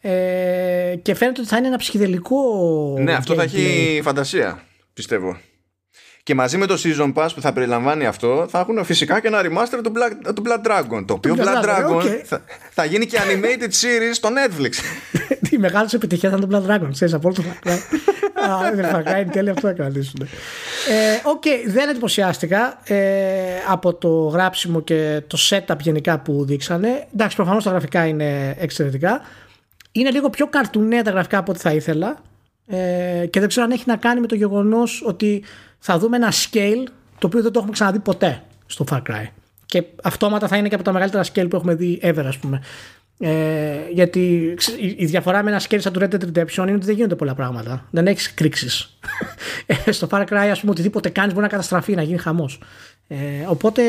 [0.00, 2.38] ε, και φαίνεται ότι θα είναι ένα ψυχιδελικό
[2.98, 3.46] ναι, αυτό θα gameplay.
[3.46, 4.62] έχει φαντασία,
[4.94, 5.36] πιστεύω.
[6.24, 9.40] Και μαζί με το Season Pass που θα περιλαμβάνει αυτό, θα έχουν φυσικά και ένα
[9.42, 11.04] remaster του Black, του Blood Dragon.
[11.06, 12.02] Το οποίο Blood Blood Dragon, Dragon οκ.
[12.24, 14.70] θα, θα γίνει και animated series στο Netflix.
[15.54, 16.88] Η μεγάλη σου επιτυχία θα είναι το Blood Dragon.
[16.92, 17.78] Ξέρεις από όλο το Far Cry.
[18.50, 20.20] Α, δεν Far Cry είναι τέλειο αυτό να κρατήσουν.
[20.88, 22.96] Ε, Οκ, δεν εντυπωσιάστηκα ε,
[23.68, 27.06] από το γράψιμο και το setup γενικά που δείξανε.
[27.14, 29.20] Εντάξει, προφανώς τα γραφικά είναι εξαιρετικά.
[29.92, 32.16] Είναι λίγο πιο cartoon-έ τα γραφικά από ό,τι θα ήθελα.
[32.66, 35.44] Ε, και δεν ξέρω αν έχει να κάνει με το γεγονός ότι
[35.84, 39.26] θα δούμε ένα scale το οποίο δεν το έχουμε ξαναδεί ποτέ στο Far Cry.
[39.66, 42.62] Και αυτόματα θα είναι και από τα μεγαλύτερα scale που έχουμε δει ever, ας πούμε.
[43.18, 46.74] Ε, γιατί ξε- η, η διαφορά με ένα scale σαν του Red Dead Redemption είναι
[46.74, 47.86] ότι δεν γίνονται πολλά πράγματα.
[47.90, 48.68] Δεν έχεις κρίξει.
[49.86, 52.60] ε, στο Far Cry, ας πούμε, οτιδήποτε κάνεις μπορεί να καταστραφεί, να γίνει χαμός.
[53.08, 53.16] Ε,
[53.46, 53.82] οπότε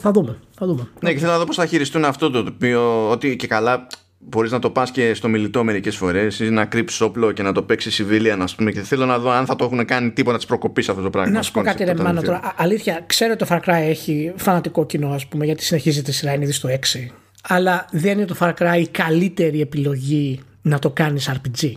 [0.00, 0.38] θα δούμε.
[0.56, 0.88] Θα δούμε.
[1.00, 3.86] ναι, και θέλω να δω πώς θα χειριστούν αυτό το οποίο ότι και καλά
[4.28, 7.52] μπορείς να το πας και στο μιλητό μερικές φορές ή να κρύψεις όπλο και να
[7.52, 8.70] το παίξεις civilian, ας πούμε.
[8.70, 11.30] Και θέλω να δω αν θα το έχουν κάνει τίποτα τη προκοπή αυτό το πράγμα.
[11.32, 12.26] Να σου πω concept κάτι, ρε όταν Μάνο, βγει.
[12.26, 12.38] τώρα.
[12.44, 16.14] Α- Αλήθεια, ξέρω ότι το Far Cry έχει φανατικό κοινό, ας πούμε, γιατί συνεχίζεται η
[16.14, 17.10] σειρά, είναι ήδη στο 6.
[17.48, 21.72] Αλλά δεν είναι το Far Cry η καλύτερη επιλογή να το κάνεις RPG.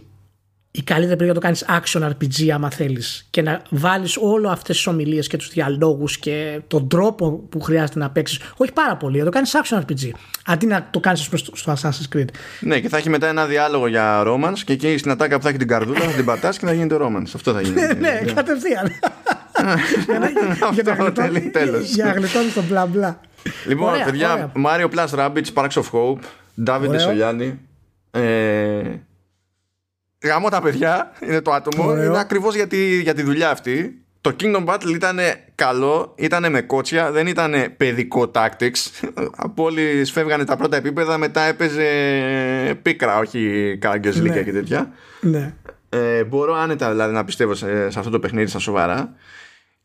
[0.78, 3.28] Η καλύτερη επιλογή να το κάνεις action RPG, άμα θέλεις.
[3.30, 8.00] Και να βάλεις όλο αυτές τις ομιλίες και τους διαλόγους και τον τρόπο που χρειάζεται
[8.00, 8.40] να παίξεις.
[8.58, 10.10] Όχι πάρα πολύ, να το κάνεις action RPG.
[10.46, 12.26] Αντί να το κάνεις στο, στο Assassin's Creed.
[12.60, 15.50] Ναι, και θα έχει μετά ένα διάλογο για romance και εκεί στην ατάκα που θα
[15.50, 17.32] έχει την καρδούλα θα την πατάς και θα γίνεται romance.
[17.36, 17.82] Αυτό θα γίνει.
[18.00, 18.88] ναι, κατευθείαν.
[20.06, 20.42] για να, για
[20.84, 21.90] να Αυτό γλιτώνει- τέλει- τέλος.
[21.90, 23.20] για να γλιτώνεις το μπλα μπλα.
[23.68, 24.52] Λοιπόν, Ωραία, παιδιά, ωραία.
[24.66, 26.20] Mario Plus Rabbids, Sparks of Hope,
[26.68, 27.58] David Ωραίο.
[30.20, 30.20] Σολιάνη.
[30.20, 31.90] Ε, γαμώ τα παιδιά, είναι το άτομο.
[31.90, 32.04] Ωραίο.
[32.04, 34.02] Είναι ακριβώς για, τη, για τη δουλειά αυτή.
[34.22, 35.20] Το Kingdom Battle ήταν
[35.56, 39.08] καλό, ήταν με κότσια, δεν ήταν παιδικό tactics.
[39.46, 41.86] Από όλοι σφεύγανε τα πρώτα επίπεδα, μετά έπαιζε
[42.82, 44.44] πίκρα, όχι καραγκιόζηλικια Ναι.
[44.44, 44.92] και τέτοια.
[45.22, 45.54] Ναι.
[45.90, 49.14] Ε, μπορώ άνετα δηλαδή να πιστεύω σε, σε αυτό το παιχνίδι στα σοβαρά.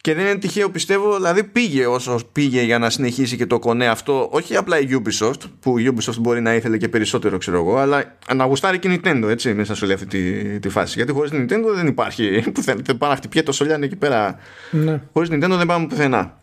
[0.03, 3.88] Και δεν είναι τυχαίο πιστεύω, δηλαδή πήγε όσο πήγε για να συνεχίσει και το κονέ
[3.88, 7.76] αυτό, όχι απλά η Ubisoft, που η Ubisoft μπορεί να ήθελε και περισσότερο ξέρω εγώ,
[7.76, 10.92] αλλά να γουστάρει και η Nintendo έτσι μέσα σε όλη αυτή τη, τη φάση.
[10.96, 14.38] Γιατί χωρίς την Nintendo δεν υπάρχει πουθενά, δεν πάνε να χτυπιέται το σολιάνι εκεί πέρα.
[14.70, 15.03] ναι.
[15.12, 16.38] Χωρίς Nintendo δεν πάμε πουθενά.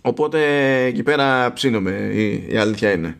[0.00, 0.40] Οπότε
[0.84, 3.16] εκεί πέρα ψήνομαι, η, η αλήθεια είναι.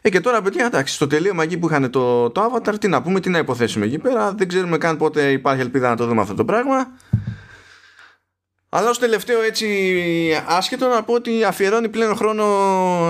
[0.00, 3.02] Ε, και τώρα, παιδιά, εντάξει, στο τελείωμα εκεί που είχαν το, το Avatar, τι να
[3.02, 4.32] πούμε, τι να υποθέσουμε εκεί πέρα.
[4.32, 6.86] Δεν ξέρουμε καν πότε υπάρχει ελπίδα να το δούμε αυτό το πράγμα.
[8.70, 9.66] Αλλά ως τελευταίο έτσι
[10.46, 12.44] άσχετο να πω ότι αφιερώνει πλέον χρόνο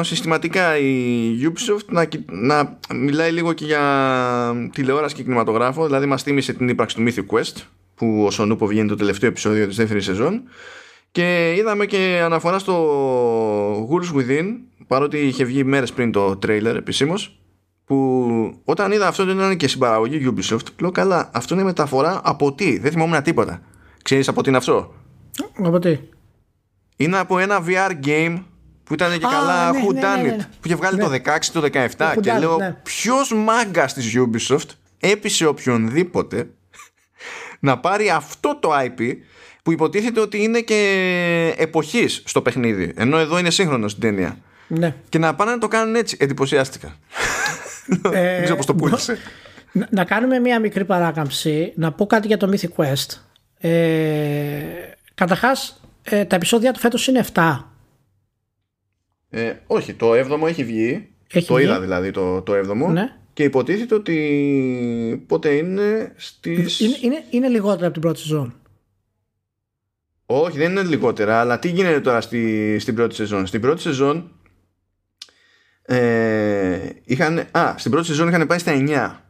[0.02, 5.86] συστηματικά η Ubisoft να, κοι- να μιλάει λίγο και για τηλεόραση και κινηματογράφο.
[5.86, 7.62] Δηλαδή μας θύμισε την ύπαρξη του Mythic Quest
[7.94, 10.42] που ο Σονούπο βγαίνει το τελευταίο επεισόδιο της δεύτερης σεζόν.
[11.12, 14.46] Και είδαμε και αναφορά στο Ghouls Within
[14.86, 17.40] παρότι είχε βγει μέρες πριν το trailer επισήμως
[17.84, 20.66] που όταν είδα αυτό δεν ήταν και συμπαραγωγή Ubisoft.
[20.80, 23.62] Λέω καλά αυτό είναι μεταφορά από τι; Δεν θυμόμουν τίποτα.
[24.02, 24.94] Ξέρεις από τι είναι αυτό;
[25.58, 25.98] Από τι.
[26.96, 28.42] είναι από ένα VR game
[28.84, 30.42] που ήταν και Α, καλά ναι, Who ναι, Done ναι, ναι, It ναι.
[30.44, 31.02] που είχε βγάλει Ναι.
[31.04, 32.76] το 16 το 17 Who και Done It, λέω ναι.
[32.82, 34.68] ποιος μάγκας της Ubisoft
[35.00, 36.50] έπεισε οποιονδήποτε
[37.60, 39.12] να πάρει αυτό το IP
[39.62, 44.94] που υποτίθεται ότι είναι και εποχής στο παιχνίδι ενώ εδώ είναι σύγχρονος στην ταινία Ναι.
[45.08, 46.96] και να πάνε να το κάνουν έτσι εντυπωσιάστηκα
[48.12, 49.18] Ε, δεν ξέρω πως το πούλησε
[49.72, 53.16] Να, να κάνουμε μία μικρή παράκαμψη, να πω κάτι για το Mythic Quest.
[53.58, 53.70] Ε,
[55.18, 57.64] Καταρχάς, ε, τα επεισόδια του φέτος είναι 7.
[59.30, 61.64] ε, όχι το 7ο έχει βγει Έχει το βγει.
[61.64, 63.16] είδα δηλαδή το, το 7ο Ναι.
[63.32, 68.54] και υποτίθεται ότι πότε είναι στις Είναι, είναι, είναι λιγότερα από την πρώτη σεζόν.
[70.26, 74.32] Όχι, δεν είναι λιγότερα, αλλά τι γίνεται τώρα στη, στην πρώτη σεζόν; Στην πρώτη σεζόν.
[75.82, 79.27] Ε, είχαν, α, στην πρώτη σεζόν είχαν πάει στα 9.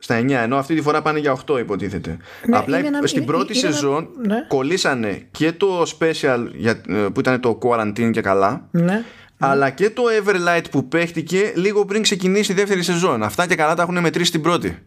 [0.00, 2.16] Στα 9, ενώ αυτή τη φορά πάνε για 8 υποτίθεται.
[2.46, 4.44] Ναι, Απλά είναι ένα- στην είναι- πρώτη είναι ένα- σεζόν ναι.
[4.48, 9.02] κολλήσανε και το special για, ε, που ήταν το quarantine και καλά Ναι.
[9.38, 13.22] αλλά και το Everlight που παίχτηκε λίγο πριν ξεκινήσει η δεύτερη σεζόν.
[13.22, 14.78] Αυτά και καλά τα έχουν μετρήσει στην πρώτη.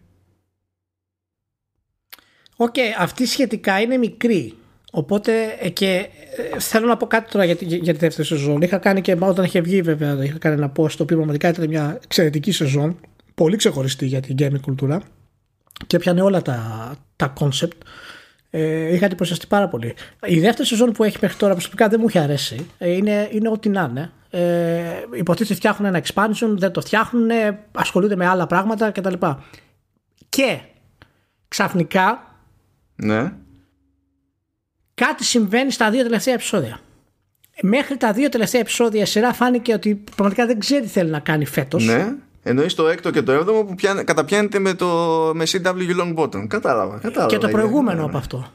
[2.56, 4.54] Οκ, αυτή σχετικά είναι μικρή.
[4.94, 6.08] Οπότε ε, και
[6.54, 8.62] ε, θέλω να πω κάτι τώρα για τη, για τη δεύτερη σεζόν.
[8.62, 11.68] Είχα κάνει και όταν είχε βγει βέβαια, είχα κάνει ένα post το οποίο πραγματικά ήταν
[11.68, 13.00] μια εξαιρετική σεζόν.
[13.36, 15.02] Πολύ ξεχωριστή για την gaming κουλτούρα.
[15.88, 17.78] Και πιάνε όλα τα, τα concept.
[18.50, 19.96] Ε, είχα εντυπωσιαστεί πάρα πολύ.
[20.26, 22.66] Η δεύτερη σεζόν που έχει μέχρι τώρα προσωπικά δεν μου έχει αρέσει.
[22.78, 24.12] Ε, είναι, είναι ό,τι να είναι.
[24.30, 24.82] Ε,
[25.18, 27.30] υποτίθεται φτιάχνουν ένα expansion, δεν το φτιάχνουν,
[27.72, 29.14] ασχολούνται με άλλα πράγματα κτλ.
[30.30, 30.60] Και
[31.48, 32.36] ξαφνικά
[32.96, 33.32] Ναι.
[34.94, 36.80] κάτι συμβαίνει στα δύο τελευταία επεισόδια.
[37.62, 41.20] Μέχρι τα δύο τελευταία επεισόδια η σειρά φάνηκε ότι πραγματικά δεν ξέρει τι θέλει να
[41.20, 41.86] κάνει φέτος.
[41.86, 42.14] Ναι.
[42.44, 44.88] Εννοείς το έκτο και το έβδομο που πιάνε, καταπιάνεται με, το,
[45.34, 46.48] με CW Long Bottom.
[46.48, 46.98] Κατάλαβα.
[46.98, 48.10] κατάλαβα Και το ναι, προηγούμενο ναι, ναι.
[48.10, 48.52] από αυτό.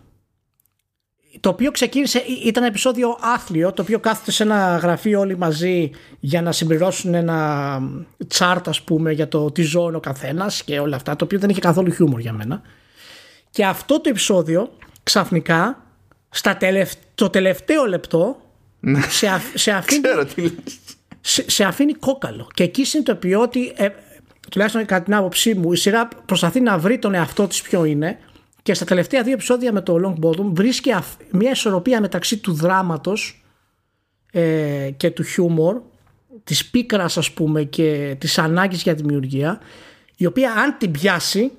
[1.40, 6.42] Το οποίο ξεκίνησε, ήταν επεισόδιο άθλιο, το οποίο κάθεται σε ένα γραφείο όλοι μαζί για
[6.42, 7.80] να συμπληρώσουν ένα
[8.26, 11.50] τσάρτ, ας πούμε, για το τι ζώνει ο καθένας και όλα αυτά, το οποίο δεν
[11.50, 12.62] είχε καθόλου χιούμορ για μένα.
[13.50, 14.70] Και αυτό το επεισόδιο
[15.02, 15.82] ξαφνικά,
[16.28, 16.92] στα τελευ...
[17.14, 18.36] το τελευταίο λεπτό,
[19.08, 20.52] σε, αφ- σε αφήνει Ξέρω τι λες.
[21.28, 22.48] Σε, σε αφήνει κόκαλο.
[22.54, 23.88] Και εκεί συνειδητοποιεί ότι, ε,
[24.50, 28.18] τουλάχιστον κατά την άποψή μου, η σειρά προσπαθεί να βρει τον εαυτό της ποιο είναι
[28.62, 32.52] και στα τελευταία δύο επεισόδια με το Long Bottom βρίσκει αφ- μια ισορροπία μεταξύ του
[32.52, 33.44] δράματος
[34.32, 35.80] ε, και του χιούμορ,
[36.44, 39.60] της πίκρας ας πούμε και της ανάγκης για δημιουργία,
[40.16, 41.50] η οποία αν την πιάσει,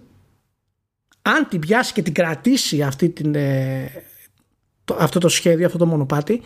[1.22, 3.90] αν την πιάσει και την κρατήσει αυτή την, ε,
[4.86, 6.42] το- αυτό το σχέδιο, αυτό το μονοπάτι,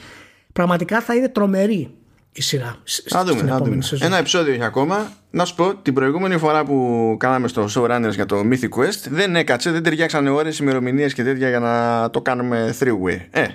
[0.54, 1.96] πραγματικά θα είναι τρομερή
[2.32, 2.76] η σειρά.
[2.84, 3.84] σ- Να δούμε, στην να επόμενη δούμε.
[3.86, 4.08] σεζόν.
[4.08, 5.12] Ένα επεισόδιο έχει ακόμα.
[5.32, 9.36] Να σου πω, την προηγούμενη φορά που κάναμε στο Showrunners για το Mythic Quest, δεν
[9.36, 13.20] έκατσε, δεν ταιριάξανε ώρες, ημερομηνίες και τέτοια για να το κάνουμε three-way.
[13.32, 13.46] Ε,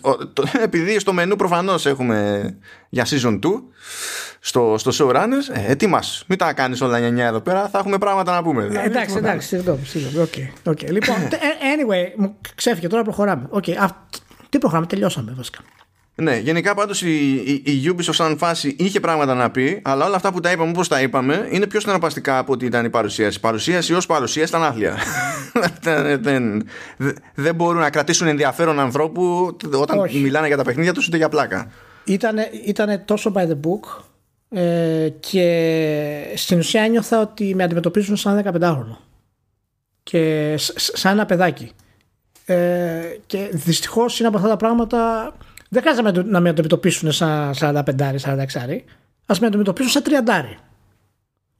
[0.00, 2.44] ο- το- επειδή στο μενού προφανώς έχουμε
[2.88, 3.62] για season 2
[4.40, 6.24] στο, στο Showrunners, ε, ετοιμάσου.
[6.28, 8.62] Μην τα κάνεις όλα 9 εδώ πέρα, θα έχουμε πράγματα να πούμε.
[8.64, 10.18] Ε, Δηλαδή, εντάξει, τίποτα εντάξει, συγγνώμη, συγγνώμη.
[10.18, 10.32] Οκ,
[10.72, 10.90] οκ.
[10.90, 11.46] Λοιπόν, τε- ε,
[11.76, 13.46] anyway, μου ξέφυγε τώρα προχωράμε.
[13.50, 13.94] Οκ, αυ-
[14.48, 15.58] τι προχωράμε, τελειώσαμε βασικά.
[16.14, 20.16] Ναι, γενικά πάντως η, η, η Ubisoft σαν φάση είχε πράγματα να πει, αλλά όλα
[20.16, 23.36] αυτά που τα είπαμε όπως τα είπαμε είναι πιο συναρπαστικά από ότι ήταν η παρουσίαση.
[23.36, 24.96] Η παρουσίαση ως παρουσίαση ήταν άθλια.
[25.82, 26.68] δεν, δεν,
[27.34, 30.18] δεν μπορούν να κρατήσουν ενδιαφέρον ανθρώπου όταν Όχι.
[30.18, 31.70] μιλάνε για τα παιχνίδια τους ούτε για πλάκα.
[32.04, 34.02] Ήτανε, ήτανε τόσο by the book
[34.58, 38.96] ε, και στην ουσία ένιωθα ότι με αντιμετωπίζουν σαν 15χρονο
[40.02, 41.70] και σ- σ- σαν ένα παιδάκι.
[42.44, 45.32] Ε, και δυστυχώς είναι από αυτά τα πράγματα
[45.72, 48.84] δεν χρειάζεται να με- να με αντιμετωπίσουν σαν 45 46
[49.26, 50.58] ας με αντιμετωπίσουν σαν 30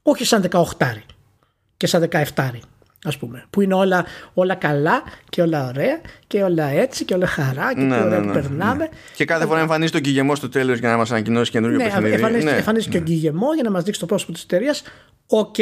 [0.01, 0.61] όχι σαν 18
[1.77, 2.01] και σαν
[2.35, 2.59] 17
[3.05, 7.27] ας πούμε που είναι όλα, όλα καλά και όλα ωραία και όλα έτσι και όλα
[7.27, 10.35] χαρά και Ναι, τι ωραία ναι, που ναι, περνάμε Και κάθε φορά εμφανίζεται ο Guillemot
[10.35, 12.13] στο τέλος για να μας ανακοινώσει καινούριο ναι, παιχνίδι.
[12.13, 14.83] εμφανίζεται, Ναι, εμφανίζεται και ο Guillemot για να μας δείξει το πρόσωπο της εταιρείας.
[15.27, 15.55] Οκ.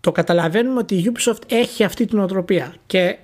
[0.00, 3.18] Το καταλαβαίνουμε ότι η Ubisoft έχει αυτή την νοοτροπία και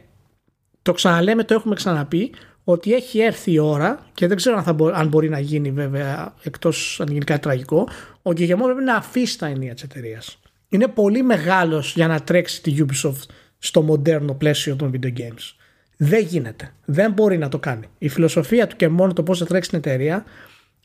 [0.83, 2.33] το ξαναλέμε, το έχουμε ξαναπεί
[2.69, 5.71] ότι έχει έρθει η ώρα και δεν ξέρω αν, θα μπο- αν μπορεί να γίνει
[5.71, 7.89] βέβαια εκτός αν γίνει κάτι τραγικό
[8.23, 10.39] ο Γκυγεμό πρέπει να αφήσει τα ενία της εταιρείας.
[10.69, 15.55] Είναι πολύ μεγάλος για να τρέξει τη Ubisoft στο μοντέρνο πλαίσιο των video games.
[15.97, 16.73] Δεν γίνεται.
[16.85, 17.87] Δεν μπορεί να το κάνει.
[17.99, 20.25] Η φιλοσοφία του και μόνο το πώς θα τρέξει την εταιρεία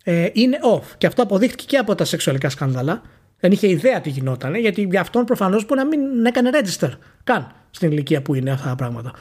[0.04, 0.84] ε, είναι off.
[0.98, 3.02] Και αυτό αποδείχτηκε και από τα σεξουαλικά σκάνδαλα.
[3.40, 6.90] Δεν είχε ιδέα τι γινόταν, γιατί για αυτόν προφανώς μπορεί να μην έκανε register
[7.24, 9.14] καν στην ηλικία που είναι αυτά τα πράγματα.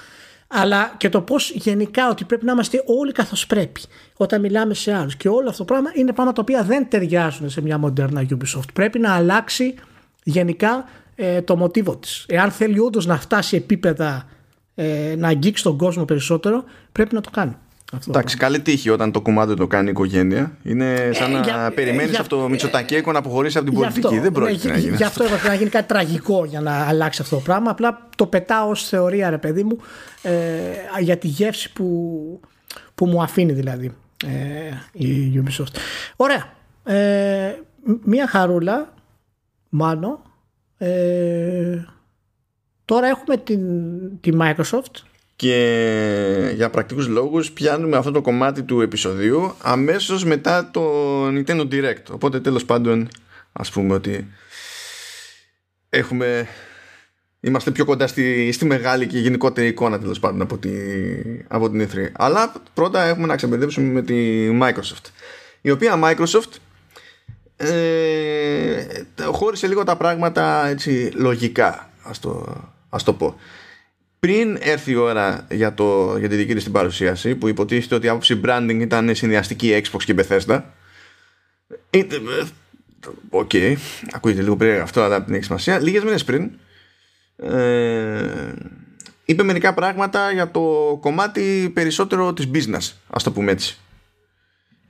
[0.53, 3.80] Αλλά και το πώς γενικά ότι πρέπει να είμαστε όλοι καθώς πρέπει
[4.16, 5.16] όταν μιλάμε σε άλλους.
[5.16, 8.72] Και όλο αυτό το πράγμα είναι πράγματα τα οποία δεν ταιριάζουν σε μια μοντέρνα Ubisoft.
[8.74, 9.74] Πρέπει να αλλάξει
[10.22, 10.84] γενικά
[11.14, 12.24] ε, το μοτίβο της.
[12.28, 14.28] Εάν θέλει όντως να φτάσει επίπεδα
[14.74, 17.57] ε, να αγγίξει τον κόσμο περισσότερο, πρέπει να το κάνει.
[17.93, 18.11] Αυτό.
[18.11, 20.57] Εντάξει, καλή τύχη όταν το κουμάντο το κάνει η οικογένεια.
[20.62, 23.80] Είναι σαν Ε, να για- περιμένεις για- από το Μητσοτακέκο να αποχωρήσει από την Γι'
[23.82, 24.07] πολιτική.
[24.07, 24.97] αυτό, Δεν πρόκειται ναι, να γίνει.
[24.97, 27.70] Γι' αυτό έπρεπε να γίνει κάτι τραγικό για να αλλάξει αυτό το πράγμα.
[27.70, 29.78] Απλά το πετάω ως θεωρία, ρε παιδί μου,
[30.22, 30.30] ε,
[31.01, 32.40] για τη γεύση που,
[32.94, 33.94] που μου αφήνει δηλαδή
[34.27, 35.74] ε, η Ubisoft.
[36.16, 36.52] Ωραία.
[36.85, 37.55] Ε,
[37.85, 38.94] μ- μία χαρούλα,
[39.69, 40.23] μάνο.
[40.78, 41.85] Ε,
[42.85, 43.60] τώρα έχουμε την,
[44.20, 44.94] τη Microsoft
[45.41, 50.83] Και για πρακτικούς λόγους πιάνουμε αυτό το κομμάτι του επεισοδίου αμέσως μετά το
[51.27, 52.03] Nintendo Direct.
[52.11, 53.09] Οπότε τέλος πάντων
[53.53, 54.27] ας πούμε ότι
[55.89, 56.49] έχουμε...
[57.41, 60.71] Είμαστε πιο κοντά στη, στη μεγάλη και γενικότερη εικόνα τέλος πάντων από, τη,
[61.49, 62.09] από την E3.
[62.12, 65.11] Αλλά πρώτα έχουμε να ξεμπερδέψουμε με τη Microsoft.
[65.61, 66.57] Η οποία Microsoft
[67.57, 68.87] ε,
[69.25, 72.57] χώρισε λίγο τα πράγματα έτσι λογικά ας το,
[72.89, 73.37] ας το πω
[74.20, 78.06] πριν έρθει η ώρα για, το, για τη δική της την παρουσίαση που υποτίθεται ότι
[78.06, 80.62] η άποψη branding ήταν συνδυαστική Xbox και Bethesda
[81.90, 82.02] ε,
[83.30, 83.76] Οκ, okay.
[84.12, 86.51] ακούγεται λίγο περίεργο αυτό αλλά δεν έχει σημασία λίγες μέρες πριν
[87.36, 88.52] ε,
[89.24, 93.78] είπε μερικά πράγματα για το κομμάτι περισσότερο της business ας το πούμε έτσι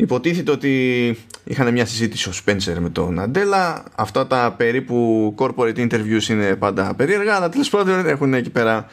[0.00, 3.84] Υποτίθεται ότι είχαν μια συζήτηση ο Spencer με τον Nadella.
[3.94, 8.86] Αυτά τα περίπου corporate interviews είναι πάντα περίεργα, αλλά τέλος πάντων έχουν εκεί πέρα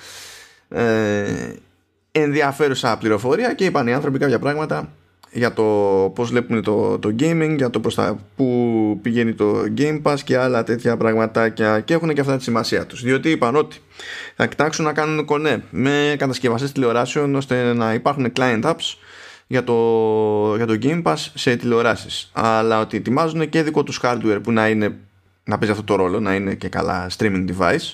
[0.69, 1.53] ε,
[2.11, 4.91] ενδιαφέρουσα πληροφορία και είπαν οι άνθρωποι κάποια πράγματα
[5.31, 5.64] για το
[6.15, 10.38] πώς βλέπουν το, το gaming, για το προς τα που πηγαίνει το Game Pass και
[10.38, 13.02] άλλα τέτοια πραγματάκια και έχουν και αυτά τη σημασία τους.
[13.03, 13.77] Διότι είπαν ότι
[14.35, 18.95] θα κοιτάξουν να κάνουν κονέ με κατασκευαστές τηλεοράσεων ώστε να υπάρχουν client apps
[19.48, 22.30] για το, για το Game Pass σε τηλεοράσεις.
[22.34, 24.95] Αλλά ότι ετοιμάζουν και δικό τους hardware που να είναι
[25.44, 27.94] να παίζει αυτό το ρόλο να είναι και καλά streaming device.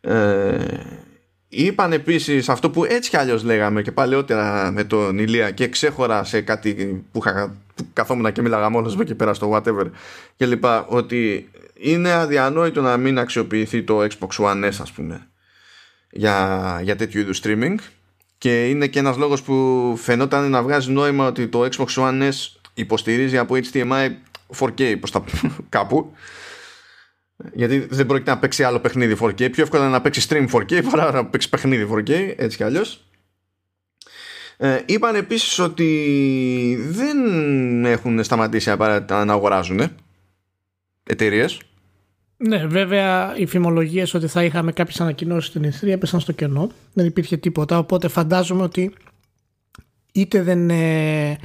[0.00, 0.64] Ε,
[1.52, 6.24] Είπαν επίσης αυτό που έτσι κι αλλιώς λέγαμε και παλαιότερα με τον Ηλία και ξέχωρα
[6.24, 9.90] σε κάτι που, είχα, που καθόμουν και μίλαγα μόνος μου και πέρα στο whatever
[10.36, 15.26] και λοιπά, ότι είναι αδιανόητο να μην αξιοποιηθεί το Xbox One S, ας πούμε,
[16.10, 17.74] για, για τέτοιου είδους streaming.
[18.38, 22.32] Και είναι και ένας λόγος που φαινόταν να βγάζει νόημα ότι το Xbox One S
[22.74, 24.08] υποστηρίζει από HDMI
[24.58, 25.24] 4K προ τα
[25.68, 26.12] κάπου
[27.52, 29.50] γιατί δεν πρόκειται να παίξει άλλο παιχνίδι 4K.
[29.52, 33.04] Πιο εύκολα να παίξει stream 4K παρά να παίξει παιχνίδι 4K, έτσι κι αλλιώς.
[34.56, 39.80] Ε, είπαν επίσης ότι δεν έχουν σταματήσει απαραίτητα να αγοράζουν
[41.02, 41.60] εταιρείες.
[42.36, 46.70] Ναι, βέβαια οι φημολογίες ότι θα είχαμε κάποιες ανακοινώσεις στην E3 έπεσαν στο κενό.
[46.92, 47.78] Δεν υπήρχε τίποτα.
[47.78, 48.92] Οπότε φαντάζομαι ότι
[50.12, 51.38] είτε δεν, ε,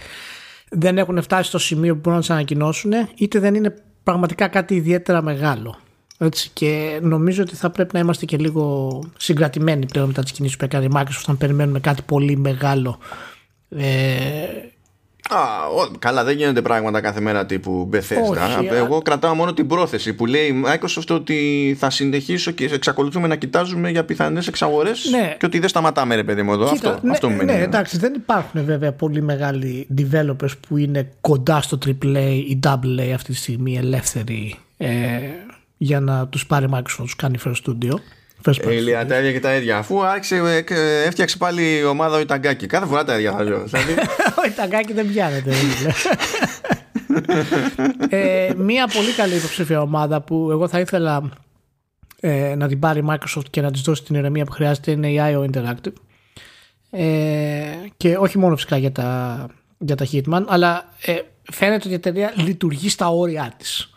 [0.70, 4.76] δεν έχουν φτάσει στο σημείο που μπορούν να τις ανακοινώσουν, είτε δεν είναι πραγματικά κάτι
[4.76, 5.80] ιδιαίτερα μεγάλο.
[6.18, 10.58] Έτσι, και νομίζω ότι θα πρέπει να είμαστε και λίγο συγκρατημένοι πλέον μετά τι κινήσει
[10.58, 13.00] που έκανε η Microsoft όταν περιμένουμε κάτι πολύ μεγάλο.
[13.70, 13.86] Ε,
[15.30, 15.38] Α,
[16.00, 18.72] καλά, δεν γίνονται πράγματα κάθε μέρα τύπου Bethesda.
[18.72, 23.36] Εγώ κρατάω μόνο την πρόθεση που λέει η Microsoft ότι θα συνεχίσω και εξακολουθούμε να
[23.36, 25.36] κοιτάζουμε για πιθανές εξαγορές ναι.
[25.40, 26.66] και ότι δεν σταματάμε, ρε παιδί μου, εδώ.
[26.66, 31.78] αυτό, ναι, αυτό ναι, εντάξει, δεν υπάρχουν βέβαια πολύ μεγάλοι developers που είναι κοντά στο
[31.86, 34.56] AAA ή AA αυτή τη στιγμή ελεύθεροι.
[34.78, 35.20] Ε,
[35.78, 37.94] για να τους πάρει Microsoft να τους κάνει First Studio.
[38.44, 39.78] First Ηλία, τα ίδια και τα ίδια.
[39.78, 42.66] Αφού άρχισε, ε, έφτιαξε πάλι η ομάδα ο Ιταγκάκη.
[42.66, 43.64] Κάθε φορά τα ίδια θα λέω.
[43.64, 43.94] Δηλαδή.
[44.44, 45.54] ο Ιταγκάκη δεν πιάνεται.
[48.10, 51.32] ε, μία πολύ καλή υποψήφια ομάδα που εγώ θα ήθελα
[52.20, 55.12] ε, να την πάρει η Microsoft και να της δώσει την ηρεμία που χρειάζεται είναι
[55.12, 55.94] η IO Interactive.
[56.90, 57.66] Ε,
[57.98, 59.48] και όχι μόνο φυσικά για τα,
[59.78, 61.20] για τα Hitman, αλλά ε,
[61.52, 63.90] φαίνεται ότι η εταιρεία λειτουργεί στα όρια της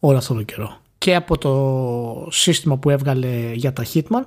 [0.00, 4.22] όλο αυτόν τον καιρό και από το σύστημα που έβγαλε για τα Hitman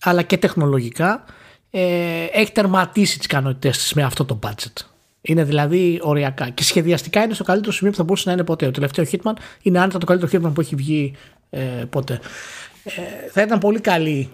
[0.00, 1.24] αλλά και τεχνολογικά
[1.70, 4.84] ε, έχει τερματίσει τις ικανότητές της με αυτό το budget.
[5.20, 8.64] Είναι δηλαδή οριακά και σχεδιαστικά είναι στο καλύτερο σημείο που θα μπορούσε να είναι ποτέ.
[8.64, 9.32] Το τελευταίο Hitman
[9.62, 11.14] είναι άνετα το καλύτερο Hitman που έχει βγει
[11.50, 11.60] ε,
[11.90, 12.20] ποτέ.
[12.84, 14.28] Ε, θα ήταν πολύ καλή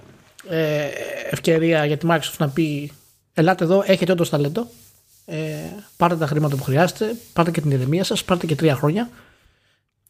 [0.48, 0.88] ε,
[1.30, 2.92] ευκαιρία για τη Microsoft να πει
[3.34, 4.66] ελάτε εδώ, έχετε όντως ταλέντο,
[5.26, 5.38] ε,
[5.96, 9.08] πάρτε τα χρήματα που χρειάζεται, πάρτε και την ηρεμία σας, πάρτε και τρία χρόνια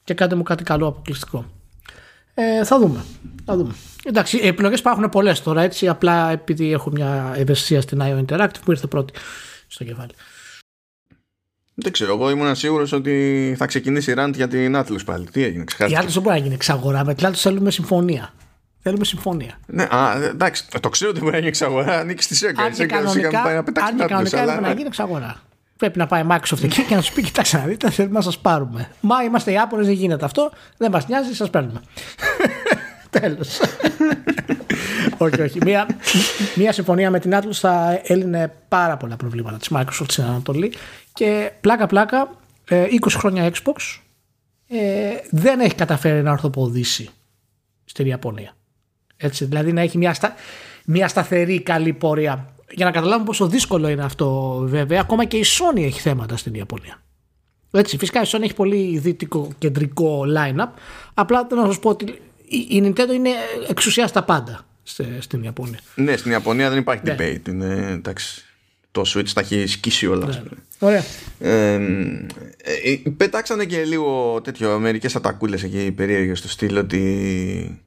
[0.04, 1.44] και κάντε μου κάτι καλό αποκλειστικό.
[2.38, 3.04] Ε, θα δούμε.
[3.44, 3.74] Θα δούμε.
[4.04, 5.88] Εντάξει, οι επιλογές υπάρχουν πολλές τώρα έτσι.
[5.88, 9.12] Απλά επειδή έχω μια ευαισθησία στην IO Interactive που ήρθε πρώτη
[9.66, 10.12] στο κεφάλι.
[11.74, 15.26] Δεν ξέρω, εγώ ήμουν σίγουρος ότι θα ξεκινήσει η rant για την Atlas πάλι.
[15.30, 16.00] Τι έγινε, ξεχάστηκε.
[16.00, 17.04] Η Atlas δεν μπορεί να γίνει εξαγορά.
[17.04, 18.32] Με την Atlas θέλουμε συμφωνία.
[18.82, 19.58] Θέλουμε συμφωνία.
[19.66, 21.98] Ναι, α, εντάξει, το ξέρω ότι μπορεί να γίνει εξαγορά.
[21.98, 22.62] Ανήκει στη ΣΕΚΑ.
[22.62, 24.60] Αν και κανονικά, αν και κανονικά αλλά...
[24.60, 25.42] να γίνει εξαγορά.
[25.76, 28.38] Πρέπει να πάει Microsoft εκεί και να σου πει: Κοιτάξτε να δείτε, θέλουμε να σας
[28.38, 28.90] πάρουμε.
[29.00, 30.50] Μα είμαστε οι Ιάπωνε, δεν γίνεται αυτό.
[30.76, 31.80] Δεν μας νοιάζει, σας παίρνουμε.
[33.20, 33.60] Τέλος.
[35.18, 35.58] όχι, όχι.
[35.64, 35.86] Μία,
[36.54, 40.72] μία συμφωνία με την Atlas θα έλυνε πάρα πολλά προβλήματα της Microsoft στην Ανατολή
[41.12, 42.28] και πλάκα-πλάκα
[42.68, 44.00] 20 ε, χρόνια Xbox
[44.68, 47.08] ε, δεν έχει καταφέρει να ορθοποδήσει
[47.84, 48.56] στην Ιαπωνία.
[49.16, 50.34] Έτσι, δηλαδή να έχει μια, στα,
[50.84, 55.44] μια σταθερή καλή πορεία για να καταλάβουμε πόσο δύσκολο είναι αυτό βέβαια, ακόμα και η
[55.44, 57.02] Sony έχει θέματα στην Ιαπωνία.
[57.70, 60.68] Έτσι, φυσικά η Sony έχει πολύ δυτικό κεντρικό line-up.
[61.14, 62.04] Απλά θέλω να σας πω ότι
[62.48, 63.30] η Nintendo είναι
[63.68, 64.66] εξουσία στα πάντα
[65.18, 65.78] στην Ιαπωνία.
[65.94, 67.16] Ναι, στην Ιαπωνία δεν υπάρχει ναι.
[67.18, 67.48] debate.
[67.48, 68.44] Είναι, εντάξει,
[68.90, 70.26] το Switch τα έχει σκίσει όλα.
[70.26, 70.42] Ναι.
[70.78, 71.04] Ωραία.
[71.38, 77.80] Ε, ε, πετάξανε και λίγο τέτοιο, μερικές ατακούλες εκεί περίεργες στο στυλ ότι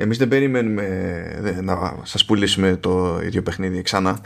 [0.00, 0.84] εμείς δεν περιμένουμε
[1.62, 4.20] να σας πουλήσουμε το ίδιο παιχνίδι ξανά.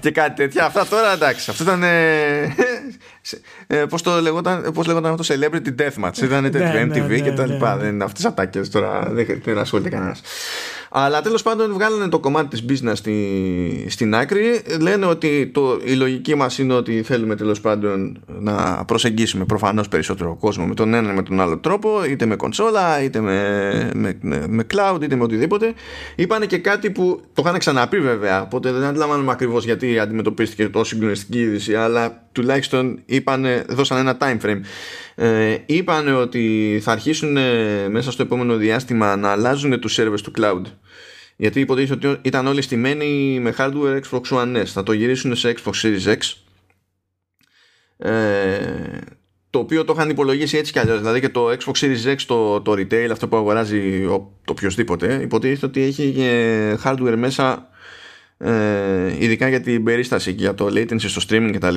[0.00, 0.64] Και κάτι τέτοια.
[0.64, 1.82] Αυτά τώρα εντάξει αυτό ήταν
[3.66, 6.22] ε, πώς, το λεγόταν, πώς λεγόταν αυτό Celebrity Deathmatch.
[6.22, 7.74] Ήταν τέτοιο Ναι, MTV ναι, και τα ναι, λοιπά.
[7.74, 7.82] ναι.
[7.82, 10.20] δεν είναι αυτές τις ατάκες τώρα δεν, δεν ασχολείται κανένας
[10.96, 14.62] αλλά τέλος πάντων βγάλανε το κομμάτι της business στη, στην άκρη.
[14.80, 20.36] Λένε ότι το, η λογική μας είναι ότι θέλουμε τέλος πάντων να προσεγγίσουμε προφανώς περισσότερο
[20.40, 24.18] κόσμο με τον ένα ή με τον άλλο τρόπο είτε με κονσόλα είτε με, με,
[24.20, 25.74] με, με cloud είτε με οτιδήποτε.
[26.14, 30.84] Είπανε και κάτι που το είχαν ξαναπεί βέβαια οπότε δεν αντιλαμβάνομαι ακριβώς γιατί αντιμετωπίστηκε τόσο
[30.84, 34.60] συγκλονιστική είδηση αλλά τουλάχιστον είπανε, δώσαν ένα time frame.
[35.14, 40.32] Ε, είπανε ότι θα αρχίσουν ε, μέσα στο επόμενο διάστημα να αλλάζουν τους servers του
[40.38, 40.62] cloud
[41.36, 44.64] γιατί υποτίθεται ότι ήταν όλοι στημένοι με hardware Xbox One S.
[44.64, 46.18] Θα το γυρίσουν σε Xbox Series X.
[47.96, 48.98] Ε,
[49.50, 50.98] το οποίο το είχαν υπολογίσει έτσι κι αλλιώς.
[50.98, 55.20] Δηλαδή και το Xbox Series X το, το retail αυτό που αγοράζει ο, το οποιοδήποτε
[55.22, 57.68] υποτίθεται ότι έχει και hardware μέσα
[58.38, 61.74] ε, ειδικά για την περίσταση και για το latency στο streaming κτλ.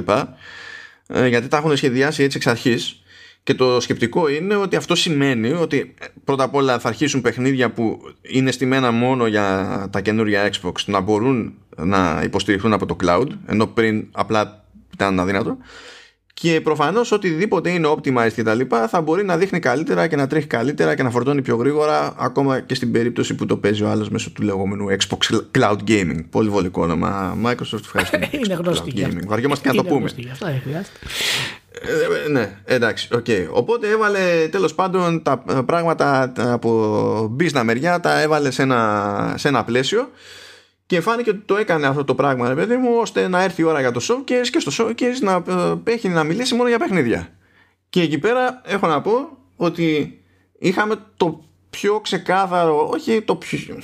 [1.08, 3.02] Ε, γιατί τα έχουν σχεδιάσει έτσι εξ αρχής
[3.48, 7.72] και το σκεπτικό είναι ότι αυτό σημαίνει ότι ε, πρώτα απ' όλα θα αρχίσουν παιχνίδια
[7.72, 13.28] που είναι στημένα μόνο για τα καινούργια Xbox να μπορούν να υποστηριχθούν από το cloud
[13.45, 14.64] ενώ πριν απλά
[14.94, 15.57] ήταν αδύνατο
[16.34, 20.28] και προφανώς οτιδήποτε είναι optimized και τα λοιπά θα μπορεί να δείχνει καλύτερα και να
[20.28, 23.90] τρέχει καλύτερα και να φορτώνει πιο γρήγορα ακόμα και στην περίπτωση που το παίζει ο
[23.90, 26.19] άλλος μέσω του λεγόμενου Xbox Cloud Gaming.
[26.30, 27.38] Πολύ βολικό όνομα.
[27.44, 28.19] Microsoft ευχαριστώ.
[28.45, 29.19] Είναι γνωστή γι' αυτό.
[29.28, 30.10] Βαριόμαστε και να το Είναι πούμε.
[30.10, 30.22] γνωστή
[31.84, 32.26] γι' αυτό, δεν χρειάζεται.
[32.26, 33.26] Ε, ναι, εντάξει, οκ.
[33.52, 39.64] Οπότε έβαλε τέλος πάντων τα πράγματα από business μεριά, τα έβαλε σε ένα, σε ένα
[39.64, 40.10] πλαίσιο
[40.86, 43.66] και φάνηκε ότι το έκανε αυτό το πράγμα, ρε παιδί μου, ώστε να έρθει η
[43.66, 45.44] ώρα για το showcase και στο showcase να
[45.86, 47.30] ε, έχει να μιλήσει μόνο για παιχνίδια.
[47.90, 50.20] Και εκεί πέρα έχω να πω ότι
[50.60, 53.78] είχαμε το πιο ξεκάθαρο, όχι το πιο...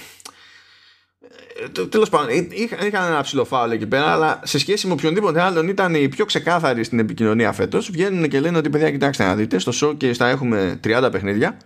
[1.80, 5.42] Ε, Τέλος πάντων, είχα- είχαν ένα ψηλό φάουλ εκεί πέρα, αλλά σε σχέση με οποιονδήποτε
[5.42, 7.92] άλλον ήταν οι πιο ξεκάθαροι στην επικοινωνία φέτος.
[7.92, 11.58] Βγαίνουν και λένε ότι παιδιά, κοιτάξτε να δείτε, στο showcase θα έχουμε 30 παιχνίδια.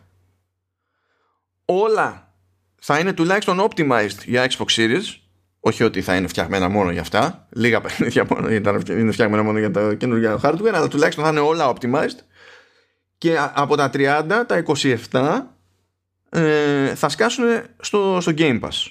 [1.66, 2.34] Όλα
[2.82, 5.04] θα είναι τουλάχιστον optimized για Xbox Series.
[5.60, 7.48] Όχι ότι θα είναι φτιαγμένα μόνο για αυτά.
[7.50, 11.40] Λίγα παιχνίδια μόνο ήταν- είναι φτιαγμένα μόνο για τα καινούργια hardware, αλλά τουλάχιστον θα είναι
[11.40, 12.20] όλα optimized.
[13.18, 15.56] Και α- από τα 30, τα 27
[16.30, 17.46] ε, θα σκάσουν
[17.80, 18.86] στο, στο Game Pass.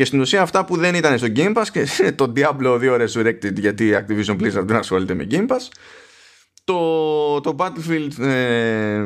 [0.00, 1.86] Και στην ουσία αυτά που δεν ήταν στο Game Pass και
[2.20, 5.68] το Diablo 2 Resurrected γιατί η Activision Blizzard δεν ασχολείται με Game Pass
[6.64, 9.04] το, το Battlefield ε,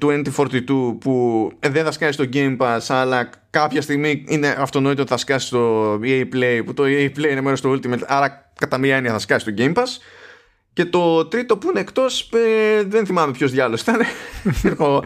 [0.00, 0.60] 2042
[1.00, 5.16] που ε, δεν θα σκάσει στο Game Pass αλλά κάποια στιγμή είναι αυτονόητο ότι θα
[5.16, 8.96] σκάσει στο EA Play που το EA Play είναι μέρος του Ultimate άρα κατά μία
[8.96, 10.00] έννοια θα σκάσει στο Game Pass.
[10.72, 14.00] Και το τρίτο που είναι εκτός ε, δεν θυμάμαι ποιος διάλογος ήταν.
[14.72, 15.04] Έχω-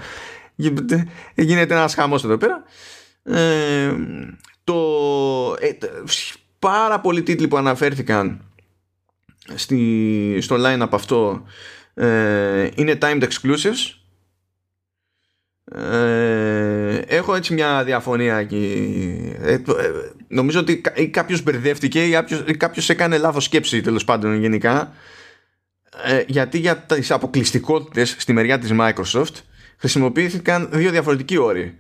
[0.54, 2.64] γίνεται- γίνεται ένας χαμός εδώ πέρα.
[3.24, 3.94] Ε,
[4.72, 5.90] το, ε, τε-
[6.58, 8.44] πάρα πολλοί τίτλοι που αναφέρθηκαν
[9.54, 11.44] στη, στο line-up αυτό
[11.94, 13.94] ε, είναι timed exclusives.
[15.64, 19.90] Ε, έχω έτσι μια διαφωνία εκεί ε, το- ε,
[20.28, 24.40] νομίζω ότι κα- ή κάποιος μπερδεύτηκε ή κάποιος, ή κάποιος έκανε λάθος σκέψη τέλος πάντων
[24.40, 24.92] γενικά.
[26.04, 29.34] Ε, γιατί για τις αποκλειστικότητες στη μεριά της Microsoft
[29.76, 31.76] χρησιμοποιήθηκαν δύο διαφορετικοί όροι.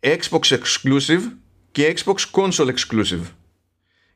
[0.00, 1.20] Xbox exclusive
[1.72, 3.22] και Xbox console exclusive.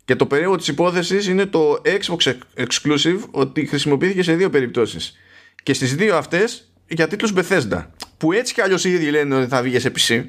[0.05, 5.17] Και το περίεργο της υπόθεσης είναι το Xbox exclusive ότι χρησιμοποιήθηκε σε δύο περιπτώσεις.
[5.63, 7.87] Και στις δύο αυτές για τίτλους Bethesda.
[8.17, 10.25] Που έτσι κι αλλιώς οι ίδιοι λένε ότι θα βγει σε PC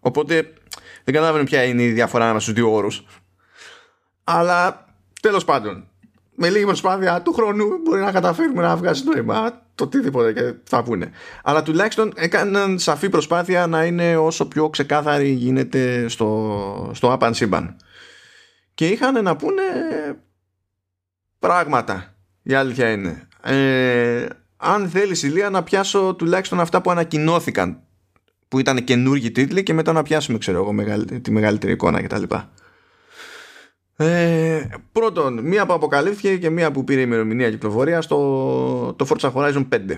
[0.00, 0.52] οπότε
[1.04, 3.04] δεν καταλαβαίνω ποια είναι η διαφορά ανάμεσα στους δύο όρους.
[4.24, 4.86] Αλλά
[5.20, 5.89] τέλος πάντων
[6.42, 10.82] με λίγη προσπάθεια του χρόνου μπορεί να καταφέρουμε να βγάζει νόημα το οτιδήποτε και θα
[10.82, 11.10] πούνε.
[11.42, 17.76] Αλλά τουλάχιστον έκαναν σαφή προσπάθεια να είναι όσο πιο ξεκάθαρη γίνεται στο, στο Apan σύμπαν.
[18.74, 19.62] Και είχαν να πούνε
[21.38, 22.14] πράγματα.
[22.42, 23.28] Η αλήθεια είναι.
[23.42, 24.26] Ε,
[24.56, 27.80] αν θέλεις Ηλία να πιάσω τουλάχιστον αυτά που ανακοινώθηκαν
[28.48, 32.22] που ήταν καινούργιοι τίτλοι και μετά να πιάσουμε ξέρω εγώ μεγαλ- τη μεγαλύτερη εικόνα κτλ.
[34.02, 39.68] Ε, πρώτον, μία που αποκαλύφθηκε και μία που πήρε ημερομηνία κυκλοφορία στο το Forza Horizon
[39.68, 39.96] 5.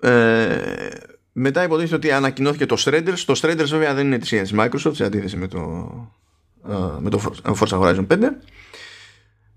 [0.00, 0.58] Ε,
[1.32, 3.18] μετά υποτίθεται ότι ανακοινώθηκε το Shredders.
[3.26, 5.58] Το Shredders βέβαια δεν είναι της ίδιας Microsoft σε αντίθεση με το,
[6.68, 8.18] ε, με το Forza Horizon 5.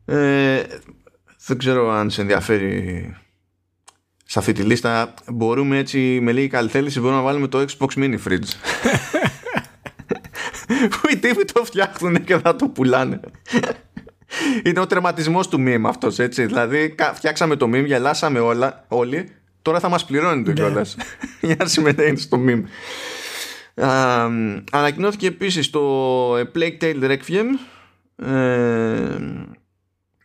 [0.05, 0.63] Ε,
[1.45, 3.15] δεν ξέρω αν σε ενδιαφέρει
[4.25, 5.13] σε αυτή τη λίστα.
[5.27, 8.49] Μπορούμε έτσι με λίγη καλυθέληση μπορούμε να βάλουμε το Xbox Mini Fridge.
[10.89, 13.19] που οι τύποι το φτιάχνουν και θα το πουλάνε.
[14.63, 16.45] Είναι ο τερματισμός του meme αυτός, έτσι.
[16.45, 19.29] Δηλαδή, κα- φτιάξαμε το meme, γελάσαμε όλα, όλοι.
[19.61, 20.95] Τώρα θα μας πληρώνει το κιόλας.
[21.41, 22.63] Για να συμμετέχει στο meme.
[23.85, 24.23] Α,
[24.71, 27.45] ανακοινώθηκε επίσης το A Plague Tale Requiem.
[28.15, 29.17] Ε,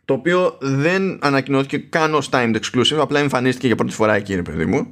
[0.05, 4.41] το οποίο δεν ανακοινώθηκε καν ως timed exclusive απλά εμφανίστηκε για πρώτη φορά εκεί ρε
[4.41, 4.91] παιδί μου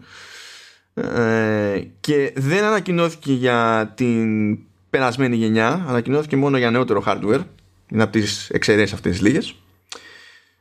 [0.93, 4.57] ε, και δεν ανακοινώθηκε για την
[4.91, 7.43] περασμένη γενιά ανακοινώθηκε μόνο για νεότερο hardware
[7.91, 9.55] είναι από τις εξαιρέσεις αυτές τις λίγες.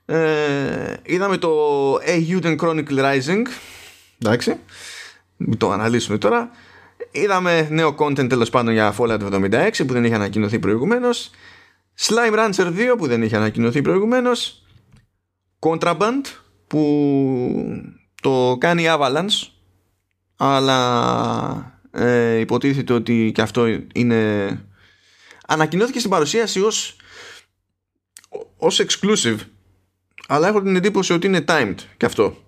[0.04, 1.50] Ε, είδαμε το
[1.94, 3.42] A Chronicle Rising
[4.18, 4.56] εντάξει
[5.36, 6.50] μην το αναλύσουμε τώρα.
[7.10, 11.30] Είδαμε νέο content τέλος πάντων για Fallout 76 που δεν είχε ανακοινωθεί προηγουμένως.
[11.98, 14.62] Slime Rancher 2 που δεν είχε ανακοινωθεί προηγουμένως.
[15.58, 16.24] Contraband
[16.66, 16.82] που
[18.22, 19.48] το κάνει Avalanche
[20.36, 24.60] αλλά ε, υποτίθεται ότι και αυτό είναι
[25.46, 26.96] ανακοινώθηκε στην παρουσίαση ως
[28.56, 29.38] ως exclusive.
[30.28, 32.44] Αλλά έχω την εντύπωση ότι είναι timed και αυτό.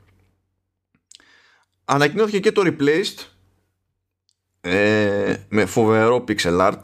[1.84, 3.26] Ανακοινώθηκε και το replaced
[4.60, 6.80] ε, με φοβερό pixel art.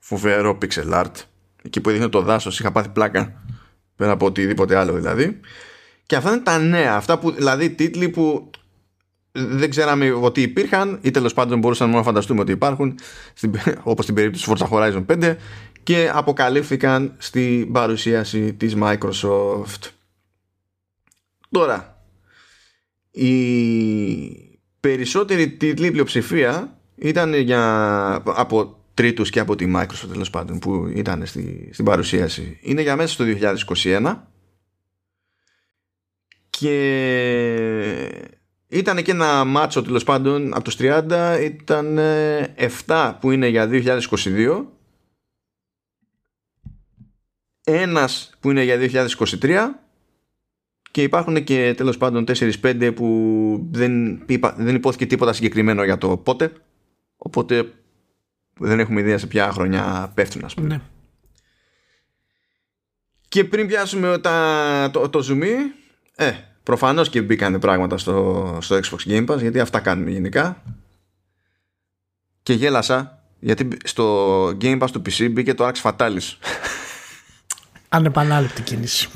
[0.00, 1.12] Φοβερό pixel art.
[1.62, 3.42] Εκεί που έδειχνε το δάσος είχα πάθει πλάκα.
[3.96, 5.40] Πέρα από οτιδήποτε άλλο δηλαδή.
[6.06, 6.94] Και αυτά είναι τα νέα.
[6.94, 8.50] Αυτά που δηλαδή τίτλοι που
[9.32, 12.98] δεν ξέραμε ότι υπήρχαν ή τέλος πάντων μπορούσαμε να φανταστούμε ότι υπάρχουν
[13.82, 15.36] όπως στην περίπτωση Forza Horizon 5
[15.82, 19.90] και αποκαλύφθηκαν στην παρουσίαση της Microsoft.
[21.50, 22.04] Τώρα
[23.10, 23.30] η
[24.80, 31.26] περισσότερη τίτλη πλειοψηφία ήταν για, από τρίτους και από τη Microsoft τέλος πάντων που ήταν
[31.26, 32.58] στη, στην παρουσίαση.
[32.62, 33.24] Είναι για μέσα στο
[33.82, 34.16] 2021
[36.50, 36.70] και
[38.70, 41.98] ήταν και ένα μάτσο τέλος πάντων από τους 30 ήταν
[42.86, 44.64] 7 που είναι για 2022
[47.64, 49.04] ένας που είναι για
[49.40, 49.58] 2023
[50.90, 54.22] και υπάρχουν και τέλος πάντων 4-5 που δεν,
[54.56, 56.52] δεν υπόθηκε τίποτα συγκεκριμένο για το πότε
[57.16, 57.72] οπότε
[58.58, 60.66] δεν έχουμε ιδέα σε ποια χρονιά πέφτουν ας πούμε.
[60.66, 60.80] Ναι.
[63.28, 65.42] Και πριν πιάσουμε τα, το, το zoom
[66.14, 66.32] ε,
[66.62, 70.62] προφανώς και μπήκαν πράγματα στο, στο Xbox Game Pass γιατί αυτά κάνουμε γενικά.
[72.42, 76.36] Και γέλασα γιατί στο Game Pass του PC μπήκε το Axe Fatalis.
[77.88, 79.08] Ανεπανάληπτη κίνηση.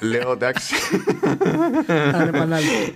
[0.00, 0.74] Λέω εντάξει.
[2.12, 2.94] Ανεπανάληπτη.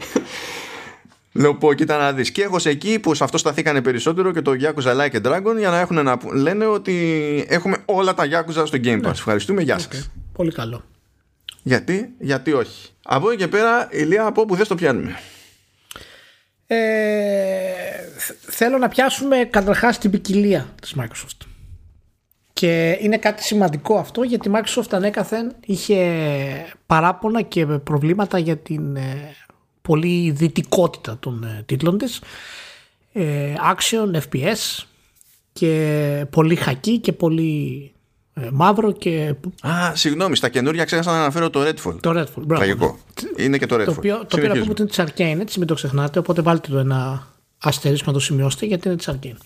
[1.33, 2.31] Λέω πω κοίτα να δεις.
[2.31, 5.57] Και έχω σε εκεί που σε αυτό σταθήκανε περισσότερο Και το Yakuza Like a Dragon
[5.59, 6.95] Για να έχουν να λένε ότι
[7.49, 9.01] έχουμε όλα τα Yakuza στο Game Pass.
[9.01, 9.09] Ναι.
[9.09, 10.11] Ευχαριστούμε, γεια σας.
[10.33, 10.83] Πολύ καλό
[11.69, 12.91] Γιατί, γιατί όχι.
[13.03, 15.19] Από εκεί και πέρα Ηλία από όπου δεν το πιάνουμε.
[16.67, 16.77] Ε,
[18.41, 21.47] Θέλω να πιάσουμε καταρχάς την ποικιλία της Microsoft.
[22.53, 28.97] Και είναι κάτι σημαντικό αυτό γιατί η Microsoft ανέκαθεν είχε παράπονα και προβλήματα για την
[28.97, 29.35] ε,
[29.83, 32.21] πολύ δυτικότητα των ε, τίτλων της.
[33.13, 34.85] Ε, action, FPS
[35.53, 37.93] και πολύ χακί και πολύ
[38.53, 39.35] μαύρο και...
[39.61, 41.97] Α, συγγνώμη, στα καινούρια ξέχασα να αναφέρω το Redfall.
[42.01, 42.55] Το Redfall, μπράβο.
[42.55, 42.99] Τραγικό.
[43.37, 43.85] Είναι και το Redfall.
[43.85, 46.43] Το οποίο, το οποίο να πούμε ότι είναι της Arcane, έτσι μην το ξεχνάτε, οπότε
[46.43, 47.27] βάλτε το ένα
[47.59, 49.37] αστερίσκο να το σημειώσετε γιατί είναι της Arcane.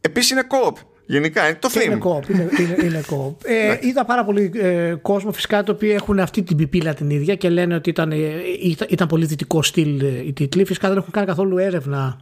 [0.00, 0.72] Επίσης είναι co
[1.06, 1.84] Γενικά είναι το theme.
[1.84, 2.28] Είναι κόπ.
[2.28, 3.02] Είναι, είναι, είναι
[3.44, 7.34] ε, είδα πάρα πολύ ε, κόσμο φυσικά το οποίο έχουν αυτή την πιπίλα την ίδια
[7.34, 8.16] και λένε ότι ήταν, ε,
[8.62, 10.64] ήταν, ήταν πολύ δυτικό στυλ ε, οι τίτλοι.
[10.64, 12.20] Φυσικά δεν έχουν κάνει καθόλου έρευνα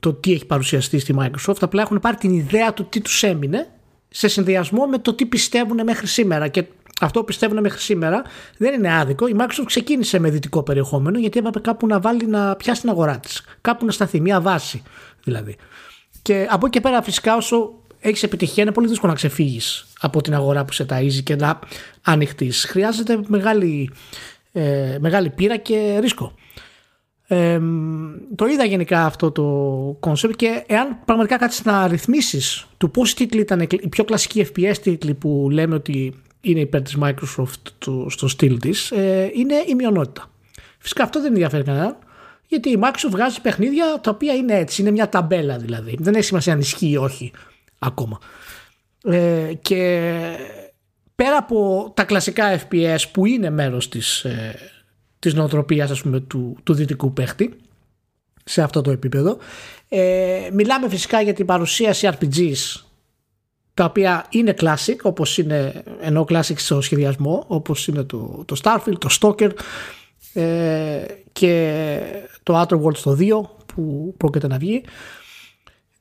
[0.00, 1.56] το τι έχει παρουσιαστεί στη Microsoft.
[1.60, 3.68] Απλά έχουν πάρει την ιδέα του τι τους έμεινε
[4.16, 6.48] σε συνδυασμό με το τι πιστεύουν μέχρι σήμερα.
[6.48, 6.64] Και
[7.00, 8.22] αυτό που πιστεύουν μέχρι σήμερα
[8.56, 9.26] δεν είναι άδικο.
[9.26, 13.18] Η Microsoft ξεκίνησε με δυτικό περιεχόμενο γιατί έπρεπε κάπου να βάλει να πιάσει την αγορά
[13.18, 13.44] της.
[13.60, 14.82] Κάπου να σταθεί, μια βάση
[15.24, 15.56] δηλαδή.
[16.22, 20.22] Και από εκεί και πέρα φυσικά όσο έχεις επιτυχία, είναι πολύ δύσκολο να ξεφύγεις από
[20.22, 21.58] την αγορά που σε ταΐζει και να
[22.02, 22.64] ανοιχτείς.
[22.64, 23.90] Χρειάζεται μεγάλη,
[24.52, 26.34] ε, μεγάλη πείρα και ρίσκο.
[27.26, 27.60] Ε,
[28.34, 33.40] το είδα γενικά αυτό το concept και εάν πραγματικά κάτσεις να ρυθμίσεις του πόσοι τίτλοι
[33.40, 38.28] ήταν οι πιο κλασικοί FPS τίτλοι που λέμε ότι είναι υπέρ της Microsoft το, στο
[38.28, 40.30] στυλ της ε, είναι η μειονότητα.
[40.78, 41.96] Φυσικά αυτό δεν ενδιαφέρει κανέναν
[42.46, 45.96] γιατί η Microsoft βγάζει παιχνίδια τα οποία είναι έτσι, είναι μια ταμπέλα δηλαδή.
[46.00, 47.32] Δεν έχει σημασία αν ισχύει ή όχι
[47.78, 48.18] ακόμα.
[49.04, 50.10] Ε, και
[51.14, 54.58] πέρα από τα κλασικά FPS που είναι μέρος της, ε,
[55.24, 57.56] της νοοτροπίας ας πούμε, του, του δυτικού παίχτη
[58.44, 59.38] σε αυτό το επίπεδο
[59.88, 62.82] ε, μιλάμε φυσικά για την παρουσίαση RPGs
[63.74, 68.98] τα οποία είναι classic όπως είναι ενώ classic στο σχεδιασμό όπως είναι το, το Starfield,
[68.98, 69.50] το Stalker
[70.32, 72.00] ε, και
[72.42, 73.26] το Outer Worlds το 2
[73.74, 74.82] που πρόκειται να βγει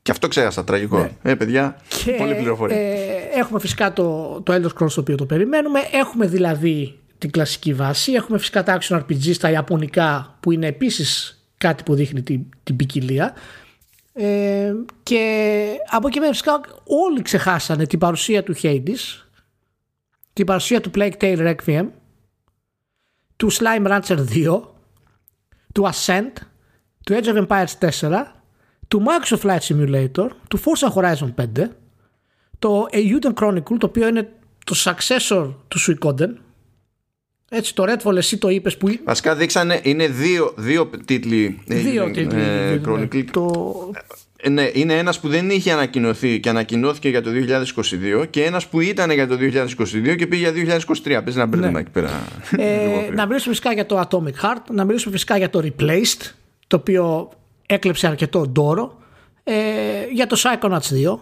[0.02, 0.98] και αυτό ξέχασα, τραγικό.
[0.98, 1.32] Ναι.
[1.32, 2.78] Ε, παιδιά, και, πολύ πληροφορία.
[2.78, 2.96] Ε,
[3.34, 5.80] έχουμε φυσικά το, το Elder Scrolls το οποίο το περιμένουμε.
[5.92, 8.12] Έχουμε δηλαδή την κλασική βάση.
[8.12, 12.76] Έχουμε φυσικά τα action RPG στα ιαπωνικά που είναι επίσης κάτι που δείχνει την, την
[12.76, 13.34] ποικιλία.
[14.14, 14.74] Ε,
[15.04, 19.24] και από εκεί πέρα φυσικά όλοι ξεχάσανε την παρουσία του Hades
[20.34, 21.88] την παρουσία του Plague Tale Requiem,
[23.36, 24.62] του Slime Rancher 2,
[25.74, 26.32] του Ascent,
[27.04, 28.24] του Edge of Empires 4,
[28.88, 31.68] του Microsoft Flight Simulator, του Forza Horizon 5,
[32.60, 34.34] το Euden Chronicle, το οποίο είναι
[34.66, 36.34] το successor του Suicoden,
[37.56, 39.00] έτσι, το Redfall εσύ το είπες που.
[39.04, 41.60] Βασικά δείξανε, είναι δύο, δύο τίτλοι.
[41.66, 42.42] Δύο τίτλοι.
[42.42, 43.24] Ε, Chronicle.
[43.32, 43.92] Το...
[44.46, 47.30] Ε, ναι, είναι ένας που δεν είχε ανακοινωθεί και ανακοινώθηκε για το
[48.22, 50.80] 2022 και ένας που ήταν για το 2022 και πήγε για
[51.20, 51.22] 2023.
[51.26, 51.80] Πες να μπέρδεμα ναι.
[51.80, 52.10] εκεί πέρα.
[52.58, 56.32] Ε, να μιλήσουμε φυσικά για το Atomic Heart, να μιλήσουμε φυσικά για το Replaced,
[56.68, 57.30] το οποίο
[57.66, 58.98] έκλεψε αρκετό ντόρο,
[59.44, 59.54] ε,
[60.12, 61.18] για το Psychonauts 2.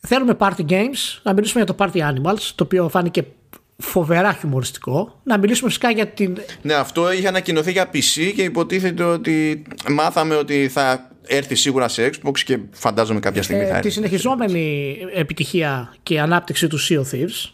[0.00, 3.24] Θέλουμε party games, να μιλήσουμε για το Party Animals, το οποίο φάνηκε
[3.82, 5.20] φοβερά χιουμοριστικό.
[5.22, 6.38] Να μιλήσουμε φυσικά για την.
[6.62, 12.10] Ναι, αυτό είχε ανακοινωθεί για PC και υποτίθεται ότι μάθαμε ότι θα έρθει σίγουρα σε
[12.10, 13.80] Xbox και φαντάζομαι κάποια στιγμή θα έρθει.
[13.80, 17.50] Τη συνεχιζόμενη επιτυχία και ανάπτυξη του Sea of Thieves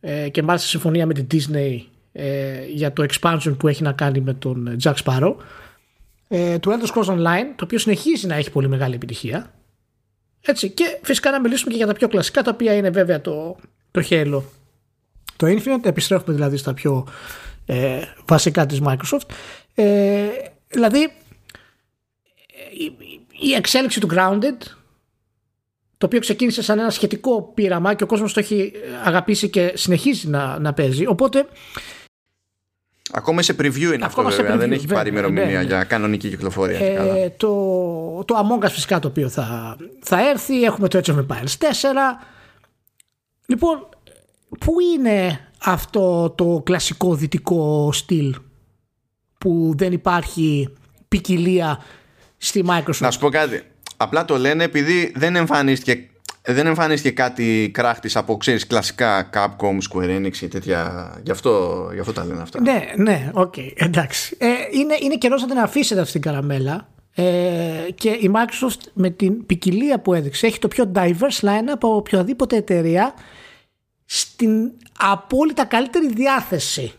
[0.00, 1.80] ε, και μάλιστα συμφωνία με την Disney
[2.12, 5.34] ε, για το expansion που έχει να κάνει με τον Jack Sparrow
[6.28, 9.52] ε, του Elder Scrolls Online το οποίο συνεχίζει να έχει πολύ μεγάλη επιτυχία
[10.40, 13.56] έτσι και φυσικά να μιλήσουμε και για τα πιο κλασικά τα οποία είναι βέβαια το,
[13.90, 14.42] το Halo
[15.36, 17.06] το Infinite επιστρέφουμε δηλαδή στα πιο
[17.66, 19.28] ε, βασικά της Microsoft
[19.74, 20.26] ε,
[20.68, 21.12] δηλαδή
[23.40, 24.66] η εξέλιξη του Grounded
[25.98, 28.72] το οποίο ξεκίνησε σαν ένα σχετικό πείραμα και ο κόσμος το έχει
[29.04, 31.46] αγαπήσει και συνεχίζει να, να παίζει οπότε
[33.16, 35.62] Ακόμα σε preview είναι αυτό βέβαια, δεν έχει πάρει ημερομηνία ναι, ναι.
[35.62, 36.78] για κανονική κυκλοφορία.
[36.78, 41.16] Ε, το, το Among Us φυσικά το οποίο θα, θα έρθει, έχουμε το Edge of
[41.16, 41.66] Empires 4.
[43.46, 43.88] Λοιπόν,
[44.58, 48.34] πού είναι αυτό το κλασικό δυτικό στυλ
[49.38, 50.68] που δεν υπάρχει
[51.08, 51.82] ποικιλία
[52.36, 53.62] στη Microsoft; Να σου πω κάτι.
[53.96, 56.08] Απλά το λένε επειδή δεν εμφανίστηκε,
[56.42, 61.12] δεν εμφανίστηκε κάτι κράχτης από ξέρεις, κλασικά Capcom, Square Enix και τέτοια.
[61.24, 62.60] Γι' αυτό, γι αυτό τα λένε αυτά.
[62.60, 64.36] Ναι, ναι, οκ, okay, εντάξει.
[64.38, 66.88] Ε, είναι, είναι καιρός να την αφήσετε αυτή την καραμέλα.
[67.16, 67.22] Ε,
[67.94, 71.96] και η Microsoft με την ποικιλία που έδειξε έχει το πιο diverse line up από
[71.96, 73.14] οποιαδήποτε εταιρεία
[74.04, 76.92] στην απόλυτα καλύτερη διάθεση.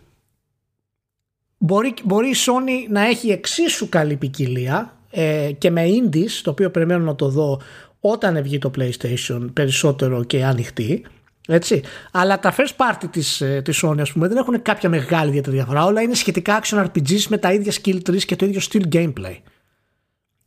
[1.57, 6.71] Μπορεί, μπορεί η Sony να έχει εξίσου καλή ποικιλία ε, και με indies, το οποίο
[6.71, 7.61] περιμένω να το δω
[7.99, 11.05] όταν βγει το PlayStation περισσότερο και ανοιχτή.
[11.47, 11.83] Έτσι.
[12.11, 15.55] Αλλά τα first party της, ε, της Sony ας πούμε δεν έχουν κάποια μεγάλη ιδιαίτερη
[15.55, 15.85] διαφορά.
[15.85, 19.37] Όλα είναι σχετικά action RPGs με τα ίδια skill trees και το ίδιο still gameplay.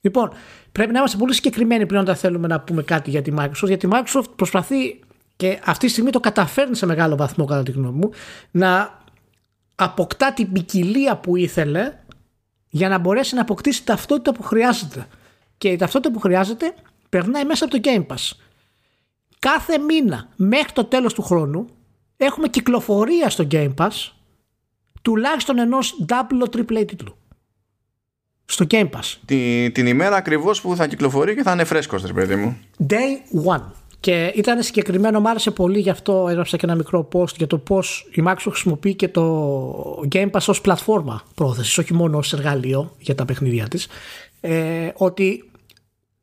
[0.01, 0.32] Λοιπόν,
[0.72, 3.66] πρέπει να είμαστε πολύ συγκεκριμένοι πλέον όταν θέλουμε να πούμε κάτι για τη Microsoft.
[3.66, 5.01] Γιατί η Microsoft προσπαθεί
[5.39, 8.10] και αυτή τη στιγμή το καταφέρνει σε μεγάλο βαθμό κατά τη γνώμη μου
[8.51, 9.01] να
[9.74, 11.93] αποκτά την ποικιλία που ήθελε
[12.69, 15.06] για να μπορέσει να αποκτήσει ταυτότητα που χρειάζεται.
[15.59, 16.74] Και η ταυτότητα που χρειάζεται
[17.09, 18.31] περνάει μέσα από το Game Pass.
[19.39, 21.66] Κάθε μήνα μέχρι το τέλος του χρόνου
[22.16, 24.10] έχουμε κυκλοφορία στο Game Pass
[25.02, 27.16] τουλάχιστον ενός double triple τίτλου.
[28.44, 29.16] Στο Game Pass.
[29.24, 32.59] Την, την ημέρα ακριβώς που θα κυκλοφορεί και θα είναι φρέσκος, ρε παιδί μου.
[32.89, 33.62] Day one.
[34.01, 37.59] Και ήταν συγκεκριμένο, μου άρεσε πολύ, γι' αυτό έγραψα και ένα μικρό post για το
[37.59, 42.95] πώς η Microsoft χρησιμοποιεί και το Game Pass ως πλατφόρμα πρόθεσης, όχι μόνο ως εργαλείο
[42.99, 43.87] για τα παιχνίδια της.
[44.41, 45.51] Ε, ότι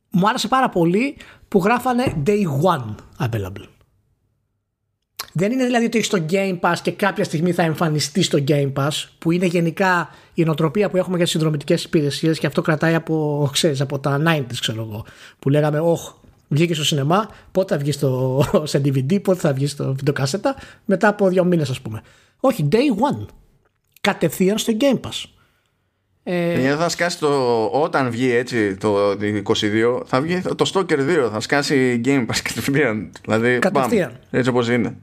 [0.10, 2.96] μου άρεσε πάρα πολύ που γράφανε Day One
[3.28, 3.68] available.
[5.38, 8.74] Δεν είναι δηλαδή ότι έχεις το Game Pass και κάποια στιγμή θα εμφανιστεί στο Game
[8.74, 12.94] Pass, που είναι γενικά η νοοτροπία που έχουμε για τι συνδρομητικές υπηρεσίες και αυτό κρατάει
[12.94, 15.06] από, ξέρεις, από τα 90s, ξέρω εγώ.
[15.40, 16.12] Που λέγαμε, Όχι,
[16.48, 20.56] βγήκε στο σινεμά, πότε θα βγει στο, σε DVD, πότε θα βγει στο βιντεοκάσετα,
[20.86, 22.02] μετά από δύο μήνες ας πούμε.
[22.40, 23.26] Όχι, day one.
[24.02, 25.24] Κατευθείαν στο Game Pass.
[26.28, 31.40] Ε, θα σκάσει το, όταν βγει έτσι το 22, θα βγει το Stalker 2, θα
[31.40, 33.12] σκάσει Game Pass κατευθείαν.
[33.26, 34.10] Δηλαδή, κατευθείαν.
[34.10, 34.98] Μπαμ, έτσι όπως είναι.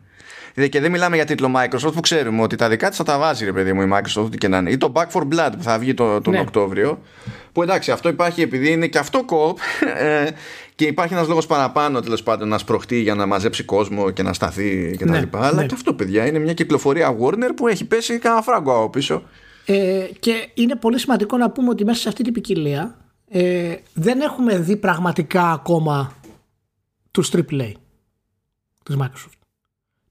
[0.54, 3.44] Και δεν μιλάμε για τίτλο Microsoft που ξέρουμε ότι τα δικά της θα τα βάζει
[3.44, 4.70] ρε παιδί μου η Microsoft και να είναι.
[4.70, 6.40] Ή το Back for Blood που θα βγει το, τον ναι.
[6.40, 6.98] Οκτώβριο.
[7.52, 9.58] Που εντάξει, αυτό υπάρχει επειδή είναι και αυτό κοπ
[9.98, 10.26] ε,
[10.82, 14.32] και υπάρχει ένας λόγος παραπάνω τέλος πάντων να σπροχτεί για να μαζέψει κόσμο και να
[14.32, 15.10] σταθεί κτλ.
[15.10, 15.66] Ναι, Αλλά ναι.
[15.66, 19.22] και αυτό, παιδιά, είναι μια κυκλοφορία Warner που έχει πέσει κανένα φράγκο από πίσω.
[19.66, 22.96] Ε, και είναι πολύ σημαντικό να πούμε ότι μέσα σε αυτή την ποικιλία
[23.28, 26.12] ε, δεν έχουμε δει πραγματικά ακόμα
[27.10, 27.72] τους AAA
[28.82, 29.38] της Microsoft.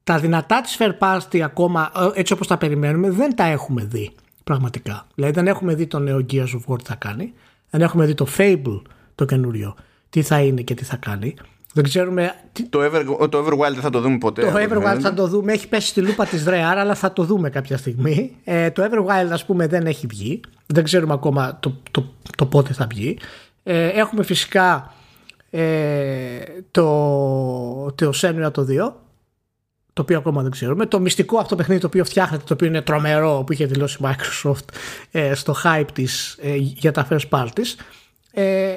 [0.04, 4.10] Τα δυνατά της fair party ακόμα ε, έτσι όπως τα περιμένουμε δεν τα έχουμε δει
[4.44, 5.06] πραγματικά.
[5.14, 7.32] Δηλαδή δεν έχουμε δει το νέο Gears of War τι θα κάνει,
[7.70, 8.82] δεν έχουμε δει το Fable
[9.14, 9.76] το καινούριο
[10.12, 11.34] τι θα είναι και τι θα κάνει.
[11.74, 12.34] Δεν ξέρουμε.
[12.70, 14.42] Το, Ever, το Everwild θα το δούμε ποτέ.
[14.42, 15.52] Το Everwild θα το δούμε.
[15.52, 18.36] Έχει πέσει στη λούπα της Rare, αλλά θα το δούμε κάποια στιγμή.
[18.44, 20.40] Ε, το Everwild, ας πούμε, δεν έχει βγει.
[20.66, 23.18] Δεν ξέρουμε ακόμα το, το, το πότε θα βγει.
[23.62, 24.94] Ε, έχουμε φυσικά
[25.50, 26.38] ε,
[26.70, 26.84] το,
[27.94, 28.92] το Senua το 2
[29.92, 30.86] το οποίο ακόμα δεν ξέρουμε.
[30.86, 34.04] Το μυστικό αυτό παιχνίδι το οποίο φτιάχνεται, το οποίο είναι τρομερό που είχε δηλώσει η
[34.06, 34.74] Microsoft
[35.10, 37.74] ε, στο hype της ε, για τα first parties.
[38.32, 38.76] Ε,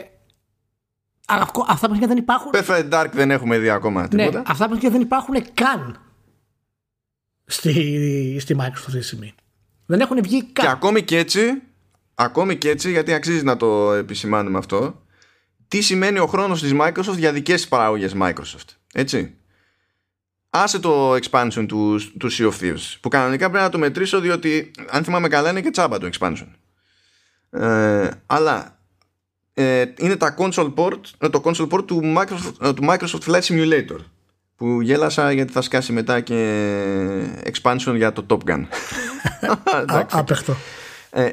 [1.68, 2.52] αυτά παιχνίδια δεν υπάρχουν.
[2.56, 4.38] Perfect Dark δεν έχουμε δει ακόμα ναι, τίποτα.
[4.38, 6.00] Ναι, αυτά παιχνίδια δεν υπάρχουν καν
[7.46, 9.34] στη, στη Microsoft αυτή τη στιγμή.
[9.86, 10.66] Δεν έχουν βγει καν.
[10.66, 11.62] Και ακόμη και έτσι,
[12.16, 15.02] ακόμη και έτσι, γιατί αξίζει να το επισημάνουμε αυτό,
[15.68, 18.76] τι σημαίνει ο χρόνος της Microsoft για δικές παράγωγες Microsoft.
[18.94, 19.36] Έτσι;
[20.58, 24.72] Άσε το expansion του, του Sea of Thieves, που κανονικά πρέπει να το μετρήσω διότι
[24.90, 26.48] αν θυμάμαι καλά είναι και τσάμπα το expansion.
[27.50, 28.75] Ε, αλλά
[29.58, 34.00] ε, είναι τα console port, ε, το console port του Microsoft, του Microsoft Flight Simulator
[34.56, 36.70] που γέλασα γιατί θα σκάσει μετά και
[37.44, 38.66] expansion για το Top Gun.
[40.10, 40.56] Άπεχτο.
[41.10, 41.30] Ε,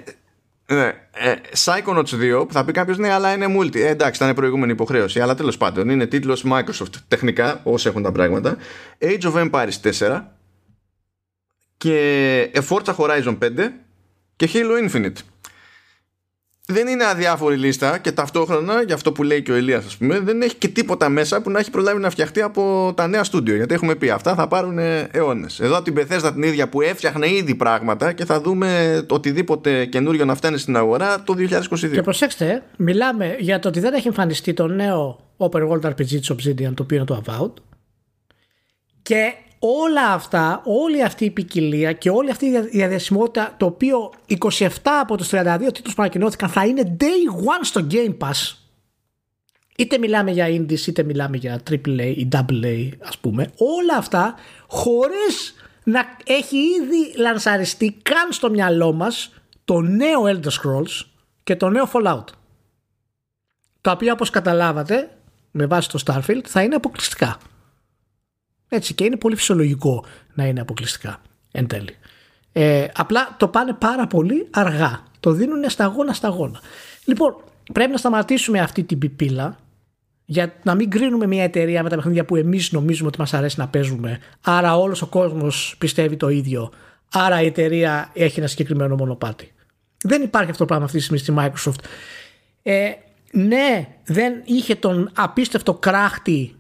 [0.67, 1.35] ναι, ε,
[1.65, 3.77] Psychonauts 2 που θα πει κάποιος ναι, αλλά είναι multi.
[3.77, 5.21] Ε, εντάξει, ήταν προηγούμενη υποχρέωση.
[5.21, 8.57] Αλλά τέλος πάντων είναι τίτλος Microsoft τεχνικά, όσοι έχουν τα πράγματα.
[8.99, 10.23] Age of Empires 4
[11.77, 13.71] και Forza Horizon 5
[14.37, 15.32] και Halo Infinite
[16.67, 20.21] δεν είναι αδιάφορη λίστα και ταυτόχρονα, για αυτό που λέει και ο Ηλίας ας πούμε,
[20.21, 23.57] δεν έχει και τίποτα μέσα που να έχει προλάβει να φτιαχτεί από τα νέα στούντιο.
[23.57, 24.79] Γιατί έχουμε πει αυτά θα πάρουν
[25.11, 25.61] αιώνες.
[25.61, 30.25] Εδώ από την Bethesda την ίδια που έφτιαχνε ήδη πράγματα και θα δούμε οτιδήποτε καινούριο
[30.25, 31.93] να φτάνει στην αγορά το 2022.
[31.93, 36.21] Και προσέξτε, μιλάμε για το ότι δεν έχει εμφανιστεί το νέο Open World RPG τη
[36.29, 37.63] Obsidian, το οποίο είναι το Avowed.
[39.03, 39.33] Και
[39.65, 44.69] όλα αυτά, όλη αυτή η ποικιλία και όλη αυτή η διαδεσιμότητα το οποίο 27
[45.01, 48.55] από τους 32 τίτλους που ανακοινώθηκαν θα είναι day one στο Game Pass.
[49.77, 54.35] Είτε μιλάμε για indies είτε μιλάμε για AAA ή AA ας πούμε όλα αυτά
[54.67, 59.35] χωρίς να έχει ήδη λανσαριστεί καν στο μυαλό μας
[59.65, 61.07] το νέο Elder Scrolls
[61.43, 62.25] και το νέο Fallout.
[63.81, 65.11] Τα οποία όπως καταλάβατε
[65.51, 67.39] με βάση το Starfield θα είναι αποκλειστικά
[68.77, 70.05] έτσι και είναι πολύ φυσιολογικό
[70.35, 71.21] να είναι αποκλειστικά
[71.53, 71.97] εν τέλει.
[72.53, 75.03] Ε, απλά το πάνε πάρα πολύ αργά.
[75.21, 76.61] Το δίνουν σταγόνα σταγόνα.
[77.05, 77.37] Λοιπόν,
[77.73, 79.59] πρέπει να σταματήσουμε αυτή την πιπίλα
[80.25, 83.59] για να μην κρίνουμε μια εταιρεία με τα παιχνίδια που εμείς νομίζουμε ότι μας αρέσει
[83.59, 84.19] να παίζουμε.
[84.41, 86.73] Άρα όλος ο κόσμος πιστεύει το ίδιο.
[87.13, 89.53] Άρα η εταιρεία έχει ένα συγκεκριμένο μονοπάτι.
[90.03, 91.85] Δεν υπάρχει αυτό το πράγμα αυτή τη στιγμή στη Microsoft.
[92.63, 92.91] Ε,
[93.33, 96.55] ναι, δεν είχε τον απίστευτο κράχτη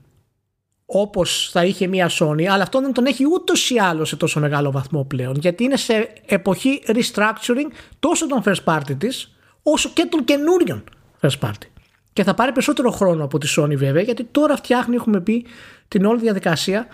[0.94, 4.40] όπως θα είχε μια Sony, αλλά αυτό δεν τον έχει ούτως ή άλλως σε τόσο
[4.40, 10.06] μεγάλο βαθμό πλέον, γιατί είναι σε εποχή restructuring τόσο των first party της, όσο και
[10.06, 10.85] των καινούριων
[11.20, 11.66] first party.
[12.12, 15.47] Και θα πάρει περισσότερο χρόνο από τη Sony βέβαια, γιατί τώρα φτιάχνει, έχουμε πει,
[15.89, 16.86] την όλη διαδικασία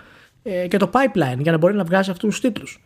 [0.43, 2.83] ε, και το pipeline για να μπορεί να βγάζει αυτούς τους τίτλους.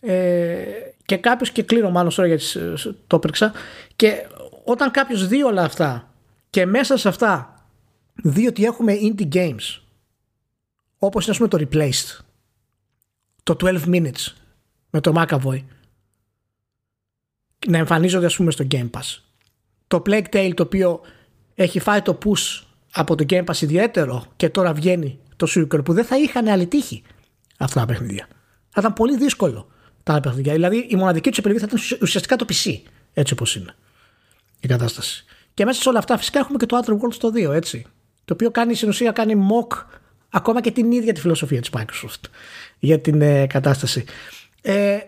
[0.00, 0.64] Ε,
[1.04, 2.44] και κάποιος, και κλείνω μάλλον τώρα γιατί
[3.06, 3.52] το έπρεξα,
[3.96, 4.26] και
[4.64, 6.14] όταν κάποιος δει όλα αυτά
[6.50, 7.64] και μέσα σε αυτά
[8.14, 9.81] δει ότι έχουμε indie games
[11.04, 12.18] όπως είναι το Replaced
[13.42, 14.32] το 12 Minutes
[14.90, 15.64] με το McAvoy
[17.66, 19.18] να εμφανίζονται ας πούμε στο Game Pass.
[19.86, 21.00] Το Plague Tale το οποίο
[21.54, 22.62] έχει φάει το push
[22.92, 26.66] από το Game Pass ιδιαίτερο και τώρα βγαίνει το Sugar που δεν θα είχαν άλλη
[26.66, 27.02] τύχη
[27.58, 28.26] αυτά τα παιχνίδια.
[28.68, 29.68] Θα ήταν πολύ δύσκολο
[30.02, 30.52] τα παιχνίδια.
[30.52, 32.80] Δηλαδή η μοναδική τους επιλογή θα ήταν ουσιαστικά το PC
[33.12, 33.74] έτσι όπως είναι
[34.60, 35.24] η κατάσταση.
[35.54, 37.86] Και μέσα σε όλα αυτά φυσικά έχουμε και το Other World στο 2 έτσι
[38.24, 40.00] το οποίο κάνει στην ουσία κάνει mock
[40.32, 42.28] ακόμα και την ίδια τη φιλοσοφία της Microsoft
[42.78, 44.04] για την ε, κατάσταση.
[44.62, 44.98] Ε,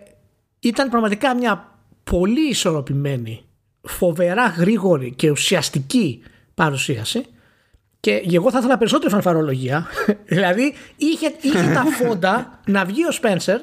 [0.59, 3.43] ήταν πραγματικά μια πολύ ισορροπημένη,
[3.81, 6.21] φοβερά γρήγορη και ουσιαστική
[6.53, 7.25] παρουσίαση
[7.99, 9.87] και εγώ θα ήθελα περισσότερη φανφαρολογία.
[10.35, 13.57] δηλαδή είχε, είχε τα φόντα να βγει ο Spencer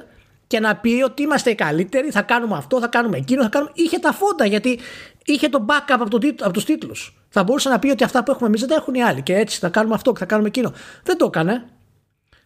[0.47, 3.73] και να πει ότι είμαστε οι καλύτεροι, θα κάνουμε αυτό, θα κάνουμε εκείνο, θα κάνουμε...
[3.75, 4.79] Είχε τα φόντα γιατί
[5.25, 7.25] είχε το backup από, το, από τους τίτλους.
[7.29, 9.35] Θα μπορούσε να πει ότι αυτά που έχουμε εμείς δεν τα έχουν οι άλλοι και
[9.35, 10.73] έτσι θα κάνουμε αυτό και θα κάνουμε εκείνο.
[11.03, 11.65] Δεν το έκανε.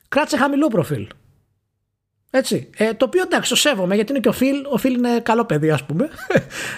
[0.08, 1.06] Κράτησε χαμηλό προφίλ.
[2.30, 2.70] Έτσι.
[2.76, 4.64] Ε, το οποίο εντάξει, το σέβομαι γιατί είναι και ο Φιλ.
[4.70, 6.08] Ο Φιλ είναι καλό παιδί, ας πούμε.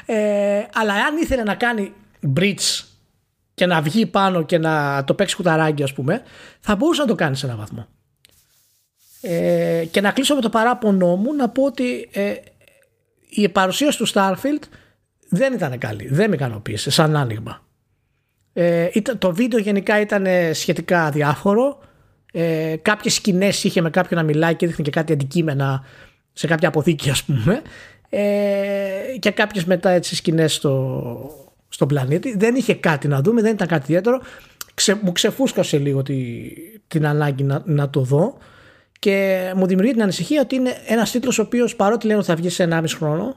[0.06, 1.92] Ε, αλλά αν ήθελε να κάνει
[2.36, 2.84] bridge
[3.54, 6.22] και να βγει πάνω και να το παίξει κουταράκι, ας πούμε,
[6.60, 7.86] θα μπορούσε να το κάνει σε έναν βαθμό.
[9.20, 12.34] Ε, και να κλείσω με το παράπονό μου να πω ότι ε,
[13.28, 14.62] η παρουσίαση του Starfield
[15.28, 16.08] δεν ήταν καλή.
[16.10, 17.66] Δεν με ικανοποίησε σαν άνοιγμα.
[18.52, 18.88] Ε,
[19.18, 21.78] το βίντεο γενικά ήταν σχετικά αδιάφορο.
[22.32, 25.84] Ε, κάποιες σκηνές είχε με κάποιον να μιλάει και έδειχνε και κάτι αντικείμενα
[26.32, 27.62] σε κάποια αποθήκη ας πούμε
[28.08, 31.30] ε, και κάποιες μετά έτσι σκηνές στο,
[31.68, 34.20] στον πλανήτη δεν είχε κάτι να δούμε, δεν ήταν κάτι ιδιαίτερο
[34.74, 36.42] Ξε, μου ξεφούσκασε λίγο τη,
[36.88, 38.38] την ανάγκη να, να το δω
[38.98, 42.34] και μου δημιουργεί την ανησυχία ότι είναι ένας τίτλος ο οποίος παρότι λένε ότι θα
[42.34, 43.36] βγει σε 1,5 χρόνο,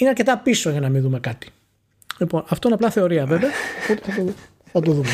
[0.00, 1.48] είναι αρκετά πίσω για να μην δούμε κάτι.
[2.18, 3.50] Λοιπόν, αυτό είναι απλά θεωρία βέβαια.
[3.90, 4.32] Οπότε θα το,
[4.72, 5.08] θα το δούμε.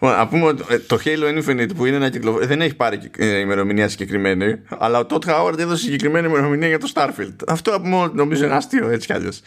[0.00, 3.38] Να πούμε ότι ε, το Halo Infinite που είναι ένα κυκλοφορία δεν έχει πάρει ε,
[3.38, 7.34] ημερομηνία συγκεκριμένη, αλλά ο Todd Howard έδωσε συγκεκριμένη ημερομηνία για το Starfield.
[7.46, 7.78] Αυτό
[8.14, 9.40] νομίζω είναι αστείο έτσι κι αλλιώς.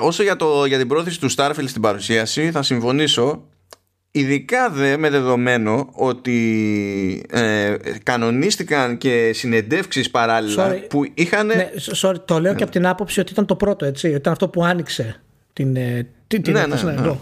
[0.00, 3.44] Όσο για, το, για την πρόθεση του Starfield στην παρουσίαση, θα συμφωνήσω
[4.12, 10.88] Ειδικά δε με δεδομένο ότι ε, κανονίστηκαν και συνεντεύξεις παράλληλα sorry.
[10.88, 11.46] που είχαν...
[11.46, 11.70] Ναι,
[12.00, 14.08] sorry, το λέω και από την άποψη ότι ήταν το πρώτο, έτσι.
[14.08, 15.20] Ήταν αυτό που άνοιξε
[15.52, 17.16] την, ε, την, την ναι, ναι, ναι, ναι.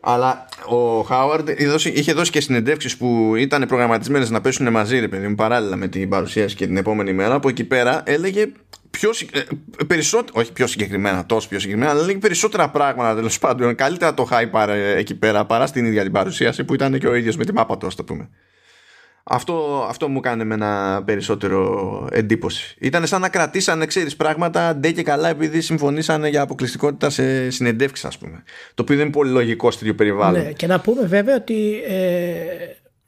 [0.00, 1.48] Αλλά ο Χάουαρντ
[1.84, 5.88] είχε δώσει και συνεντεύξεις που ήταν προγραμματισμένες να πέσουν μαζί, ρε παιδί μου, παράλληλα με
[5.88, 7.34] την παρουσίαση και την επόμενη μέρα.
[7.34, 8.52] Από εκεί πέρα έλεγε
[8.90, 9.40] πιο, ε,
[9.84, 13.74] περισσότερο, όχι πιο συγκεκριμένα, τόσο πιο συγκεκριμένα, αλλά λέγει περισσότερα πράγματα τέλος πάντων.
[13.74, 17.36] Καλύτερα το hype εκεί πέρα παρά στην ίδια την παρουσίαση που ήταν και ο ίδιος
[17.36, 18.28] με τη μάπα του, ας το πούμε.
[19.32, 22.76] Αυτό, αυτό μου κάνει με ένα περισσότερο εντύπωση.
[22.78, 28.04] Ήταν σαν να κρατήσανε, ξέρεις, πράγματα ντε και καλά επειδή συμφωνήσανε για αποκλειστικότητα σε συνεντεύξεις,
[28.04, 28.42] ας πούμε.
[28.74, 30.42] Το οποίο δεν είναι πολύ λογικό στο ίδιο περιβάλλον.
[30.42, 32.42] Ναι, και να πούμε βέβαια ότι ε,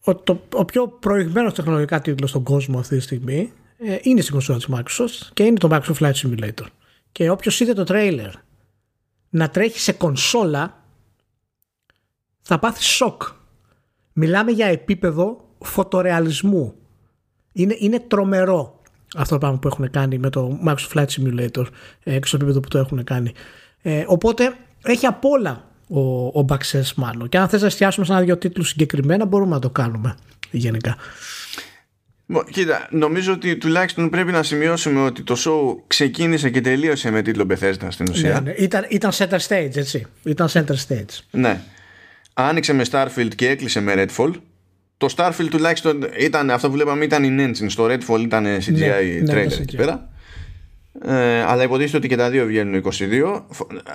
[0.04, 4.32] ο, το, ο πιο προηγμένος τεχνολογικά τίτλος στον κόσμο αυτή τη στιγμή ε, είναι στην
[4.32, 6.66] κονσόλα της Microsoft και είναι το Microsoft Flight Simulator.
[7.12, 8.30] Και όποιος είδε το τρέιλερ
[9.30, 10.84] να τρέχει σε κονσόλα
[12.42, 13.22] θα πάθει σοκ.
[14.12, 16.74] Μιλάμε για επίπεδο φωτορεαλισμού.
[17.52, 18.80] Είναι, είναι τρομερό
[19.16, 21.66] αυτό το πράγμα που έχουν κάνει με το Microsoft Flight Simulator
[22.02, 23.32] ε, στο επίπεδο που το έχουν κάνει.
[23.82, 26.00] Ε, οπότε έχει απ' όλα ο,
[26.40, 27.28] ο Baccess μάλλον.
[27.28, 30.16] Και αν θες να εστιάσουμε σε ένα-δυο τίτλους συγκεκριμένα μπορούμε να το κάνουμε
[30.50, 30.96] γενικά.
[32.50, 37.46] Κοίτα, νομίζω ότι τουλάχιστον πρέπει να σημειώσουμε ότι το show ξεκίνησε και τελείωσε με τίτλο
[37.50, 38.32] Bethesda στην ουσία.
[38.32, 38.54] Ναι, ναι.
[38.58, 40.06] Ήταν, ήταν center stage, έτσι.
[40.22, 41.18] Ήταν center stage.
[41.30, 41.60] Ναι.
[42.34, 44.32] Άνοιξε με Starfield και έκλεισε με Redfall.
[45.02, 47.66] Το Starfield τουλάχιστον ήταν, αυτό που βλέπαμε ήταν in engine.
[47.68, 50.08] Στο Redfall ήταν CGI ναι, trailer ναι, εκεί πέρα.
[51.04, 53.42] Ε, αλλά υποτίθεται ότι και τα δύο βγαίνουν 22.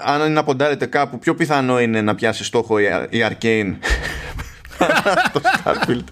[0.06, 3.76] Αν είναι να ποντάρετε κάπου, πιο πιθανό είναι να πιάσει στόχο η Arcane
[5.34, 6.04] το Starfield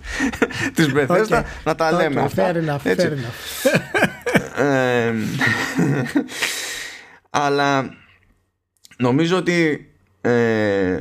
[0.74, 3.74] της Bethesda να τα λέμε αυτά fair enough, fair enough.
[4.64, 5.14] ε,
[7.30, 7.90] αλλά
[8.98, 9.90] νομίζω ότι
[10.22, 10.98] ε,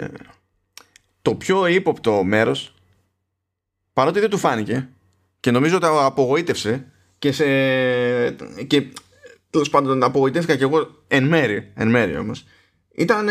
[1.22, 2.73] το πιο ύποπτο μέρος
[3.94, 4.88] παρότι δεν του φάνηκε
[5.40, 7.44] και νομίζω ότι απογοήτευσε και σε
[8.66, 8.86] και
[9.50, 12.44] τέλος πάντων απογοητεύτηκα και εγώ εν μέρη, εν μέρη όμως
[12.94, 13.28] ήταν,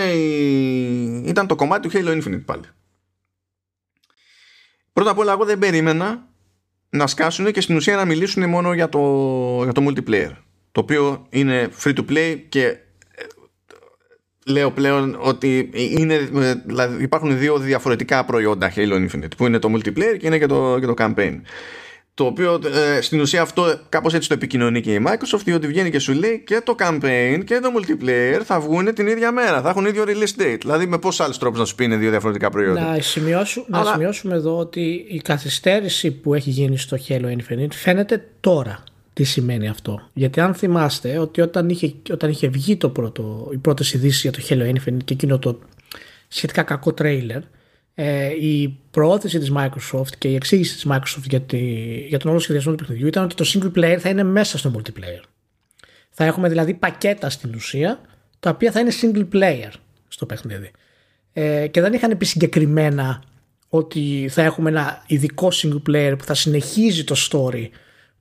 [1.25, 2.63] ήταν το κομμάτι του Halo Infinite πάλι
[4.93, 6.27] Πρώτα απ' όλα εγώ δεν περίμενα
[6.89, 8.99] να σκάσουν και στην ουσία να μιλήσουν μόνο για το,
[9.63, 10.31] για το multiplayer.
[10.71, 12.82] Το οποίο είναι free to play και ε,
[14.45, 19.69] λέω πλέον ότι είναι, ε, δηλαδή υπάρχουν δύο διαφορετικά προϊόντα Halo Infinite που είναι το
[19.75, 21.41] multiplayer και είναι και το, και το campaign.
[22.15, 22.59] Το οποίο
[22.97, 26.13] ε, στην ουσία αυτό κάπως έτσι το επικοινωνεί και η Microsoft, διότι βγαίνει και σου
[26.13, 29.61] λέει και το campaign και το multiplayer θα βγουν την ίδια μέρα.
[29.61, 30.57] Θα έχουν ίδιο release date.
[30.61, 32.81] Δηλαδή, με πόσους άλλους τρόπους να σου πει είναι δύο διαφορετικά προϊόντα.
[32.81, 33.83] Να, σημειώσου, Αλλά...
[33.83, 38.83] να σημειώσουμε εδώ ότι η καθυστέρηση που έχει γίνει στο Halo Infinite φαίνεται τώρα.
[39.13, 40.09] Τι σημαίνει αυτό.
[40.13, 44.31] Γιατί αν θυμάστε ότι όταν είχε, όταν είχε βγει το πρώτο, οι πρώτες ειδήσεις για
[44.31, 45.59] το Halo Infinite και εκείνο το
[46.27, 47.41] σχετικά κακό τρέιλερ,
[47.95, 51.57] ε, η προώθηση της Microsoft και η εξήγηση της Microsoft για, τη,
[52.07, 54.71] για τον όλο σχεδιασμό του παιχνιδιού ήταν ότι το single player θα είναι μέσα στο
[54.75, 55.23] multiplayer.
[56.09, 58.01] Θα έχουμε δηλαδή πακέτα στην ουσία
[58.39, 59.71] τα οποία θα είναι single player
[60.07, 60.71] στο παιχνίδι.
[61.33, 63.23] Ε, και δεν είχαν πει συγκεκριμένα
[63.69, 67.69] ότι θα έχουμε ένα ειδικό single player που θα συνεχίζει το story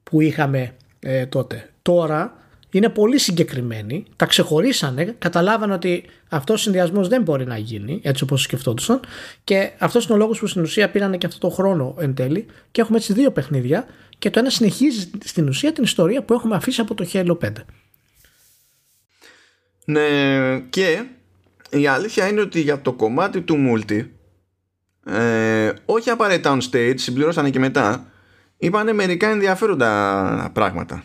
[0.02, 1.70] που είχαμε ε, τότε.
[1.82, 2.36] Τώρα
[2.70, 8.22] είναι πολύ συγκεκριμένοι, τα ξεχωρίσανε, καταλάβανε ότι αυτός ο συνδυασμός δεν μπορεί να γίνει έτσι
[8.22, 9.00] όπως σκεφτόντουσαν
[9.44, 12.46] και αυτός είναι ο λόγος που στην ουσία πήραν και αυτό το χρόνο εν τέλει
[12.70, 13.86] και έχουμε έτσι δύο παιχνίδια
[14.18, 17.50] και το ένα συνεχίζει στην ουσία την ιστορία που έχουμε αφήσει από το Halo 5.
[19.84, 21.04] Ναι, και
[21.70, 24.06] η αλήθεια είναι ότι για το κομμάτι του multi
[25.06, 28.11] ε, όχι απαραίτητα on stage, συμπληρώσανε και μετά
[28.62, 31.04] είπανε μερικά ενδιαφέροντα πράγματα.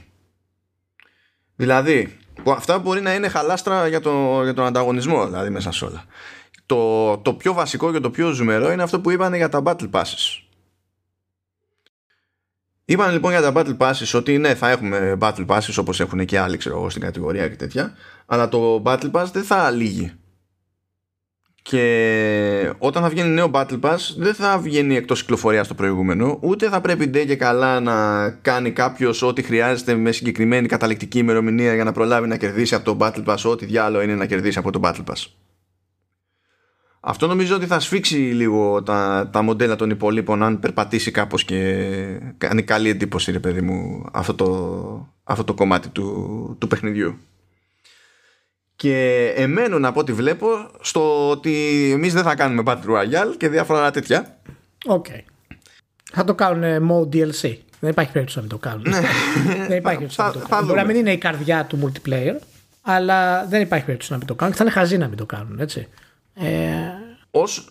[1.56, 6.06] Δηλαδή, αυτά μπορεί να είναι χαλάστρα για, το, για τον ανταγωνισμό, δηλαδή μέσα σε όλα.
[6.66, 9.90] Το, το πιο βασικό και το πιο ζουμερό είναι αυτό που είπαν για τα Battle
[9.92, 10.42] Passes.
[12.86, 16.40] Είπαν λοιπόν για τα Battle Passes ότι ναι, θα έχουμε Battle Passes όπως έχουν και
[16.40, 17.94] άλλοι ξέρω εγώ στην κατηγορία και τέτοια,
[18.26, 20.14] αλλά το Battle Pass δεν θα λύγει
[21.70, 26.70] και όταν θα βγαίνει νέο Battle Pass δεν θα βγαίνει εκτός κυκλοφορίας στο προηγούμενο ούτε
[26.70, 31.84] θα πρέπει ντε και καλά να κάνει κάποιος ό,τι χρειάζεται με συγκεκριμένη καταληκτική ημερομηνία για
[31.84, 34.80] να προλάβει να κερδίσει από το Battle Pass ό,τι διάλογο είναι να κερδίσει από το
[34.84, 35.26] Battle Pass.
[37.00, 41.86] Αυτό νομίζω ότι θα σφίξει λίγο τα, τα μοντέλα των υπολείπων αν περπατήσει κάπως και
[42.38, 47.18] κάνει καλή εντύπωση ρε παιδί μου αυτό το, αυτό το κομμάτι του, του παιχνιδιού.
[48.78, 50.48] Και εμένουν από ό,τι βλέπω
[50.82, 54.38] στο ότι εμείς δεν θα κάνουμε Battle Royale και διάφορα τέτοια.
[54.86, 55.06] Οκ.
[55.10, 55.22] Okay.
[56.14, 57.58] Θα το κάνουν mode DLC.
[57.80, 58.84] Δεν υπάρχει περίπτωση να μην το κάνουν.
[58.90, 59.02] Ναι.
[59.68, 60.66] δεν υπάρχει περίπτωση να μην το κάνουν.
[60.66, 62.36] Μπορεί να μην είναι η καρδιά του multiplayer,
[62.82, 64.56] αλλά δεν υπάρχει περίπτωση να μην το κάνουν.
[64.56, 65.88] Θα είναι χαζί να μην το κάνουν, έτσι.
[66.34, 66.72] Ε...
[67.32, 67.64] Όσο,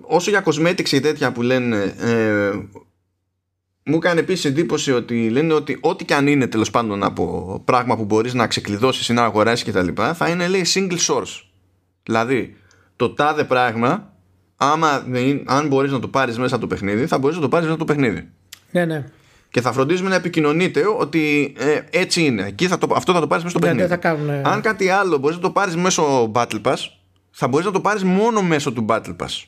[0.00, 2.50] όσο για cosmetics ή τέτοια που λένε, ε,
[3.84, 7.96] μου έκανε επίσης εντύπωση ότι λένε ότι ό,τι και αν είναι τέλος πάντων από πράγμα
[7.96, 9.88] που μπορείς να ξεκλειδώσεις ή να αγοράσει κτλ.
[10.14, 11.42] θα είναι λέει single source.
[12.02, 12.56] Δηλαδή,
[12.96, 14.12] το τάδε πράγμα,
[14.56, 15.06] άμα,
[15.44, 17.78] αν μπορείς να το πάρεις μέσα από το παιχνίδι, θα μπορείς να το πάρεις μέσα
[17.80, 18.28] από το παιχνίδι.
[18.70, 19.04] Ναι, ναι.
[19.50, 22.46] Και θα φροντίζουμε να επικοινωνείτε ότι ε, έτσι είναι.
[22.46, 23.98] Εκεί θα το, αυτό θα το πάρεις μέσα στο ναι, παιχνίδι.
[24.00, 26.76] κάνουν, Αν κάτι άλλο μπορείς να το πάρεις μέσω Battle Pass,
[27.30, 29.44] θα μπορείς να το πάρεις μόνο μέσω του Battle Pass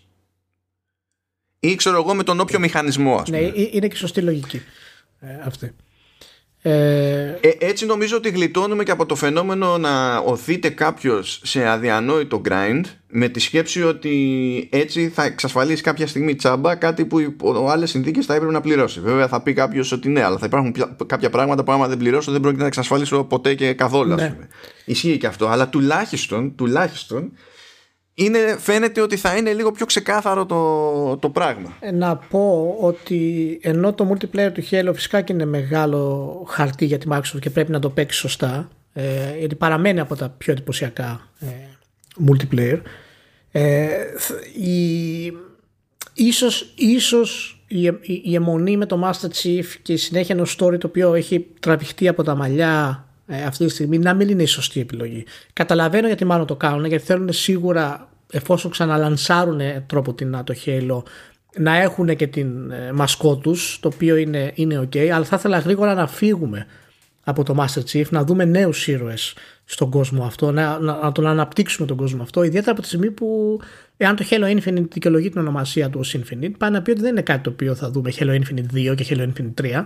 [1.71, 3.51] ή ξέρω εγώ με τον όποιο μηχανισμό ας ναι, πούμε.
[3.51, 4.63] Ναι, είναι και σωστή λογική
[5.21, 5.73] ε, αυτή.
[6.63, 7.39] Ε...
[7.41, 12.83] Ε, έτσι νομίζω ότι γλιτώνουμε και από το φαινόμενο να οθείται κάποιος σε αδιανόητο grind
[13.09, 17.37] με τη σκέψη ότι έτσι θα εξασφαλίσει κάποια στιγμή τσάμπα κάτι που οι
[17.69, 19.01] άλλες συνθήκες θα έπρεπε να πληρώσει.
[19.01, 20.75] Βέβαια θα πει κάποιος ότι ναι, αλλά θα υπάρχουν
[21.07, 24.15] κάποια πράγματα που άμα δεν πληρώσω δεν πρόκειται να εξασφαλίσω ποτέ και καθόλου.
[24.15, 24.37] Ναι.
[24.85, 25.47] Ισχύει και αυτό.
[25.47, 27.33] Αλλά τουλάχιστον, τουλάχιστον
[28.19, 31.77] είναι, φαίνεται ότι θα είναι λίγο πιο ξεκάθαρο το, το πράγμα.
[31.81, 36.99] Ε, να πω ότι ενώ το multiplayer του Halo φυσικά και είναι μεγάλο χαρτί για
[36.99, 41.29] τη Microsoft και πρέπει να το παίξει σωστά ε, γιατί παραμένει από τα πιο εντυπωσιακά
[41.41, 41.47] ε,
[42.29, 42.81] multiplayer
[43.53, 43.89] ε,
[44.63, 45.33] η,
[46.15, 50.79] ίσως, ίσως η, η, η, αιμονή με το Master Chief και η συνέχεια ενός story
[50.79, 54.47] το οποίο έχει τραβηχτεί από τα μαλλιά ε, αυτή τη στιγμή να μην είναι η
[54.47, 55.25] σωστή επιλογή.
[55.53, 61.03] Καταλαβαίνω γιατί μάλλον το κάνουν, γιατί θέλουν σίγουρα εφόσον ξαναλανσάρουν τρόπο την το Halo
[61.59, 65.59] να έχουν και την ε, μασκό τους, το οποίο είναι, είναι ok, αλλά θα ήθελα
[65.59, 66.67] γρήγορα να φύγουμε
[67.25, 69.35] από το Master Chief, να δούμε νέους ήρωες
[69.65, 73.11] στον κόσμο αυτό, να, να, να τον αναπτύξουμε τον κόσμο αυτό, ιδιαίτερα από τη στιγμή
[73.11, 73.61] που
[73.97, 77.11] εάν το Halo Infinite δικαιολογεί την ονομασία του ως Infinite, πάει να πει ότι δεν
[77.11, 79.85] είναι κάτι το οποίο θα δούμε Halo Infinite 2 και Halo Infinite 3,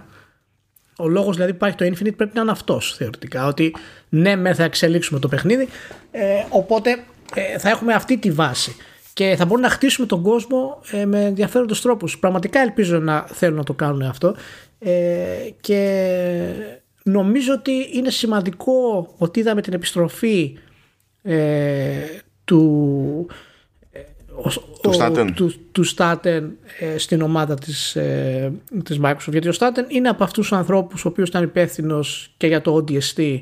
[1.01, 3.47] ο λόγος δηλαδή που υπάρχει το Infinite πρέπει να είναι αυτός θεωρητικά.
[3.47, 3.75] Ότι
[4.09, 5.69] ναι, με θα εξελίξουμε το παιχνίδι,
[6.11, 6.99] ε, οπότε
[7.35, 8.77] ε, θα έχουμε αυτή τη βάση.
[9.13, 12.19] Και θα μπορούμε να χτίσουμε τον κόσμο ε, με ενδιαφέροντο τρόπους.
[12.19, 14.37] Πραγματικά ελπίζω να θέλουν να το κάνουν αυτό.
[14.79, 14.93] Ε,
[15.61, 16.03] και
[17.03, 20.59] νομίζω ότι είναι σημαντικό ότι είδαμε την επιστροφή
[21.23, 22.05] ε,
[22.45, 23.29] του
[24.83, 26.43] του Staten, του, του Staten
[26.79, 28.53] ε, στην ομάδα της, ε,
[28.85, 32.47] της Microsoft γιατί ο Staten είναι από αυτούς τους ανθρώπους ο οποίος ήταν υπεύθυνος και
[32.47, 33.41] για το ODST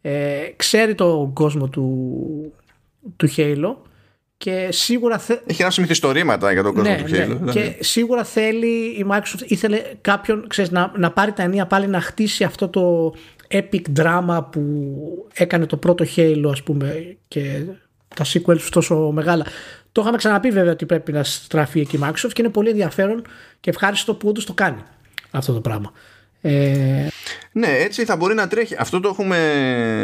[0.00, 2.52] ε, ξέρει τον κόσμο του,
[3.16, 3.74] του Halo
[4.36, 5.36] και σίγουρα θε...
[5.46, 7.52] έχει γράψει μυθιστορήματα για τον κόσμο ναι, του Halo ναι.
[7.52, 7.76] και δηλαδή.
[7.80, 12.44] σίγουρα θέλει η Microsoft ήθελε κάποιον ξέρεις, να, να πάρει τα ενία πάλι να χτίσει
[12.44, 13.14] αυτό το
[13.48, 14.94] epic drama που
[15.34, 17.62] έκανε το πρώτο Halo ας πούμε και
[18.14, 19.46] τα sequels τόσο μεγάλα
[19.94, 23.24] το είχαμε ξαναπεί βέβαια ότι πρέπει να στραφεί εκεί η Microsoft και είναι πολύ ενδιαφέρον
[23.60, 24.82] και ευχάριστο που όντως το κάνει
[25.30, 25.92] αυτό το πράγμα.
[26.40, 27.08] Ε...
[27.52, 28.76] Ναι, έτσι θα μπορεί να τρέχει.
[28.78, 29.38] Αυτό το έχουμε.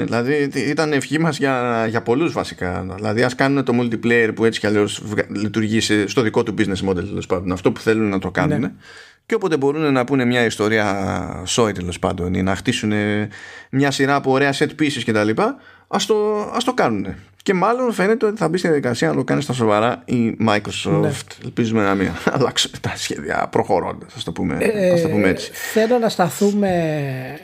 [0.05, 2.87] Δηλαδή, ήταν ευχή μας για, για πολλούς βασικά.
[2.95, 7.05] Δηλαδή, ας κάνουν το multiplayer που έτσι κι αλλιώς λειτουργεί στο δικό του business model
[7.05, 7.53] τέλος πάντων.
[7.53, 8.61] Αυτό που θέλουν να το κάνουν.
[8.61, 8.73] Ναι.
[9.27, 12.93] Και όποτε μπορούν να πούνε μια ιστορία σόι τέλος πάντων ή να χτίσουν
[13.71, 15.41] μια σειρά από ωραία set pieces κτλ.
[15.89, 17.07] Α το, ας το κάνουν.
[17.43, 21.01] Και μάλλον φαίνεται ότι θα μπει στη διαδικασία να το κάνεις στα σοβαρά η Microsoft.
[21.01, 21.11] Ναι.
[21.45, 24.59] Ελπίζουμε να μην αλλάξουν τα σχέδια προχωρώντας, ας το, πούμε,
[25.03, 25.51] το πούμε έτσι.
[25.53, 27.39] Ε, θέλω να σταθούμε,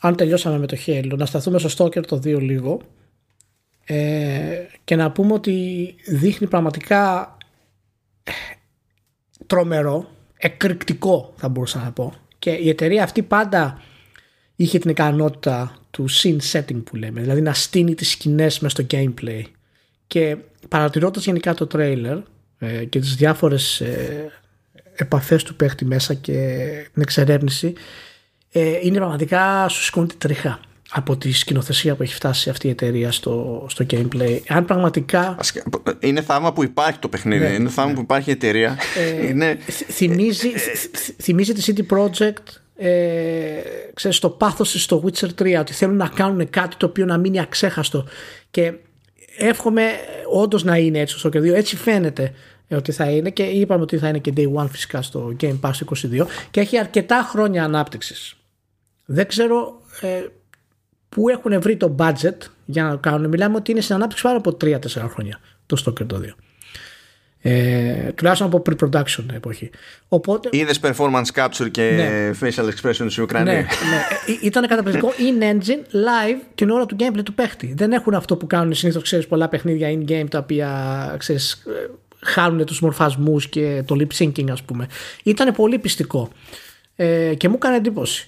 [0.00, 2.80] αν τελειώσαμε με το Halo, να σταθούμε στο Stalker το 2 λίγο
[3.84, 7.36] ε, και να πούμε ότι δείχνει πραγματικά
[9.46, 12.14] τρομερό, εκρηκτικό θα μπορούσα να πω.
[12.38, 13.82] Και η εταιρεία αυτή πάντα
[14.56, 18.86] είχε την ικανότητα του scene setting που λέμε, δηλαδή να στείνει τις σκηνές μέσα στο
[18.90, 19.42] gameplay
[20.06, 20.36] και
[20.68, 22.22] παρατηρώντας γενικά το trailer
[22.58, 24.30] ε, και τις διάφορες ε,
[24.94, 27.72] επαφές του παίχτη μέσα και την εξερεύνηση
[28.52, 30.60] ε, είναι πραγματικά σου σηκώνει τη τρίχα
[30.90, 34.40] από τη σκηνοθεσία που έχει φτάσει αυτή η εταιρεία στο, στο gameplay.
[34.48, 35.38] Αν πραγματικά.
[36.00, 37.44] Είναι θαύμα που υπάρχει το παιχνίδι.
[37.44, 37.96] Ναι, είναι θαύμα ναι.
[37.96, 38.78] που υπάρχει η εταιρεία.
[38.96, 39.58] Ε, είναι...
[39.90, 40.48] θυμίζει,
[41.20, 43.62] θυμίζει τη CD Projekt ε,
[43.94, 47.40] ξέρεις, το πάθος στο Witcher 3 ότι θέλουν να κάνουν κάτι το οποίο να μείνει
[47.40, 48.06] αξέχαστο.
[48.50, 48.72] Και
[49.36, 49.82] εύχομαι
[50.32, 52.32] όντως να είναι έτσι στο 2 έτσι φαίνεται
[52.70, 55.70] ότι θα είναι και είπαμε ότι θα είναι και day one φυσικά στο Game Pass
[55.70, 58.36] 22 και έχει αρκετά χρόνια ανάπτυξης.
[59.04, 60.26] Δεν ξέρω ε,
[61.08, 63.28] πού έχουν βρει το budget για να το κάνουν.
[63.28, 64.78] Μιλάμε ότι είναι στην ανάπτυξη πάρα από 3-4
[65.08, 66.28] χρόνια το Stalker το 2
[67.44, 69.70] Ε, τουλάχιστον από pre-production εποχή.
[70.08, 72.30] Οπότε, Είδες performance capture και ναι.
[72.40, 73.52] facial expression στην Ουκρανία.
[73.52, 73.64] Ναι, ναι.
[74.26, 77.74] Ε, ήταν καταπληκτικό in-engine live την ώρα του gameplay του παίχτη.
[77.76, 81.62] Δεν έχουν αυτό που κάνουν συνήθως, ξέρεις, πολλά παιχνίδια in-game τα οποία ξέρεις,
[82.22, 84.86] χάνουν τους μορφασμούς και το lip syncing, ας πούμε.
[85.22, 86.30] Ήταν πολύ πιστικό
[86.96, 88.26] ε, και μου έκανε εντύπωση.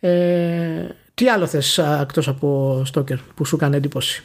[0.00, 4.22] Ε, τι άλλο θες εκτός από Stalker που σου έκανε εντύπωση;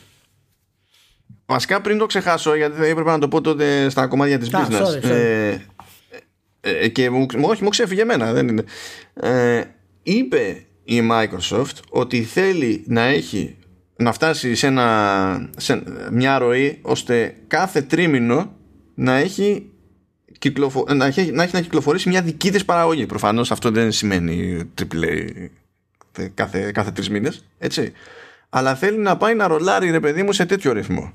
[1.49, 4.81] Βασικά πριν το ξεχάσω, γιατί θα έπρεπε να το πω τότε στα κομμάτια της business.
[4.81, 5.09] Sorry, sorry.
[5.09, 5.57] Ε,
[6.61, 8.63] ε, και μου, όχι, μου ξέφυγε εμένα, δεν είναι.
[9.13, 9.63] Ε,
[10.03, 13.57] είπε η Microsoft ότι θέλει να έχει
[13.95, 18.55] να φτάσει σε, ένα, σε μια ροή ώστε κάθε τρίμηνο
[18.95, 19.69] να έχει,
[20.39, 20.85] κυκλοφο...
[20.95, 23.05] να, έχει, να έχει να κυκλοφορήσει μια δική της παραγωγή.
[23.05, 25.47] Προφανώς αυτό δεν σημαίνει AAA
[26.33, 27.91] κάθε, κάθε τρεις μήνες, έτσι.
[28.49, 31.11] Αλλά θέλει να πάει να ρολάρει ρε παιδί μου σε τέτοιο ρυθμό.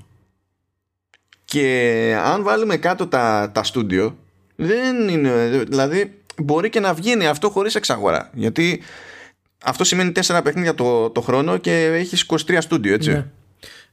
[1.55, 4.17] Και αν βάλουμε κάτω τα, τα στούντιο,
[4.55, 5.47] δεν είναι.
[5.67, 8.29] Δηλαδή, μπορεί και να βγαίνει αυτό χωρίς εξαγορά.
[8.33, 8.81] Γιατί
[9.63, 13.11] αυτό σημαίνει 4 παιχνίδια το, το χρόνο και έχεις 23 στούντιο, έτσι.
[13.11, 13.25] Ναι.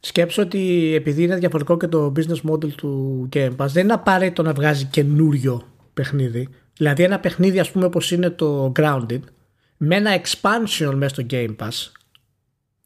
[0.01, 4.43] Σκέψω ότι επειδή είναι διαφορετικό και το business model του Game Pass, δεν είναι απαραίτητο
[4.43, 6.49] να βγάζει καινούριο παιχνίδι.
[6.77, 9.21] Δηλαδή, ένα παιχνίδι, ας πούμε, όπως είναι το Grounded,
[9.77, 11.91] με ένα expansion μέσα στο Game Pass,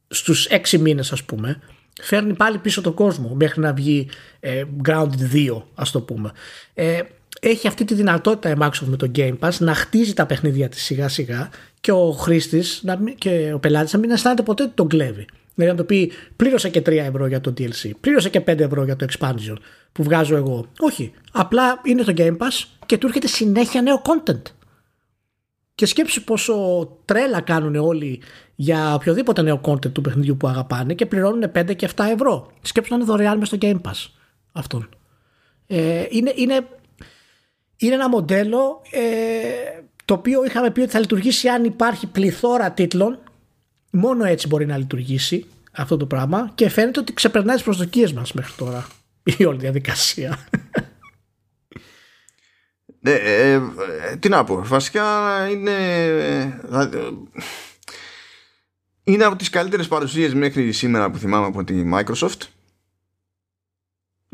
[0.09, 1.61] στους 6 μήνες, ας πούμε,
[2.03, 4.09] φέρνει πάλι πίσω τον κόσμο μέχρι να βγει
[4.41, 6.31] ε, Grounded 2 ας το πούμε.
[6.75, 7.01] Ε,
[7.41, 10.83] έχει αυτή τη δυνατότητα η Microsoft με το Game Pass να χτίζει τα παιχνίδια της
[10.83, 11.51] σιγά σιγά
[11.81, 12.85] και ο χρήστης
[13.19, 15.27] και ο πελάτης να μην αισθάνεται ποτέ ότι τον κλέβει.
[15.55, 18.85] Δηλαδή να το πει πλήρωσε και 3 ευρώ για το DLC, πλήρωσε και 5 ευρώ
[18.85, 19.57] για το expansion
[19.93, 20.67] που βγάζω εγώ.
[20.79, 24.43] Όχι, απλά είναι το Game Pass και του έρχεται συνέχεια νέο content.
[25.77, 28.23] Και σκέψου πόσο τρέλα κάνουν όλοι
[28.55, 32.53] για οποιοδήποτε νέο content του παιχνιδιού που αγαπάνε και πληρώνουν 5 και 7 ευρώ.
[32.63, 34.11] Σκέψου να είναι δωρεάν μέσα στο Game Pass
[34.53, 34.89] αυτόν.
[35.67, 36.67] Ε, είναι, είναι,
[37.77, 43.19] είναι ένα μοντέλο ε, το οποίο είχαμε πει ότι θα λειτουργήσει αν υπάρχει πληθώρα τίτλων.
[43.91, 48.33] Μόνο έτσι μπορεί να λειτουργήσει αυτό το πράγμα και φαίνεται ότι ξεπερνάει τις προσδοκίες μας
[48.33, 48.87] μέχρι τώρα
[49.39, 50.39] η όλη διαδικασία.
[53.07, 53.61] Ναι, ε, ε,
[54.19, 55.05] τι να πω, βασικά
[55.51, 55.73] είναι
[59.05, 62.41] είναι από τις καλύτερες παρουσίες μέχρι σήμερα που θυμάμαι από τη Microsoft.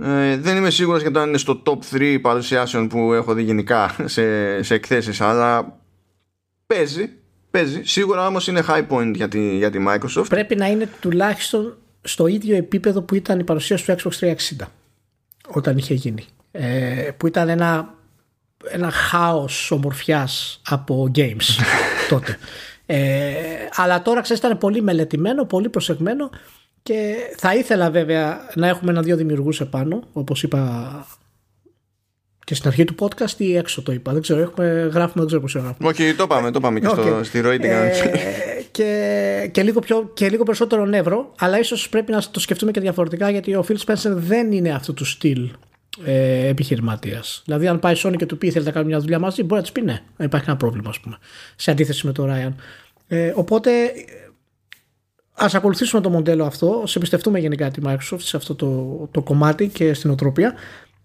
[0.02, 3.42] Ε, δεν είμαι σίγουρος για το αν είναι στο top 3 παρουσιάσεων που έχω δει
[3.42, 5.78] γενικά σε, σε εκθέσεις αλλά
[6.66, 7.10] παίζει,
[7.50, 7.82] παίζει.
[7.84, 10.26] Σίγουρα όμως είναι high point για τη, για τη Microsoft.
[10.28, 14.66] Πρέπει να είναι τουλάχιστον στο ίδιο επίπεδο που ήταν η παρουσίαση του Xbox 360
[15.48, 16.26] όταν είχε γίνει.
[16.50, 18.00] Ε, που ήταν ένα
[18.70, 21.46] ένα χάος ομορφιάς από games
[22.10, 22.38] τότε.
[22.86, 23.32] Ε,
[23.74, 26.30] αλλά τώρα ξέρεις ήταν πολύ μελετημένο, πολύ προσεγμένο
[26.82, 31.06] και θα ήθελα βέβαια να έχουμε ένα-δύο δημιουργούς επάνω όπως είπα
[32.44, 34.12] και στην αρχή του podcast ή έξω το είπα.
[34.12, 35.88] Δεν ξέρω, έχουμε, γράφουμε, δεν ξέρω πώς γράφουμε.
[35.88, 37.90] Όχι, το πάμε, το πάμε και στο, στη ροή ε,
[38.70, 42.80] και, και, λίγο πιο, και λίγο περισσότερο νεύρο, αλλά ίσως πρέπει να το σκεφτούμε και
[42.80, 45.50] διαφορετικά γιατί ο Phil Spencer δεν είναι αυτού του στυλ
[46.04, 47.42] ε, επιχειρηματίας.
[47.44, 49.54] Δηλαδή, αν πάει η Sony και του πει θέλει να κάνει μια δουλειά μαζί, μπορεί
[49.54, 51.18] να της πει ναι, δεν υπάρχει κανένα πρόβλημα, ας πούμε.
[51.56, 52.52] Σε αντίθεση με τον Ryan.
[53.06, 53.70] Ε, οπότε,
[55.32, 59.68] ας ακολουθήσουμε το μοντέλο αυτό, σε εμπιστευτούμε γενικά τη Microsoft σε αυτό το, το κομμάτι
[59.68, 60.54] και στην οτροπία.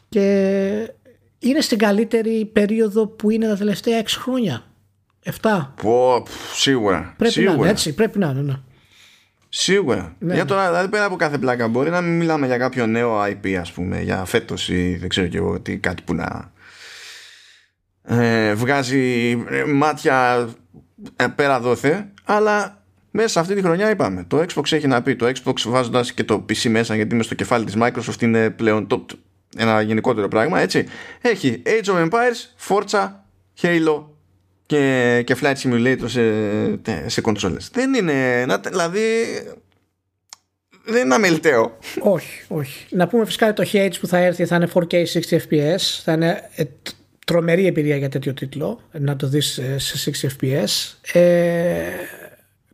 [0.09, 0.91] Και
[1.39, 4.63] είναι στην καλύτερη περίοδο που είναι τα τελευταία 6 χρόνια.
[5.41, 5.67] 7.
[5.81, 6.23] Πω,
[6.53, 7.13] σίγουρα.
[7.17, 7.53] Πρέπει σίγουρα.
[7.53, 7.93] να είναι έτσι.
[7.93, 8.41] Πρέπει να είναι.
[8.41, 8.53] Ναι.
[9.59, 10.15] Σίγουρα.
[10.19, 10.49] Ναι, για ναι.
[10.49, 13.71] τώρα, δηλαδή πέρα από κάθε πλάκα, μπορεί να μην μιλάμε για κάποιο νέο IP, ας
[13.71, 16.51] πούμε, για φέτος ή δεν ξέρω και εγώ τι, κάτι που να
[18.03, 20.47] ε, βγάζει ε, μάτια
[21.15, 24.23] ε, πέρα δόθε, αλλά μέσα σε αυτή τη χρονιά είπαμε.
[24.27, 25.15] Το Xbox έχει να πει.
[25.15, 28.87] Το Xbox βάζοντας και το PC μέσα, γιατί είμαι στο κεφάλι της Microsoft, είναι πλέον
[28.87, 29.05] το,
[29.57, 30.87] ένα γενικότερο πράγμα, έτσι.
[31.21, 33.09] Έχει Age of Empires, Forza,
[33.61, 34.03] Halo
[34.67, 37.69] και, και Flight Simulator σε, σε κονσόλες.
[37.73, 39.01] Δεν είναι, δηλαδή,
[40.85, 41.77] δεν είναι αμεληταίο.
[41.99, 42.85] Όχι, όχι.
[42.89, 45.03] Να πούμε φυσικά το Hades που θα έρθει θα είναι 4K 60
[45.49, 46.63] fps, θα είναι ε,
[47.25, 50.95] τρομερή εμπειρία για τέτοιο τίτλο, να το δεις ε, σε 60 fps.
[51.19, 51.81] Ε,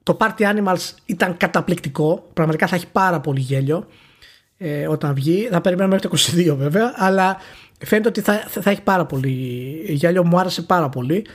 [0.03, 3.87] το Party Animals ήταν καταπληκτικό, πραγματικά θα έχει πάρα πολύ γέλιο
[4.57, 5.47] ε, όταν βγει.
[5.51, 7.37] Θα περιμένουμε μέχρι το 22 βέβαια, αλλά
[7.85, 9.29] φαίνεται ότι θα, θα έχει πάρα πολύ
[9.87, 11.25] γέλιο, μου άρεσε πάρα πολύ.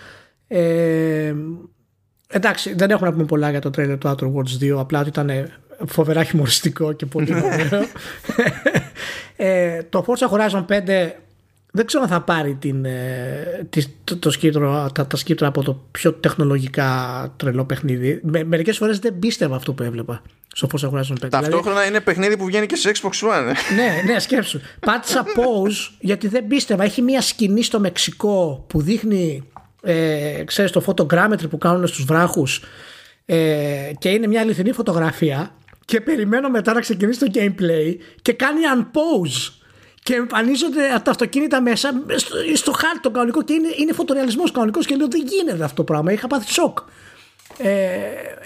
[0.48, 1.34] Ε,
[2.28, 5.08] εντάξει, δεν έχουμε να πούμε πολλά για το τρέλερ του Outer Worlds 2, απλά ότι
[5.08, 5.50] ήταν
[5.86, 7.86] φοβερά χειμωριστικό και πολύ ωραίο.
[9.36, 11.10] ε, το Forza Horizon 5
[11.70, 13.66] δεν ξέρω αν θα πάρει την, ε,
[14.04, 18.20] το, το σκήτρο, τα, τα σκήτρα από το πιο τεχνολογικά τρελό παιχνίδι.
[18.22, 20.22] Με, μερικές φορές δεν πίστευα αυτό που έβλεπα
[20.52, 21.28] στο Forza Horizon 5.
[21.28, 23.54] Ταυτόχρονα δηλαδή, είναι παιχνίδι που βγαίνει και σε Xbox One.
[23.74, 24.60] ναι, ναι, σκέψου.
[24.80, 26.84] Πάτησα pause γιατί δεν πίστευα.
[26.84, 29.48] Έχει μια σκηνή στο Μεξικό που δείχνει,
[29.82, 32.62] ε, ξέρεις, το photogrammetry που κάνουν στους βράχους
[33.26, 38.60] ε, και είναι μια αληθινή φωτογραφία και περιμένω μετά να ξεκινήσει το gameplay και κάνει
[38.76, 39.52] unpause
[40.02, 44.86] και εμφανίζονται τα αυτοκίνητα μέσα στο, στο χάρτη το κανονικό και είναι, είναι φωτορεαλισμός κανονικός
[44.86, 46.78] και λέω δεν γίνεται αυτό το πράγμα, είχα πάθει σοκ.
[47.58, 47.70] Ε,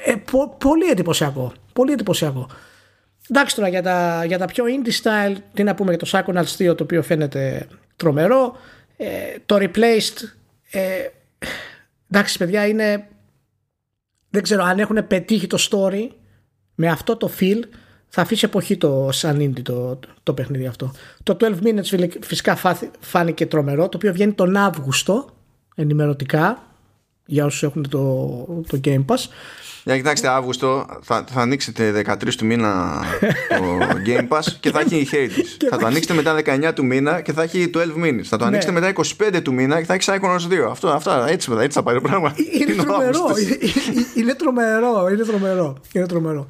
[0.05, 0.15] ε,
[0.59, 1.53] πολύ εντυπωσιακό.
[1.73, 2.49] Πολύ εντυπωσιακό.
[3.31, 6.71] Εντάξει τώρα για τα, για τα πιο indie style, τι να πούμε για το Psychonauts
[6.71, 8.57] 2 το οποίο φαίνεται τρομερό.
[8.97, 9.07] Ε,
[9.47, 10.29] το Replaced,
[10.71, 10.81] ε,
[12.11, 13.09] εντάξει παιδιά είναι,
[14.31, 16.09] δεν ξέρω αν έχουν πετύχει το story
[16.75, 17.61] με αυτό το feel
[18.09, 20.93] θα αφήσει εποχή το σαν indie το, το, παιχνίδι αυτό.
[21.23, 22.59] Το 12 Minutes φυσικά
[23.01, 25.31] φάνηκε τρομερό, το οποίο βγαίνει τον Αύγουστο
[25.75, 26.63] ενημερωτικά
[27.27, 29.19] για όσους έχουν το, το Game Pass.
[29.85, 33.01] Για κοιτάξτε, Αύγουστο θα, θα ανοίξετε 13 του μήνα
[33.49, 35.67] το Game Pass και θα έχει η Hades.
[35.71, 36.37] θα το ανοίξετε μετά
[36.69, 38.23] 19 του μήνα και θα έχει 12 Minutes.
[38.23, 38.45] Θα το ναι.
[38.45, 38.93] ανοίξετε μετά
[39.37, 40.71] 25 του μήνα και θα έχει Psychonauts 2.
[40.71, 42.35] Αυτό, αυτά, έτσι, έτσι θα πάει το πράγμα.
[42.53, 43.21] Είναι, είναι τρομερό.
[45.11, 45.77] είναι τρομερό.
[45.93, 46.47] Είναι τρομερό.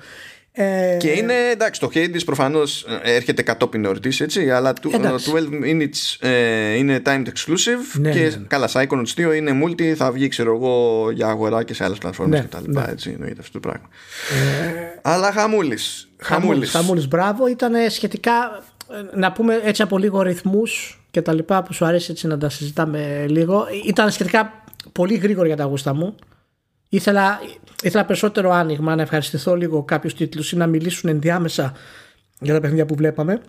[0.55, 0.93] Είναι τρομερό.
[0.95, 5.65] Ε, και είναι εντάξει, το Hades προφανώς ε, έρχεται κατόπιν εορτή, έτσι, αλλά το 12
[5.65, 8.47] minutes ε, είναι timed exclusive ναι, και ναι, ναι.
[8.47, 12.41] καλά, Psychonauts 2 είναι multi, θα βγει ξέρω εγώ για αγορά και σε άλλες πλατφόρμες
[12.41, 12.71] ναι, κτλ.
[12.71, 12.85] Ναι.
[12.89, 13.89] Έτσι εννοείται αυτό το πράγμα.
[14.31, 16.09] Ε, αλλά χαμούλης.
[16.17, 16.71] Χαμούλης.
[16.71, 17.47] Χαμούλης, μπράβο.
[17.47, 18.63] Ήταν σχετικά,
[19.15, 22.49] να πούμε έτσι από λίγο ρυθμούς και τα λοιπά που σου αρέσει έτσι να τα
[22.49, 23.67] συζητάμε λίγο.
[23.87, 26.15] Ήταν σχετικά πολύ γρήγορο για τα γούστα μου.
[26.95, 27.41] Ήθελα,
[27.83, 31.73] ήθελα περισσότερο άνοιγμα, να ευχαριστηθώ λίγο κάποιους τίτλους ή να μιλήσουν ενδιάμεσα
[32.39, 33.41] για τα παιχνίδια που βλέπαμε.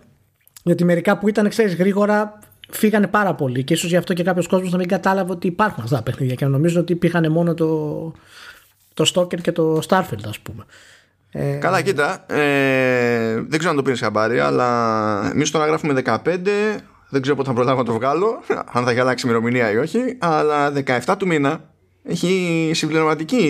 [0.62, 2.38] Γιατί μερικά που ήταν, ξέρεις, γρήγορα
[2.70, 3.64] φύγανε πάρα πολύ.
[3.64, 6.34] Και ίσως γι' αυτό και κάποιος κόσμος να μην κατάλαβε ότι υπάρχουν αυτά τα παιχνίδια
[6.34, 8.12] και να νομίζουν ότι υπήρχαν μόνο το,
[8.94, 10.64] το Stalker και το Starfield, ας πούμε.
[11.30, 12.24] Ε, Καλά, κοίτα.
[12.26, 16.18] Ε, δεν ξέρω αν το πήρες χαμπάρι, αλλά εμείς τώρα γράφουμε 15.
[17.08, 18.42] Δεν ξέρω πότε θα προλάβω να το βγάλω,
[18.72, 20.16] αν θα έχει αλλάξει ημερομηνία ή όχι.
[20.18, 20.72] Αλλά
[21.06, 21.60] 17 του μήνα
[22.06, 23.46] έχει συμπληρωματική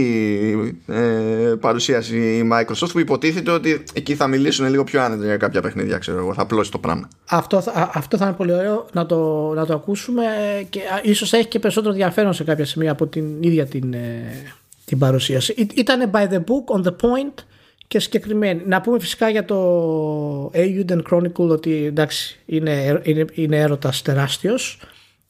[0.87, 5.61] ε, παρουσίαση η Microsoft που υποτίθεται ότι εκεί θα μιλήσουν λίγο πιο άνετα για κάποια
[5.63, 7.09] παιχνίδια, ξέρω εγώ, θα απλώσει το πράγμα.
[7.29, 7.63] Αυτό,
[7.93, 10.25] αυτό θα είναι πολύ ωραίο να το, να το ακούσουμε
[10.71, 14.43] και ίσως έχει και περισσότερο ενδιαφέρον σε κάποια σημεία από την ίδια την, ε,
[14.85, 15.69] την παρουσίαση.
[15.75, 17.45] Ήταν by the book, on the point
[17.87, 18.63] και συγκεκριμένη.
[18.67, 24.81] Να πούμε φυσικά για το Euden Chronicle ότι εντάξει είναι, είναι, είναι έρωτας τεράστιος.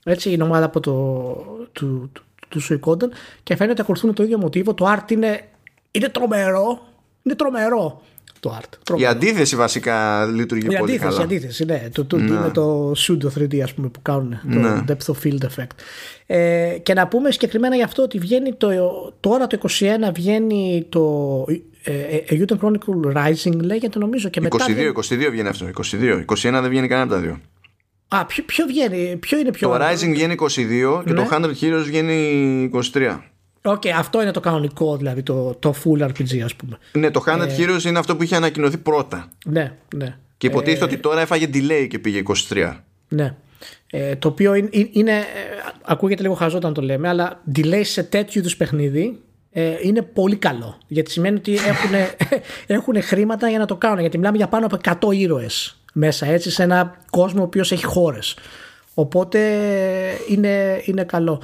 [0.05, 0.93] Έτσι, είναι ομάδα από το,
[1.73, 2.11] του,
[2.59, 3.09] του Suicoden
[3.43, 4.75] και φαίνεται ότι ακολουθούν το ίδιο μοτίβο.
[4.75, 5.41] Το art είναι,
[5.91, 6.87] είναι τρομερό.
[7.23, 8.03] Είναι τρομερό
[8.45, 8.79] το art.
[8.85, 9.11] Τρομερό.
[9.11, 11.21] Η αντίθεση βασικά λειτουργεί η πολύ αντίθεση, καλά.
[11.21, 11.89] Η αντίθεση, ναι.
[11.93, 12.51] Το, το, ναι.
[12.51, 14.39] το pseudo 3D ας πούμε που κάνουν.
[14.53, 14.85] Το ναι.
[14.89, 15.77] depth of field effect.
[16.27, 18.69] Ε, και να πούμε συγκεκριμένα γι' αυτό ότι βγαίνει το,
[19.21, 19.67] τώρα το 21
[20.15, 21.45] βγαίνει το
[21.85, 26.25] ε, Eiyuden Chronicle Rising λέγεται νομίζω και 22, μετά 22, 22 βγαίνει αυτό 22, 21
[26.41, 27.41] δεν βγαίνει κανένα από τα δύο
[28.15, 29.69] Α, ποιο, ποιο, βγαίνει, ποιο είναι πιο...
[29.69, 31.47] Το Rising βγαίνει 22 και το 100 ναι.
[31.61, 33.19] Heroes βγαίνει 23.
[33.63, 36.79] Οκ, okay, αυτό είναι το κανονικό, δηλαδή το, το full RPG, ας πούμε.
[36.93, 37.57] Ναι, το 100 ε...
[37.59, 39.29] Heroes είναι αυτό που είχε ανακοινωθεί πρώτα.
[39.45, 40.17] Ναι, ναι.
[40.37, 40.87] Και υποτίθεται ε...
[40.89, 42.77] ότι τώρα έφαγε delay και πήγε 23.
[43.09, 43.35] Ναι.
[43.91, 45.23] Ε, το οποίο είναι, είναι, ε,
[45.85, 49.21] ακούγεται λίγο χαζό όταν το λέμε, αλλά delay σε τέτοιου είδους παιχνίδι
[49.51, 50.79] ε, είναι πολύ καλό.
[50.87, 51.59] Γιατί σημαίνει ότι
[52.67, 54.01] έχουν, χρήματα για να το κάνουν.
[54.01, 57.85] Γιατί μιλάμε για πάνω από 100 ήρωες μέσα έτσι σε ένα κόσμο ο οποίος έχει
[57.85, 58.37] χώρες.
[58.95, 59.41] Οπότε
[60.29, 61.43] είναι, είναι καλό.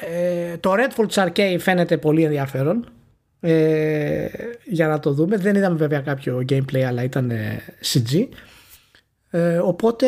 [0.00, 2.88] Ε, το Redfall Arcade φαίνεται πολύ ενδιαφέρον
[3.40, 4.26] ε,
[4.64, 5.36] για να το δούμε.
[5.36, 8.28] Δεν είδαμε βέβαια κάποιο gameplay αλλά ήταν ε, CG
[9.30, 10.06] ε, οπότε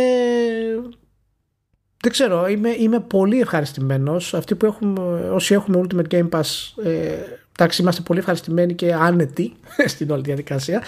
[2.02, 4.34] δεν ξέρω είμαι, είμαι πολύ ευχαριστημένος.
[4.34, 5.00] Αυτοί που έχουμε,
[5.30, 6.44] όσοι έχουμε Ultimate Game Pass
[6.84, 7.14] ε,
[7.52, 9.52] εντάξει είμαστε πολύ ευχαριστημένοι και άνετοι
[9.92, 10.82] στην όλη διαδικασία.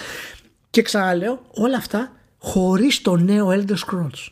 [0.69, 4.27] Και ξαναλέω όλα αυτά χωρίς το νέο Elder Scrolls.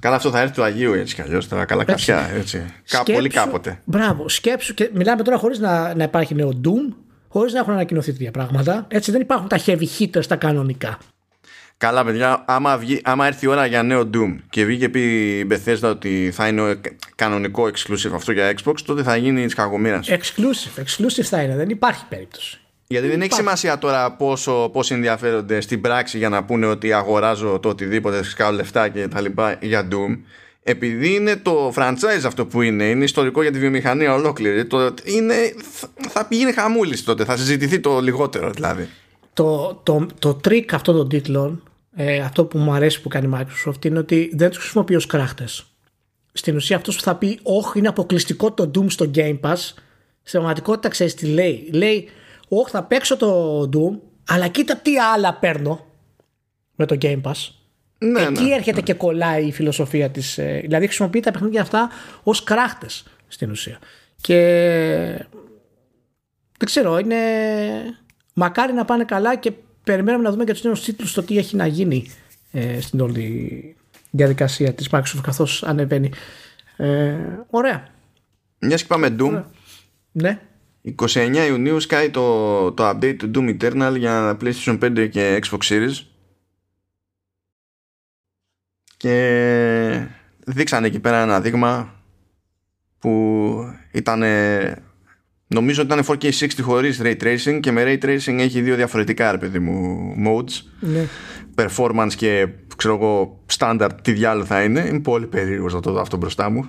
[0.00, 1.48] Καλά, αυτό θα έρθει του Αγίου έτσι κι αλλιώς.
[1.48, 2.12] Τώρα καλά, έτσι.
[2.12, 2.64] κάποια έτσι.
[2.84, 3.80] Σκέψου, πολύ κάποτε.
[3.84, 4.74] Μπράβο, σκέψου.
[4.74, 6.94] Και μιλάμε τώρα χωρίς να, να υπάρχει νέο Doom,
[7.28, 8.86] χωρίς να έχουν ανακοινωθεί τέτοια πράγματα.
[8.88, 10.98] Έτσι δεν υπάρχουν τα heavy hitters τα κανονικά.
[11.76, 15.00] Καλά, παιδιά, άμα, βγει, άμα έρθει η ώρα για νέο Doom και βγει και πει
[15.38, 16.80] η Bethesda ότι θα είναι
[17.14, 20.00] κανονικό exclusive αυτό για Xbox, τότε θα γίνει τη κακομοίρα.
[20.04, 22.60] Exclusive, exclusive θα είναι, δεν υπάρχει περίπτωση.
[22.90, 27.58] Γιατί δεν έχει σημασία τώρα πόσο, πόσο ενδιαφέρονται στην πράξη για να πούνε ότι αγοράζω
[27.58, 30.18] το οτιδήποτε, σκάω λεφτά και τα λοιπά για Doom.
[30.62, 34.66] Επειδή είναι το franchise αυτό που είναι, είναι ιστορικό για τη βιομηχανία ολόκληρη.
[34.66, 35.34] Το, είναι,
[36.08, 38.88] θα πηγαίνει χαμούλης τότε, θα συζητηθεί το λιγότερο δηλαδή.
[39.32, 41.62] Το, το, το trick αυτών των τίτλων,
[41.94, 45.06] ε, αυτό που μου αρέσει που κάνει η Microsoft, είναι ότι δεν τους χρησιμοποιεί ως
[45.06, 45.66] κράχτες.
[46.32, 49.56] Στην ουσία αυτός που θα πει, Όχι, είναι αποκλειστικό το Doom στο Game Pass,
[50.22, 51.68] σε πραγματικότητα ξέρεις τι λέει.
[51.72, 52.08] Λέει,
[52.48, 53.98] όχι θα παίξω το Doom
[54.28, 55.86] αλλά κοίτα τι άλλα παίρνω
[56.74, 57.50] με το Game Pass.
[57.98, 58.54] Ναι, Εκεί ναι.
[58.54, 60.38] έρχεται και κολλάει η φιλοσοφία της.
[60.38, 61.90] ε, Δηλαδή χρησιμοποιεί τα παιχνίδια αυτά
[62.22, 63.78] ως κράχτες στην ουσία.
[64.20, 64.36] Και
[66.58, 67.16] δεν ξέρω, είναι...
[68.34, 69.52] Μακάρι να πάνε καλά και
[69.84, 72.10] περιμένουμε να δούμε και τους νέους τίτλους το τι έχει να γίνει
[72.52, 73.76] ε, στην όλη
[74.10, 76.12] διαδικασία της Microsoft καθώς ανεβαίνει.
[76.76, 77.16] Ε,
[77.50, 77.88] ωραία.
[78.58, 79.44] Μιας και πάμε Doom.
[80.12, 80.40] Ναι.
[80.98, 86.04] 29 Ιουνίου σκάει το, το update του Doom Eternal για PlayStation 5 και Xbox Series.
[88.96, 90.08] Και
[90.38, 91.94] δείξανε εκεί πέρα ένα δείγμα
[92.98, 93.54] που
[93.92, 94.22] ήταν
[95.46, 99.38] νομίζω ότι ήταν 4K60 χωρίς Ray Tracing και με Ray Tracing έχει δύο διαφορετικά ρε
[99.38, 101.06] παιδί μου modes ναι.
[101.54, 106.00] performance και ξέρω εγώ standard τι διάλογο θα είναι είναι πολύ περίεργος να το δω
[106.00, 106.68] αυτό μπροστά μου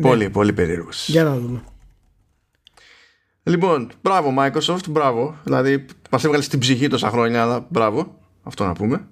[0.00, 1.62] πολύ πολύ περίεργος Για να δούμε.
[3.42, 5.36] Λοιπόν, μπράβο Microsoft, μπράβο.
[5.44, 8.18] Δηλαδή, μας έβγαλε στην ψυχή τόσα χρόνια, αλλά μπράβο.
[8.42, 9.08] Αυτό να πούμε.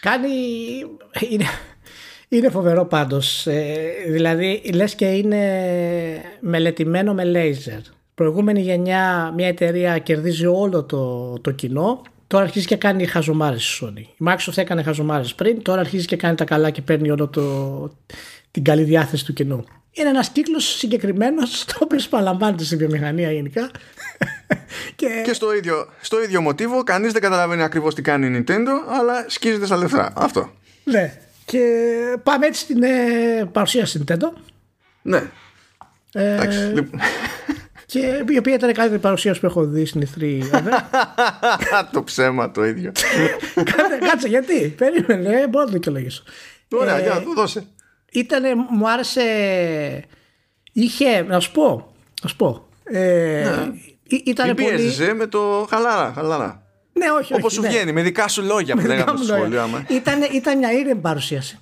[0.00, 0.28] Κάνει.
[1.30, 1.44] Είναι,
[2.28, 3.46] είναι φοβερό πάντως.
[3.46, 5.40] Ε, δηλαδή, λες και είναι
[6.40, 7.80] μελετημένο με λέιζερ.
[8.14, 12.02] Προηγούμενη γενιά μια εταιρεία κερδίζει όλο το, το κοινό.
[12.34, 13.98] Τώρα αρχίζει και κάνει χαζομάρες η Sony.
[13.98, 17.96] Η Microsoft έκανε χαζομάρες πριν, τώρα αρχίζει και κάνει τα καλά και παίρνει όλο το,
[18.50, 19.64] την καλή διάθεση του κοινού.
[19.92, 23.70] Είναι ένας κύκλος συγκεκριμένος, το οποίο παραλαμβάνεται στη βιομηχανία γενικά.
[24.96, 25.22] και...
[25.24, 29.24] Και στο ίδιο, στο ίδιο μοτίβο, κανείς δεν καταλαβαίνει ακριβώς τι κάνει η Nintendo, αλλά
[29.28, 30.12] σκίζεται στα λεφτά.
[30.16, 30.52] Αυτό.
[30.84, 31.18] Ναι.
[31.44, 31.60] Και
[32.22, 34.32] πάμε έτσι στην ε, παρουσίαση Nintendo.
[35.02, 35.22] Ναι.
[36.12, 36.88] Ε, Εντάξει.
[37.98, 38.26] Λοιπόν.
[38.26, 40.88] και η οποία ήταν η καλύτερη παρουσίαση που έχω δει στην E3 βέβαια.
[41.92, 42.92] το ψέμα το ίδιο.
[43.54, 46.22] Κάτσε, κάτσε, γιατί; Περίμενε, ε, μπορώ να το δικαιολογήσω.
[46.72, 47.66] Ωραία, Ε, για το δώσε.
[48.12, 49.22] Ήτανε, μου άρεσε.
[50.72, 51.94] Είχε, να σου πω.
[52.22, 52.68] Να σου πω.
[52.84, 53.48] Ε,
[54.02, 54.76] ή- ήτανε Μην πολύ.
[54.76, 56.62] πιέζεσαι με το χαλάρα, χαλάρα.
[56.92, 57.68] Ναι, όχι, Όπως όχι, σου ναι.
[57.68, 59.44] βγαίνει, με δικά σου λόγια που Δικά λέγαμε μου στο λόγια.
[59.58, 59.62] σχολείο.
[59.62, 59.84] άμα.
[59.88, 61.58] Ήταν, ήταν μια ήρεμη παρουσίαση.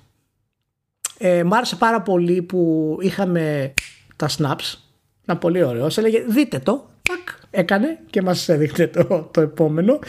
[1.17, 3.73] Ε, μ' άρεσε πάρα πολύ που είχαμε
[4.15, 4.77] τα snaps.
[5.23, 5.89] Ήταν πολύ ωραίο.
[5.89, 6.89] Σε έλεγε δείτε το.
[7.01, 9.99] Τακ, έκανε και μας έδειχνε το, το επόμενο.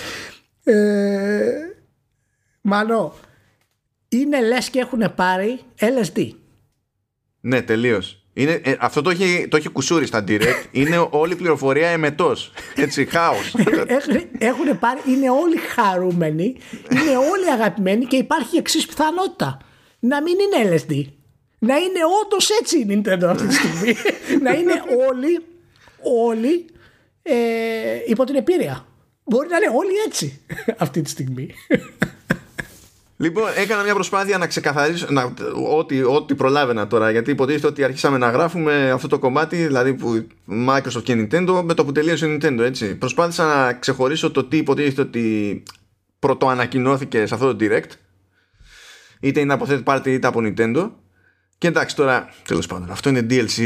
[0.65, 1.53] Ε,
[2.61, 3.15] Μάνο,
[4.09, 6.31] είναι λες και έχουν πάρει LSD.
[7.41, 8.24] Ναι, τελείως.
[8.32, 10.65] Είναι, ε, αυτό το έχει, το έχει κουσούρι στα direct.
[10.73, 12.53] Είναι όλη η πληροφορία εμετός.
[12.77, 13.55] Έτσι, χάος.
[13.86, 16.57] Έχουν, έχουν πάρει, είναι όλοι χαρούμενοι,
[16.91, 19.59] είναι όλοι αγαπημένοι και υπάρχει εξής πιθανότητα.
[19.99, 21.05] Να μην είναι LSD.
[21.59, 23.97] Να είναι όντως έτσι η Nintendo αυτή τη στιγμή.
[24.47, 24.72] να είναι
[25.09, 25.44] όλοι,
[26.28, 26.66] όλοι
[27.22, 27.35] ε,
[28.06, 28.86] υπό την επίρρεια.
[29.24, 30.40] Μπορεί να είναι όλοι έτσι
[30.76, 31.55] αυτή τη στιγμή.
[33.16, 35.35] Λοιπόν, έκανα μια προσπάθεια να ξεκαθαρίσω να,
[35.70, 37.10] ό,τι, ό,τι προλάβαινα τώρα.
[37.10, 40.26] Γιατί υποτίθεται ότι αρχίσαμε να γράφουμε αυτό το κομμάτι, δηλαδή που
[40.68, 42.59] Microsoft και Nintendo, με το που τελείωσε η Nintendo.
[42.59, 42.94] Έτσι.
[42.94, 45.62] Προσπάθησα να ξεχωρίσω το τι υποτίθεται ότι
[46.18, 47.90] πρωτοανακοινώθηκε σε αυτό το Direct.
[49.20, 50.90] Είτε είναι από third party είτε από Nintendo.
[51.65, 53.61] Και εντάξει τώρα, τέλος πάντων, αυτό είναι DLC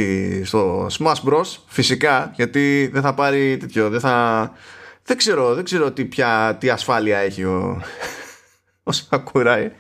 [0.45, 1.45] στο Smash Bros.
[1.67, 4.53] Φυσικά, γιατί δεν θα πάρει τέτοιο, δεν θα.
[5.05, 7.83] Δεν ξέρω, δεν ξέρω τι, πια, τι ασφάλεια έχει ο,
[8.89, 9.71] ο Σακουράι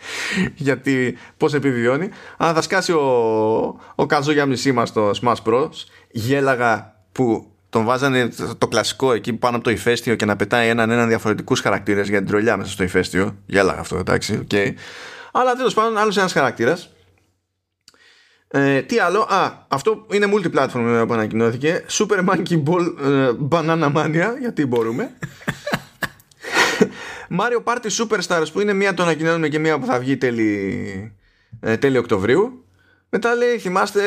[0.55, 3.01] γιατί πώς επιβιώνει αλλά θα σκάσει ο,
[3.95, 5.71] ο Καζούγια Μισήμα στο Smash Bros
[6.11, 8.29] γέλαγα που τον βάζανε
[8.59, 12.19] το κλασικό εκεί πάνω από το ηφαίστειο και να πετάει έναν έναν διαφορετικούς χαρακτήρες για
[12.19, 14.73] την τρολιά μέσα στο ηφαίστειο γέλαγα αυτό εντάξει okay.
[15.33, 16.91] αλλά τέλος πάντων άλλος ένας χαρακτήρας
[18.51, 24.29] ε, τι άλλο, α, αυτό είναι multiplatform που ανακοινώθηκε Super Monkey Ball ε, Banana Mania
[24.41, 25.11] γιατί μπορούμε
[27.39, 31.13] Mario Party Superstars που είναι μία το ανακοινώνουμε και μία που θα βγει τέλη,
[31.61, 32.65] ε, τέλη Οκτωβρίου.
[33.11, 34.03] Μετά λέει θυμάστε,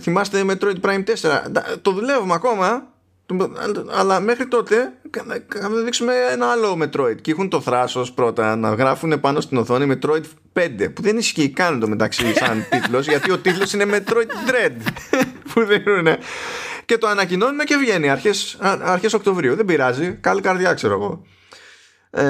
[0.00, 1.50] θυμάστε Metroid Prime 4.
[1.50, 2.92] Ντα- Το δουλεύουμε ακόμα,
[3.26, 3.52] το-
[3.96, 4.92] αλλά μέχρι τότε
[5.60, 7.20] θα δείξουμε ένα άλλο Metroid.
[7.20, 10.22] Και έχουν το θράσος πρώτα να γράφουν πάνω στην οθόνη Metroid
[10.52, 14.76] 5 που δεν ισχύει καν το μεταξύ σαν τίτλος γιατί ο τίτλος είναι Metroid Dread
[15.52, 16.06] που δίνουν.
[16.84, 19.54] Και το ανακοινώνουμε και βγαίνει αρχές, α- αρχές Οκτωβρίου.
[19.56, 21.24] Δεν πειράζει, καλή καρδιά ξέρω εγώ.
[22.10, 22.24] Ε,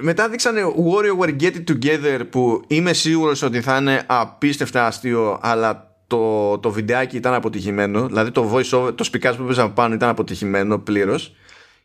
[0.00, 5.96] μετά δείξανε WarioWare Get It Together που είμαι σίγουρος ότι θα είναι απίστευτα αστείο αλλά
[6.06, 10.08] το, το βιντεάκι ήταν αποτυχημένο δηλαδή το voice over, το speakers που έπαιζαν πάνω ήταν
[10.08, 11.34] αποτυχημένο πλήρως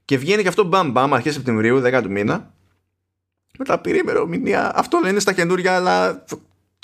[0.09, 2.53] και βγαίνει και αυτό μπαμ μπαμ αρχές Σεπτεμβρίου 10 του μήνα.
[3.57, 6.25] Μετά πήρε ημερομηνία αυτό δεν είναι στα καινούρια αλλά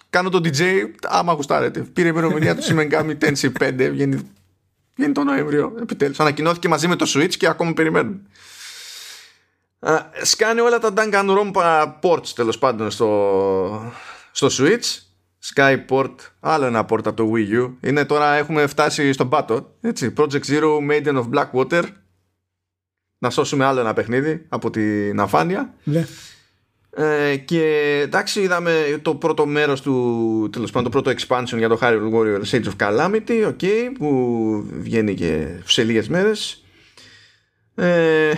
[0.10, 0.62] κάνω το DJ
[1.02, 1.80] άμα γουστάρετε.
[1.80, 4.32] Πήρε ημερομηνία του Simengami Tensei 5 βγαίνει,
[4.96, 6.20] βγαίνει το Νοέμβριο επιτέλους.
[6.20, 8.20] Ανακοινώθηκε μαζί με το Switch και ακόμα περιμένουμε
[9.80, 13.94] Α, σκάνε όλα τα Danganronpa ports τέλος πάντων στο,
[14.32, 15.00] στο Switch.
[15.54, 17.72] Sky Port, άλλο ένα port από το Wii U.
[17.82, 21.84] Είναι τώρα έχουμε φτάσει στον πάτο έτσι, Project Zero, Maiden of Blackwater
[23.26, 25.74] να σώσουμε άλλο ένα παιχνίδι από την αφάνεια.
[25.84, 26.08] Ναι.
[26.98, 31.80] Ε, και εντάξει είδαμε το πρώτο μέρος του τέλος πάντων το πρώτο expansion για το
[31.82, 36.64] Hyrule Warriors Age of Calamity okay, που βγαίνει και σε λίγες μέρες
[37.76, 38.34] ε,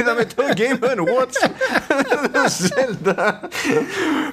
[0.00, 1.48] Είδαμε το Game Watch.
[2.68, 3.32] Zelda.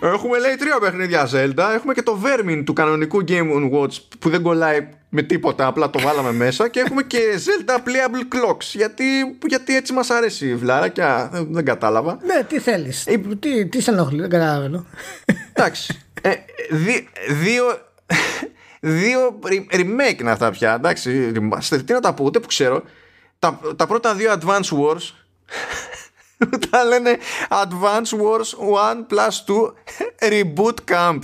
[0.02, 1.74] Έχουμε λέει τρία παιχνίδια Zelda.
[1.76, 6.00] Έχουμε και το Vermin του κανονικού Game Watch Που δεν κολλάει με τίποτα Απλά το
[6.00, 6.68] βάλαμε μέσα.
[6.68, 9.04] Και έχουμε και Zelda Playable Clocks Γιατί,
[9.48, 10.92] γιατί έτσι μας αρέσει η βλάρα
[11.50, 12.18] δεν κατάλαβα.
[12.26, 13.08] Ναι τι θέλεις.
[13.08, 14.86] Ε, Τι, τι σε ενοχλεί δεν καταλαβαίνω.
[15.54, 16.00] Εντάξει.
[16.22, 16.32] Ε,
[17.42, 17.66] Δύο
[18.80, 19.40] Δύο
[19.72, 20.74] remake είναι αυτά πια.
[20.74, 21.32] Εντάξει
[21.86, 22.84] Τι να τα πω ούτε που ξέρω
[23.40, 25.12] τα, τα πρώτα δύο Advance Wars
[26.70, 27.18] τα λένε
[27.50, 28.50] Advance Wars
[28.84, 29.74] 1 plus 2
[30.30, 31.20] Reboot Camp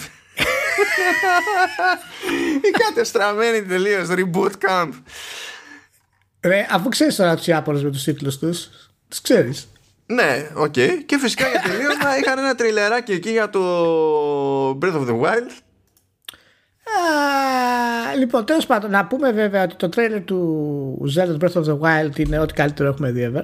[2.67, 4.89] η κατεστραμμένη τελείως Reboot Camp
[6.41, 8.69] Ρε, αφού ξέρεις τώρα τους Ιάπωνες με τους τίτλους τους
[9.07, 9.71] Τους ξέρεις
[10.11, 10.73] ναι, οκ.
[10.75, 10.89] Okay.
[11.05, 13.61] Και φυσικά για τελείωμα είχαν ένα trailerάκι εκεί για το
[14.69, 15.51] Breath of the Wild
[18.18, 22.19] λοιπόν, τέλος πάντων, να πούμε βέβαια ότι το τρέιλερ του Zelda Breath of the Wild
[22.19, 23.43] είναι ό,τι καλύτερο έχουμε δει ever.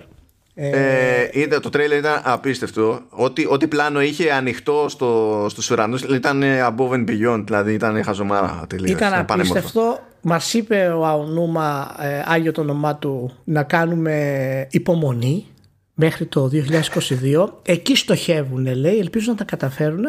[0.60, 3.02] Ε, είδα, το τρέιλερ ήταν απίστευτο.
[3.10, 8.66] Ό,τι, ό,τι πλάνο είχε ανοιχτό στο, στους ουρανούς ήταν above and beyond, δηλαδή ήταν χαζομάρα
[8.70, 8.90] τελείως.
[8.90, 10.00] Ήταν απίστευτο.
[10.22, 15.46] Μας είπε ο Αουνούμα, ε, άγιο το όνομά του, να κάνουμε υπομονή
[15.94, 17.48] μέχρι το 2022.
[17.62, 18.98] Εκεί στοχεύουν, λέει.
[18.98, 20.06] Ελπίζω να τα καταφέρουν.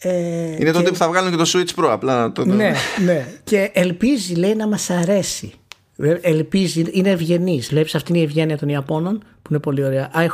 [0.00, 2.44] Ε, είναι τότε που θα βγάλουν και το Switch Pro απλά το...
[2.44, 2.72] Ναι,
[3.04, 3.26] ναι.
[3.44, 5.52] Και ελπίζει λέει να μας αρέσει.
[5.96, 7.68] Ε, ελπίζει, είναι ευγενής.
[7.68, 10.10] Βλέπεις αυτή είναι η ευγένεια των Ιαπώνων που είναι πολύ ωραία.
[10.14, 10.26] I,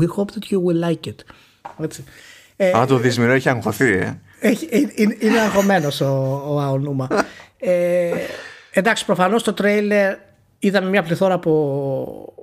[0.00, 1.14] we hope that you will like it.
[1.82, 2.04] Έτσι.
[2.56, 4.20] Ε, Α, το δυσμηρό έχει αγχωθεί, ε.
[4.40, 7.08] Έχει, ε, είναι, είναι αγχωμένος ο, ο Αονούμα.
[7.58, 8.10] ε,
[8.70, 10.16] εντάξει, προφανώς το τρέιλερ
[10.58, 12.34] είδαμε μια πληθώρα από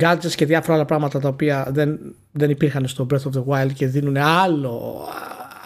[0.00, 1.98] gadgets και διάφορα άλλα πράγματα τα οποία δεν,
[2.32, 5.04] δεν υπήρχαν στο Breath of the Wild και δίνουν άλλο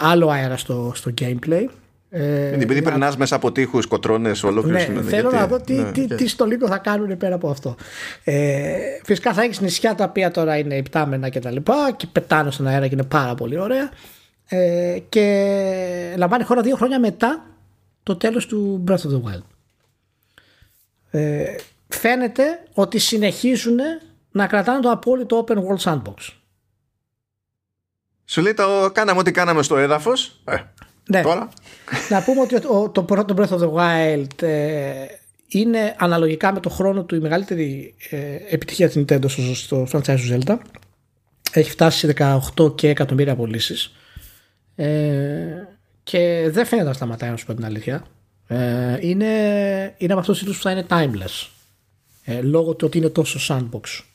[0.00, 1.64] άλλο αέρα στο, στο gameplay.
[2.10, 4.88] Ε, Επειδή περνάς μέσα από τείχους, κοτρώνες, ολόκληρες.
[4.88, 7.76] Ναι, θέλω να δω τι, ναι, τι, τι στο λίγο θα κάνουν πέρα από αυτό.
[8.24, 12.50] Ε, φυσικά θα έχεις νησιά τα οποία τώρα είναι υπτάμενα και τα λοιπά και πετάνε
[12.50, 13.90] στον αέρα και είναι πάρα πολύ ωραία.
[14.48, 17.46] Ε, και λαμβάνει χώρα δύο χρόνια μετά
[18.02, 19.42] το τέλος του Breath of the Wild.
[21.10, 21.54] Ε,
[21.88, 22.42] φαίνεται
[22.74, 23.76] ότι συνεχίζουν
[24.30, 26.39] να κρατάνε το απόλυτο open world sandbox.
[28.30, 30.40] Σου λέει το κάναμε ό,τι κάναμε στο έδαφος.
[30.44, 30.56] Ε,
[31.08, 31.22] ναι.
[31.22, 31.48] Τώρα.
[32.08, 32.60] Να πούμε ότι
[32.92, 35.06] το πρώτο Breath of the Wild ε,
[35.48, 38.16] είναι αναλογικά με το χρόνο του η μεγαλύτερη ε,
[38.48, 40.56] επιτυχία της Nintendo στο, στο franchise του Zelda.
[41.52, 42.14] Έχει φτάσει σε
[42.56, 43.90] 18 και εκατομμύρια πωλήσει.
[44.74, 44.86] Ε,
[46.02, 48.06] και δεν φαίνεται να σταματάει να σου πω την αλήθεια.
[48.46, 49.26] Ε, είναι,
[49.98, 51.48] είναι από αυτούς τους που θα είναι timeless.
[52.24, 54.09] Ε, λόγω του ότι είναι τόσο sandbox.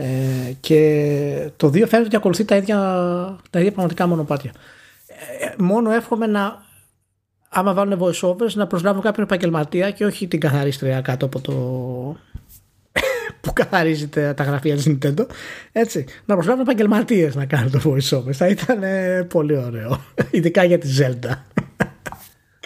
[0.00, 2.76] Ε, και το 2 φαίνεται ότι ακολουθεί τα ίδια,
[3.50, 4.52] τα ίδια πραγματικά μονοπάτια.
[5.40, 6.62] Ε, μόνο εύχομαι να,
[7.48, 11.52] άμα βάλουν voiceovers, να προσλάβουν κάποιον επαγγελματία και όχι την καθαρίστρια κάτω από το.
[13.40, 15.26] που καθαρίζει τα γραφεία της Nintendo.
[15.72, 16.04] Έτσι.
[16.24, 18.32] Να προσλάβουν επαγγελματίες να κάνουν το voiceover.
[18.32, 20.04] Θα ήταν ε, πολύ ωραίο.
[20.30, 21.32] Ειδικά για τη Zelda.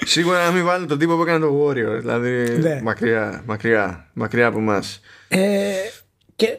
[0.04, 1.98] Σίγουρα να μην βάλουν τον τύπο που έκανε το Warrior.
[2.00, 2.80] Δηλαδή ναι.
[2.82, 5.00] μακριά, μακριά, μακριά από εμάς.
[5.28, 5.72] Ε,
[6.36, 6.58] και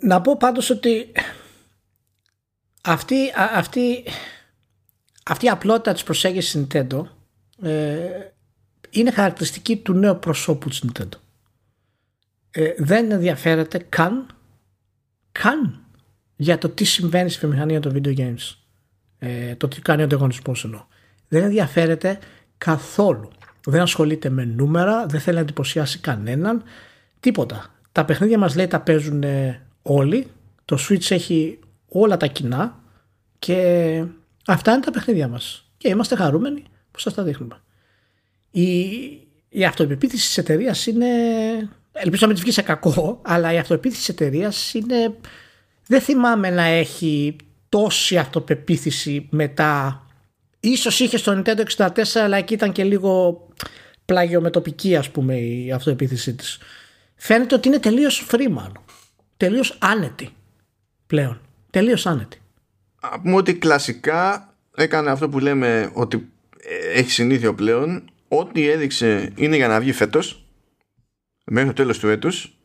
[0.00, 1.12] να πω πάντως ότι
[2.82, 3.16] αυτή,
[3.54, 4.04] αυτή,
[5.24, 7.02] αυτή η απλότητα της προσέγγισης Nintendo
[7.62, 7.98] ε,
[8.90, 11.18] είναι χαρακτηριστική του νέου προσώπου της Nintendo.
[12.50, 14.26] Ε, δεν ενδιαφέρεται καν
[15.32, 15.84] καν
[16.36, 18.54] για το τι συμβαίνει στη βιομηχανία των video games.
[19.18, 20.84] Ε, το τι κάνει ο ανταγωνισμός εννοώ.
[21.28, 22.18] Δεν ενδιαφέρεται
[22.58, 23.30] καθόλου.
[23.64, 26.62] Δεν ασχολείται με νούμερα, δεν θέλει να εντυπωσιάσει κανέναν.
[27.20, 27.74] Τίποτα.
[27.92, 29.22] Τα παιχνίδια μας λέει τα παίζουν
[29.86, 30.26] όλοι.
[30.64, 31.58] Το Switch έχει
[31.88, 32.80] όλα τα κοινά
[33.38, 34.04] και
[34.46, 35.70] αυτά είναι τα παιχνίδια μας.
[35.76, 37.60] Και είμαστε χαρούμενοι που σας τα δείχνουμε.
[38.50, 38.80] Η,
[39.48, 41.06] η αυτοεπιπίθηση της εταιρείας είναι...
[41.92, 45.16] Ελπίζω να μην της βγει σε κακό, αλλά η αυτοεπίθεση της εταιρείας είναι...
[45.86, 47.36] Δεν θυμάμαι να έχει
[47.68, 50.06] τόση αυτοπεποίθηση μετά.
[50.60, 53.46] Ίσως είχε στο Nintendo 64, αλλά εκεί ήταν και λίγο
[54.04, 56.58] πλαγιομετωπική ας πούμε η αυτοεπίθεσή της.
[57.16, 58.84] Φαίνεται ότι είναι τελείως free μάλλον
[59.36, 60.28] τελείως άνετη
[61.06, 61.40] πλέον.
[61.70, 62.40] Τελείως άνετη.
[63.00, 66.32] Α πούμε ότι κλασικά έκανε αυτό που λέμε ότι
[66.94, 68.10] έχει συνήθειο πλέον.
[68.28, 70.46] Ό,τι έδειξε είναι για να βγει φέτος
[71.44, 72.56] μέχρι το τέλος του έτους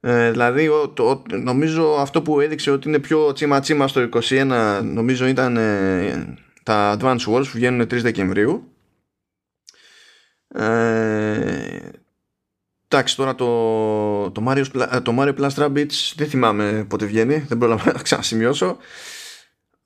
[0.00, 5.26] ε, δηλαδή το, νομίζω αυτό που έδειξε ότι είναι πιο τσίμα τσίμα στο 21 νομίζω
[5.26, 8.72] ήταν ε, τα Advance Wars που βγαίνουν 3 Δεκεμβρίου
[10.48, 11.88] ε,
[12.90, 14.64] Εντάξει, τώρα το, το, Mario,
[15.02, 18.76] το Mario Plus Rabbids δεν θυμάμαι πότε βγαίνει, δεν πρόλαβα να ξανασημειώσω.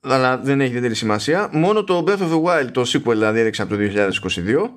[0.01, 1.49] Αλλά δεν έχει ιδιαίτερη σημασία.
[1.51, 4.69] Μόνο το Breath of the Wild, το sequel δηλαδή έδειξε από το 2022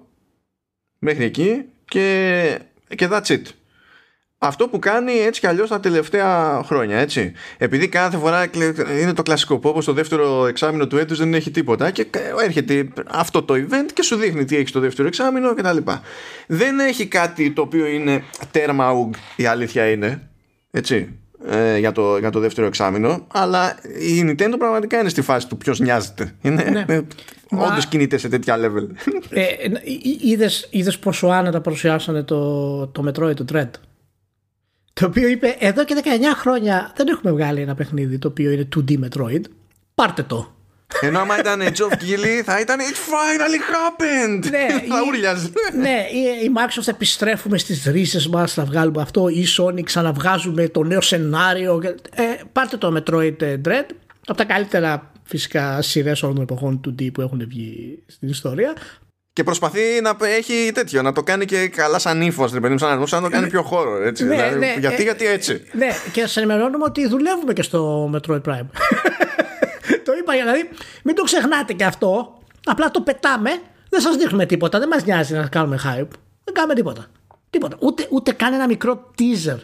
[0.98, 2.58] μέχρι εκεί και,
[2.96, 3.42] και that's it
[4.38, 7.32] αυτό που κάνει έτσι κι αλλιώς τα τελευταία χρόνια έτσι.
[7.58, 8.46] επειδή κάθε φορά
[9.00, 12.06] είναι το κλασικό που όπως το δεύτερο εξάμεινο του έτους δεν έχει τίποτα και
[12.44, 15.76] έρχεται αυτό το event και σου δείχνει τι έχει στο δεύτερο εξάμεινο κτλ.
[16.46, 20.28] δεν έχει κάτι το οποίο είναι τέρμα ουγ η αλήθεια είναι
[20.70, 21.18] έτσι
[21.48, 25.56] ε, για, το, για το δεύτερο εξάμεινο αλλά η Nintendo πραγματικά είναι στη φάση του
[25.56, 26.94] ποιος νοιάζεται είναι, ναι.
[26.94, 27.00] ε,
[27.50, 27.66] Μα...
[27.66, 29.12] Όντως κινείται σε τέτοια level.
[29.30, 29.44] Ε,
[30.70, 33.70] είδες, πόσο άνετα παρουσιάσανε το, το Metroid του Dread;
[35.00, 38.68] Το οποίο είπε εδώ και 19 χρόνια δεν έχουμε βγάλει ένα παιχνίδι το οποίο είναι
[38.76, 39.40] 2D Metroid.
[39.94, 40.54] Πάρτε το.
[41.00, 44.50] Ενώ άμα ήταν Geoff Keighley θα ήταν It finally happened!
[44.50, 45.02] Ναι, θα
[45.78, 46.06] Ναι,
[46.44, 51.82] η Microsoft επιστρέφουμε στις ρίζες μας, θα βγάλουμε αυτό, ή Sony ξαναβγάζουμε το νέο σενάριο.
[52.14, 53.86] Ε, πάρτε το Metroid Dread,
[54.26, 58.74] από τα καλύτερα φυσικά σειρές όλων των εποχών του D που έχουν βγει στην ιστορία.
[59.36, 63.06] Και προσπαθεί να έχει τέτοιο, να το κάνει και καλά σαν ύφος, ρε παιδί σαν
[63.10, 64.02] να το κάνει πιο χώρο.
[64.02, 65.62] Έτσι, ναι, δηλαδή, ναι, γιατί, ε, γιατί έτσι.
[65.72, 68.66] Ναι, και σας ενημερώνουμε ότι δουλεύουμε και στο Metroid Prime.
[70.06, 70.68] το είπα για δηλαδή,
[71.02, 72.38] μην το ξεχνάτε και αυτό.
[72.64, 73.50] Απλά το πετάμε,
[73.88, 76.08] δεν σας δείχνουμε τίποτα, δεν μας νοιάζει να κάνουμε hype.
[76.44, 77.06] Δεν κάνουμε τίποτα.
[77.50, 77.76] Τίποτα.
[77.80, 79.58] Ούτε, ούτε καν ένα μικρό teaser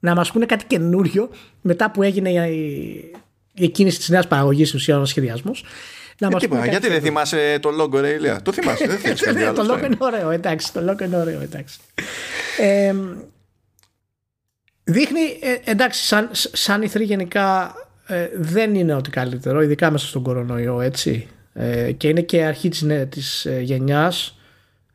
[0.00, 1.30] να μας πούνε κάτι καινούριο
[1.60, 3.12] μετά που έγινε η,
[3.54, 5.64] η κίνηση της νέας παραγωγής ουσία ο σχεδιασμός.
[6.20, 6.28] Να
[6.64, 9.66] ε, γιατί δεν θυμάσαι το logo, ρε Ηλία; Το θυμάσαι, δεν θέλει κάτι άλλο.
[9.66, 10.72] Το logo είναι ωραίο, εντάξει.
[10.72, 11.78] Το logo είναι ωραίο, εντάξει.
[12.58, 12.94] Ε,
[14.84, 17.74] δείχνει, ε, εντάξει, σαν, σαν ηθρή γενικά
[18.06, 21.28] ε, δεν είναι ότι καλύτερο, ειδικά μέσα στον κορονοϊό, έτσι.
[21.52, 24.38] Ε, και είναι και αρχή της, ναι, της ε, γενιάς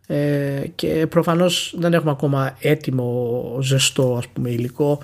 [0.08, 5.02] ε, και προφανώς δεν έχουμε ακόμα έτοιμο ζεστό ας πούμε υλικό.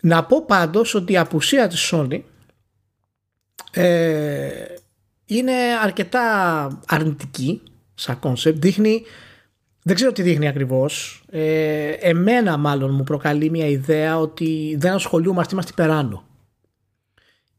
[0.00, 2.20] Να πω πάντως ότι η απουσία της Sony
[3.72, 4.48] ε,
[5.38, 5.52] είναι
[5.82, 7.62] αρκετά αρνητική
[7.94, 8.62] σαν concept.
[8.62, 9.02] Δείχνει,
[9.82, 11.24] δεν ξέρω τι δείχνει ακριβώς.
[11.30, 16.24] Ε, εμένα μάλλον μου προκαλεί μια ιδέα ότι δεν ασχολούμαστε, είμαστε υπεράνω.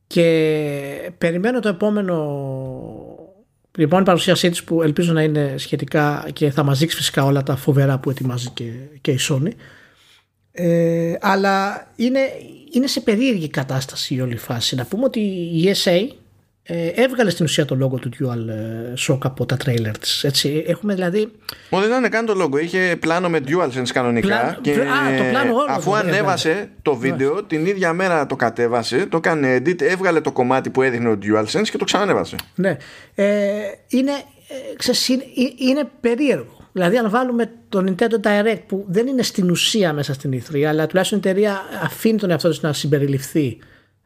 [0.08, 2.16] Και περιμένω το επόμενο
[3.78, 7.44] η επόμενη παρουσίασή της που ελπίζω να είναι σχετικά και θα μας δείξει φυσικά όλα
[7.44, 8.72] τα φοβερά που ετοιμάζει και,
[9.02, 9.52] και η Sony.
[10.52, 12.20] Ε, αλλά είναι,
[12.72, 14.76] είναι σε περίεργη κατάσταση η όλη φάση.
[14.76, 16.08] Να πούμε ότι η ESA
[16.66, 20.64] ε, έβγαλε στην ουσία το λόγο του Dual ε, Shock από τα τρέιλερ της έτσι.
[20.68, 21.32] έχουμε δηλαδή
[21.70, 22.58] Μα δεν ήταν καν το λόγο.
[22.58, 24.58] Είχε πλάνο με DualSense κανονικά.
[24.62, 29.18] Και Α, το πλάνο όλο αφού ανέβασε το βίντεο την ίδια μέρα το κατέβασε το
[29.18, 32.36] έκανε edit, έβγαλε το κομμάτι που έδειχνε ο DualSense και το ξανανέβασε.
[32.56, 32.78] Ναι.
[33.16, 33.26] Ε,
[33.88, 36.58] είναι, ε, είναι περίεργο.
[36.72, 40.88] Δηλαδή, αν βάλουμε το Nintendo Direct που δεν είναι στην ουσία μέσα στην E3, αλλά
[40.88, 43.58] τουλάχιστον η εταιρεία αφήνει τον εαυτό της να συμπεριληφθεί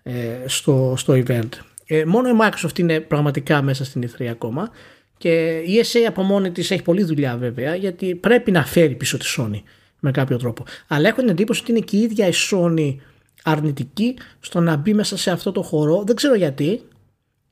[0.04, 0.12] ε,
[0.46, 1.50] στο, στο event.
[1.88, 4.69] Ε, μόνο η Microsoft είναι πραγματικά μέσα στην E3 ακόμα
[5.18, 9.18] και η ESA από μόνη της έχει πολλή δουλειά βέβαια γιατί πρέπει να φέρει πίσω
[9.18, 9.61] τη Sony
[9.99, 10.64] με κάποιο τρόπο.
[10.88, 12.95] Αλλά έχω την εντύπωση ότι είναι και η ίδια η Sony
[13.43, 16.03] αρνητική στο να μπει μέσα σε αυτό το χώρο.
[16.05, 16.81] Δεν ξέρω γιατί.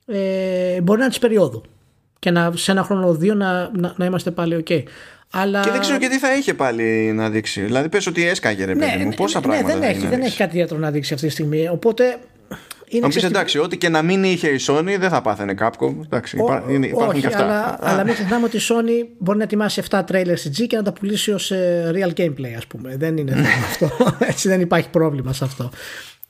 [0.07, 1.63] Ε, μπορεί να είναι της περίοδου
[2.19, 4.83] και να, σε ένα χρόνο δύο να, να, να είμαστε πάλι ok.
[5.31, 5.61] Αλλά...
[5.61, 7.61] Και δεν ξέρω και τι θα είχε πάλι να δείξει.
[7.61, 9.07] Δηλαδή, πες ότι έσκαγε ρε παιδί μου.
[9.07, 11.67] Ναι, Πόσα ναι, πράγματα δεν, έχει, δεν έχει κάτι ιδιαίτερο να δείξει αυτή τη στιγμή.
[11.67, 12.17] Οπότε
[12.87, 15.95] είναι πει εντάξει, ό,τι και να μην είχε η Sony δεν θα πάθαινε Capcom.
[16.03, 17.43] Εντάξει, ο, είναι, υπάρχουν όχι, και αυτά.
[17.43, 20.75] Αλλά, αλλά μην ξεχνάμε ότι η Sony μπορεί να ετοιμάσει 7 trailers στη G και
[20.75, 22.97] να τα πουλήσει ως ε, real gameplay, ας πούμε.
[22.97, 23.91] Δεν είναι θέμα αυτό.
[24.31, 25.69] Έτσι δεν υπάρχει πρόβλημα σε αυτό.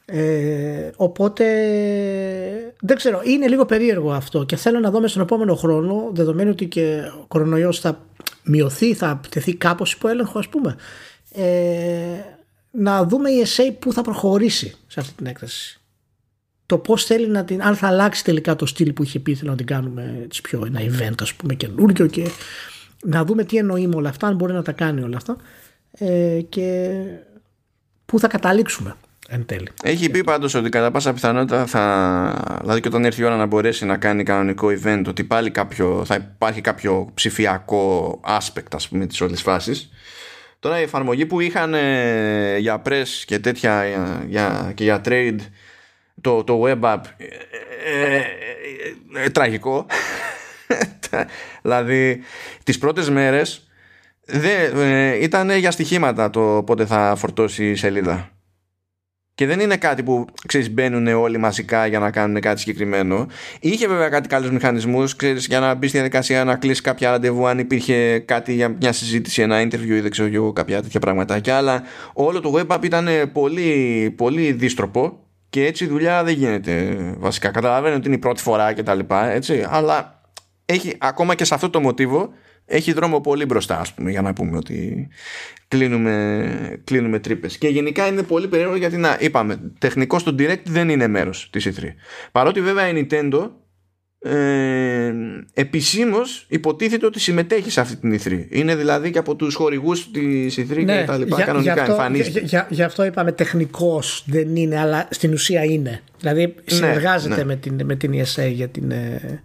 [0.05, 1.45] Ε, οπότε
[2.79, 6.65] δεν ξέρω, είναι λίγο περίεργο αυτό και θέλω να δω στον επόμενο χρόνο, δεδομένου ότι
[6.65, 8.05] και ο κορονοϊός θα
[8.43, 10.75] μειωθεί, θα τεθεί κάπως υπό έλεγχο, ας πούμε.
[11.33, 11.45] Ε,
[12.71, 15.79] να δούμε η SA που θα προχωρήσει σε αυτή την έκθεση
[16.65, 19.55] το πώς θέλει να την, αν θα αλλάξει τελικά το στυλ που είχε πει να
[19.55, 22.27] την κάνουμε έτσι πιο ένα event ας πούμε καινούργιο και
[23.03, 25.35] να δούμε τι εννοεί με όλα αυτά, αν μπορεί να τα κάνει όλα αυτά
[25.91, 26.91] ε, και
[28.05, 28.95] πού θα καταλήξουμε
[29.27, 29.67] εν τέλει.
[29.83, 33.45] Έχει πει πάντως ότι κατά πάσα πιθανότητα θα, δηλαδή και όταν έρθει η ώρα να
[33.45, 39.05] μπορέσει να κάνει κανονικό event ότι πάλι κάποιο, θα υπάρχει κάποιο ψηφιακό aspect ας πούμε
[39.05, 39.89] της όλης φάσης
[40.65, 43.85] Τώρα η εφαρμογή που είχαν ε, για press και τέτοια
[44.27, 45.39] για, και για trade
[46.21, 47.25] το, το web app ε,
[48.13, 49.85] ε, ε, τραγικό
[51.61, 52.21] δηλαδή
[52.63, 53.67] τις πρώτες μέρες
[54.25, 58.35] δεν, ήταν για στοιχήματα το πότε θα φορτώσει η σελίδα
[59.35, 63.27] και δεν είναι κάτι που ξέρεις, μπαίνουν όλοι μαζικά για να κάνουν κάτι συγκεκριμένο.
[63.59, 67.47] Είχε βέβαια κάτι καλούς μηχανισμούς ξέρεις, για να μπεις στη διαδικασία να κλείσει κάποια ραντεβού
[67.47, 71.57] αν υπήρχε κάτι για μια συζήτηση, ένα interview ή δεν ξέρω εγώ κάποια τέτοια πραγματάκια.
[71.57, 71.83] Αλλά
[72.13, 75.24] όλο το web app ήταν πολύ, πολύ δίστροπο
[75.55, 77.49] και έτσι η δουλειά δεν γίνεται βασικά.
[77.49, 80.21] Καταλαβαίνω ότι είναι η πρώτη φορά και τα λοιπά, έτσι, αλλά
[80.65, 82.29] έχει, ακόμα και σε αυτό το μοτίβο
[82.65, 85.07] έχει δρόμο πολύ μπροστά, ας πούμε, για να πούμε ότι
[85.67, 87.57] κλείνουμε, κλείνουμε τρύπες.
[87.57, 91.67] Και γενικά είναι πολύ περίεργο γιατί, να, είπαμε, τεχνικό στο Direct δεν είναι μέρος της
[91.67, 91.83] E3.
[92.31, 93.49] Παρότι βέβαια η Nintendo
[94.27, 95.13] ε,
[95.53, 98.45] επισήμως υποτίθεται ότι συμμετέχει σε αυτή την E3.
[98.49, 101.35] Είναι δηλαδή και από τους χορηγούς της E3 ναι, και τα λοιπά.
[101.35, 102.39] Για, κανονικά αυτό, εμφανίζεται.
[102.39, 106.01] Για, για, αυτό είπαμε τεχνικός δεν είναι, αλλά στην ουσία είναι.
[106.19, 107.43] Δηλαδή ναι, συνεργάζεται ναι.
[107.43, 108.91] Με, την, με την ESA για την.
[108.91, 109.41] Ε,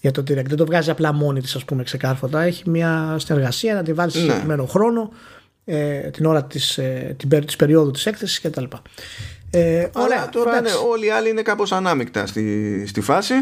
[0.00, 0.46] για το Direct.
[0.46, 2.42] Δεν το βγάζει απλά μόνη της, ας πούμε, ξεκάρφωτα.
[2.42, 4.24] Έχει μια συνεργασία να τη βάλει σε ναι.
[4.24, 5.10] συγκεκριμένο χρόνο
[5.64, 8.64] ε, την ώρα της, ε, την, της περίοδου της έκθεσης κτλ.
[9.50, 13.34] Ε, ωραία, τώρα είναι, όλοι οι άλλοι είναι κάπως ανάμεικτα στη, στη φάση.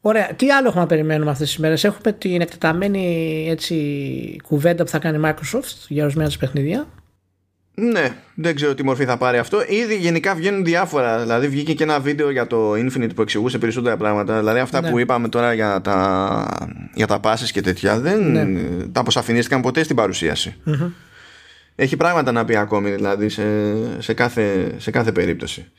[0.00, 0.34] Ωραία.
[0.36, 3.76] Τι άλλο έχουμε να περιμένουμε αυτές τις μέρες; Έχουμε την εκτεταμένη έτσι,
[4.42, 6.86] κουβέντα που θα κάνει η Microsoft για ορισμένα παιχνίδια.
[7.74, 9.62] Ναι, δεν ξέρω τι μορφή θα πάρει αυτό.
[9.68, 11.20] Ήδη γενικά βγαίνουν διάφορα.
[11.20, 14.38] Δηλαδή, βγήκε και ένα βίντεο για το Infinite που εξηγούσε περισσότερα πράγματα.
[14.38, 14.90] Δηλαδή, αυτά ναι.
[14.90, 18.46] που είπαμε τώρα για τα, για τα passes και τέτοια δεν ναι.
[18.92, 20.56] τα αποσαφηνίστηκαν ποτέ στην παρουσίαση.
[20.66, 20.90] Mm-hmm
[21.80, 23.42] έχει πράγματα να πει ακόμη δηλαδή σε,
[23.98, 25.70] σε, κάθε, σε κάθε περίπτωση.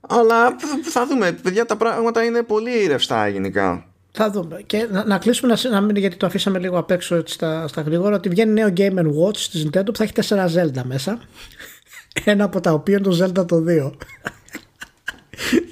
[0.00, 3.84] Αλλά θα δούμε, παιδιά, τα πράγματα είναι πολύ ρευστά γενικά.
[4.12, 4.62] Θα δούμε.
[4.66, 8.16] Και να, να κλείσουμε να, να γιατί το αφήσαμε λίγο απ' έξω στα, στα γρήγορα,
[8.16, 11.20] ότι βγαίνει νέο Game Watch της Nintendo που θα έχει τέσσερα Zelda μέσα.
[12.24, 13.92] Ένα από τα οποία είναι το Zelda το 2.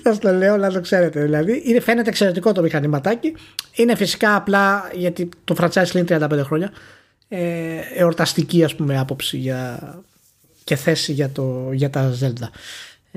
[0.03, 1.23] Θα το λέω να το ξέρετε.
[1.23, 3.35] Δηλαδή, είναι, φαίνεται εξαιρετικό το μηχανηματάκι.
[3.75, 6.73] Είναι φυσικά απλά γιατί το franchise είναι 35 χρόνια
[7.29, 9.79] ε, εορταστική ας πούμε άποψη για,
[10.65, 12.49] και θέση για, το, για τα Zelda.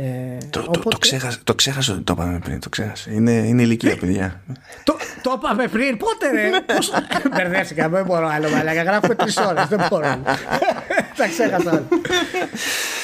[0.01, 0.79] Ε, το, οπότε...
[0.79, 2.59] το, το, ξέχασα, το ξέχασα ότι το είπαμε πριν.
[2.59, 3.11] Το ξέχασα.
[3.11, 4.41] Είναι, είναι ηλικία, παιδιά.
[4.83, 6.61] το, το είπαμε πριν, πότε ρε; Ναι.
[6.61, 6.91] Πώς...
[7.35, 8.47] Μπερδεύτηκα, δεν μπορώ άλλο.
[8.59, 9.67] Αλλά γράφουμε τρεις ώρες.
[9.67, 10.21] Δεν μπορώ.
[11.17, 11.87] Τα ξέχασα.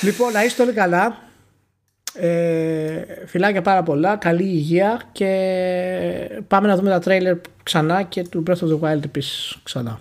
[0.02, 1.18] λοιπόν, να είστε όλοι καλά.
[2.14, 4.16] Ε, φιλάκια πάρα πολλά.
[4.16, 5.02] Καλή υγεία.
[5.12, 5.30] Και
[6.48, 10.00] πάμε να δούμε τα τρέιλερ ξανά και του Breath of the Wild επίσης ξανά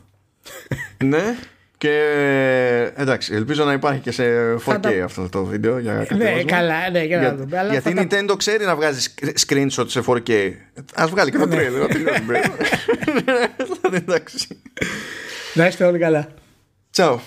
[1.04, 1.36] ναι.
[1.84, 4.24] Και εντάξει, ελπίζω να υπάρχει και σε
[4.66, 7.68] 4K αυτό το βίντεο για Ναι, καλά, ναι, για να δούμε.
[7.70, 9.08] Γιατί η Nintendo ξέρει να βγάζει
[9.46, 10.52] screenshot σε 4K.
[10.94, 11.88] Α βγάλει και το τρέλο.
[14.06, 14.46] Εντάξει.
[15.54, 16.28] Να είστε όλοι καλά.
[16.90, 17.20] Τσαου.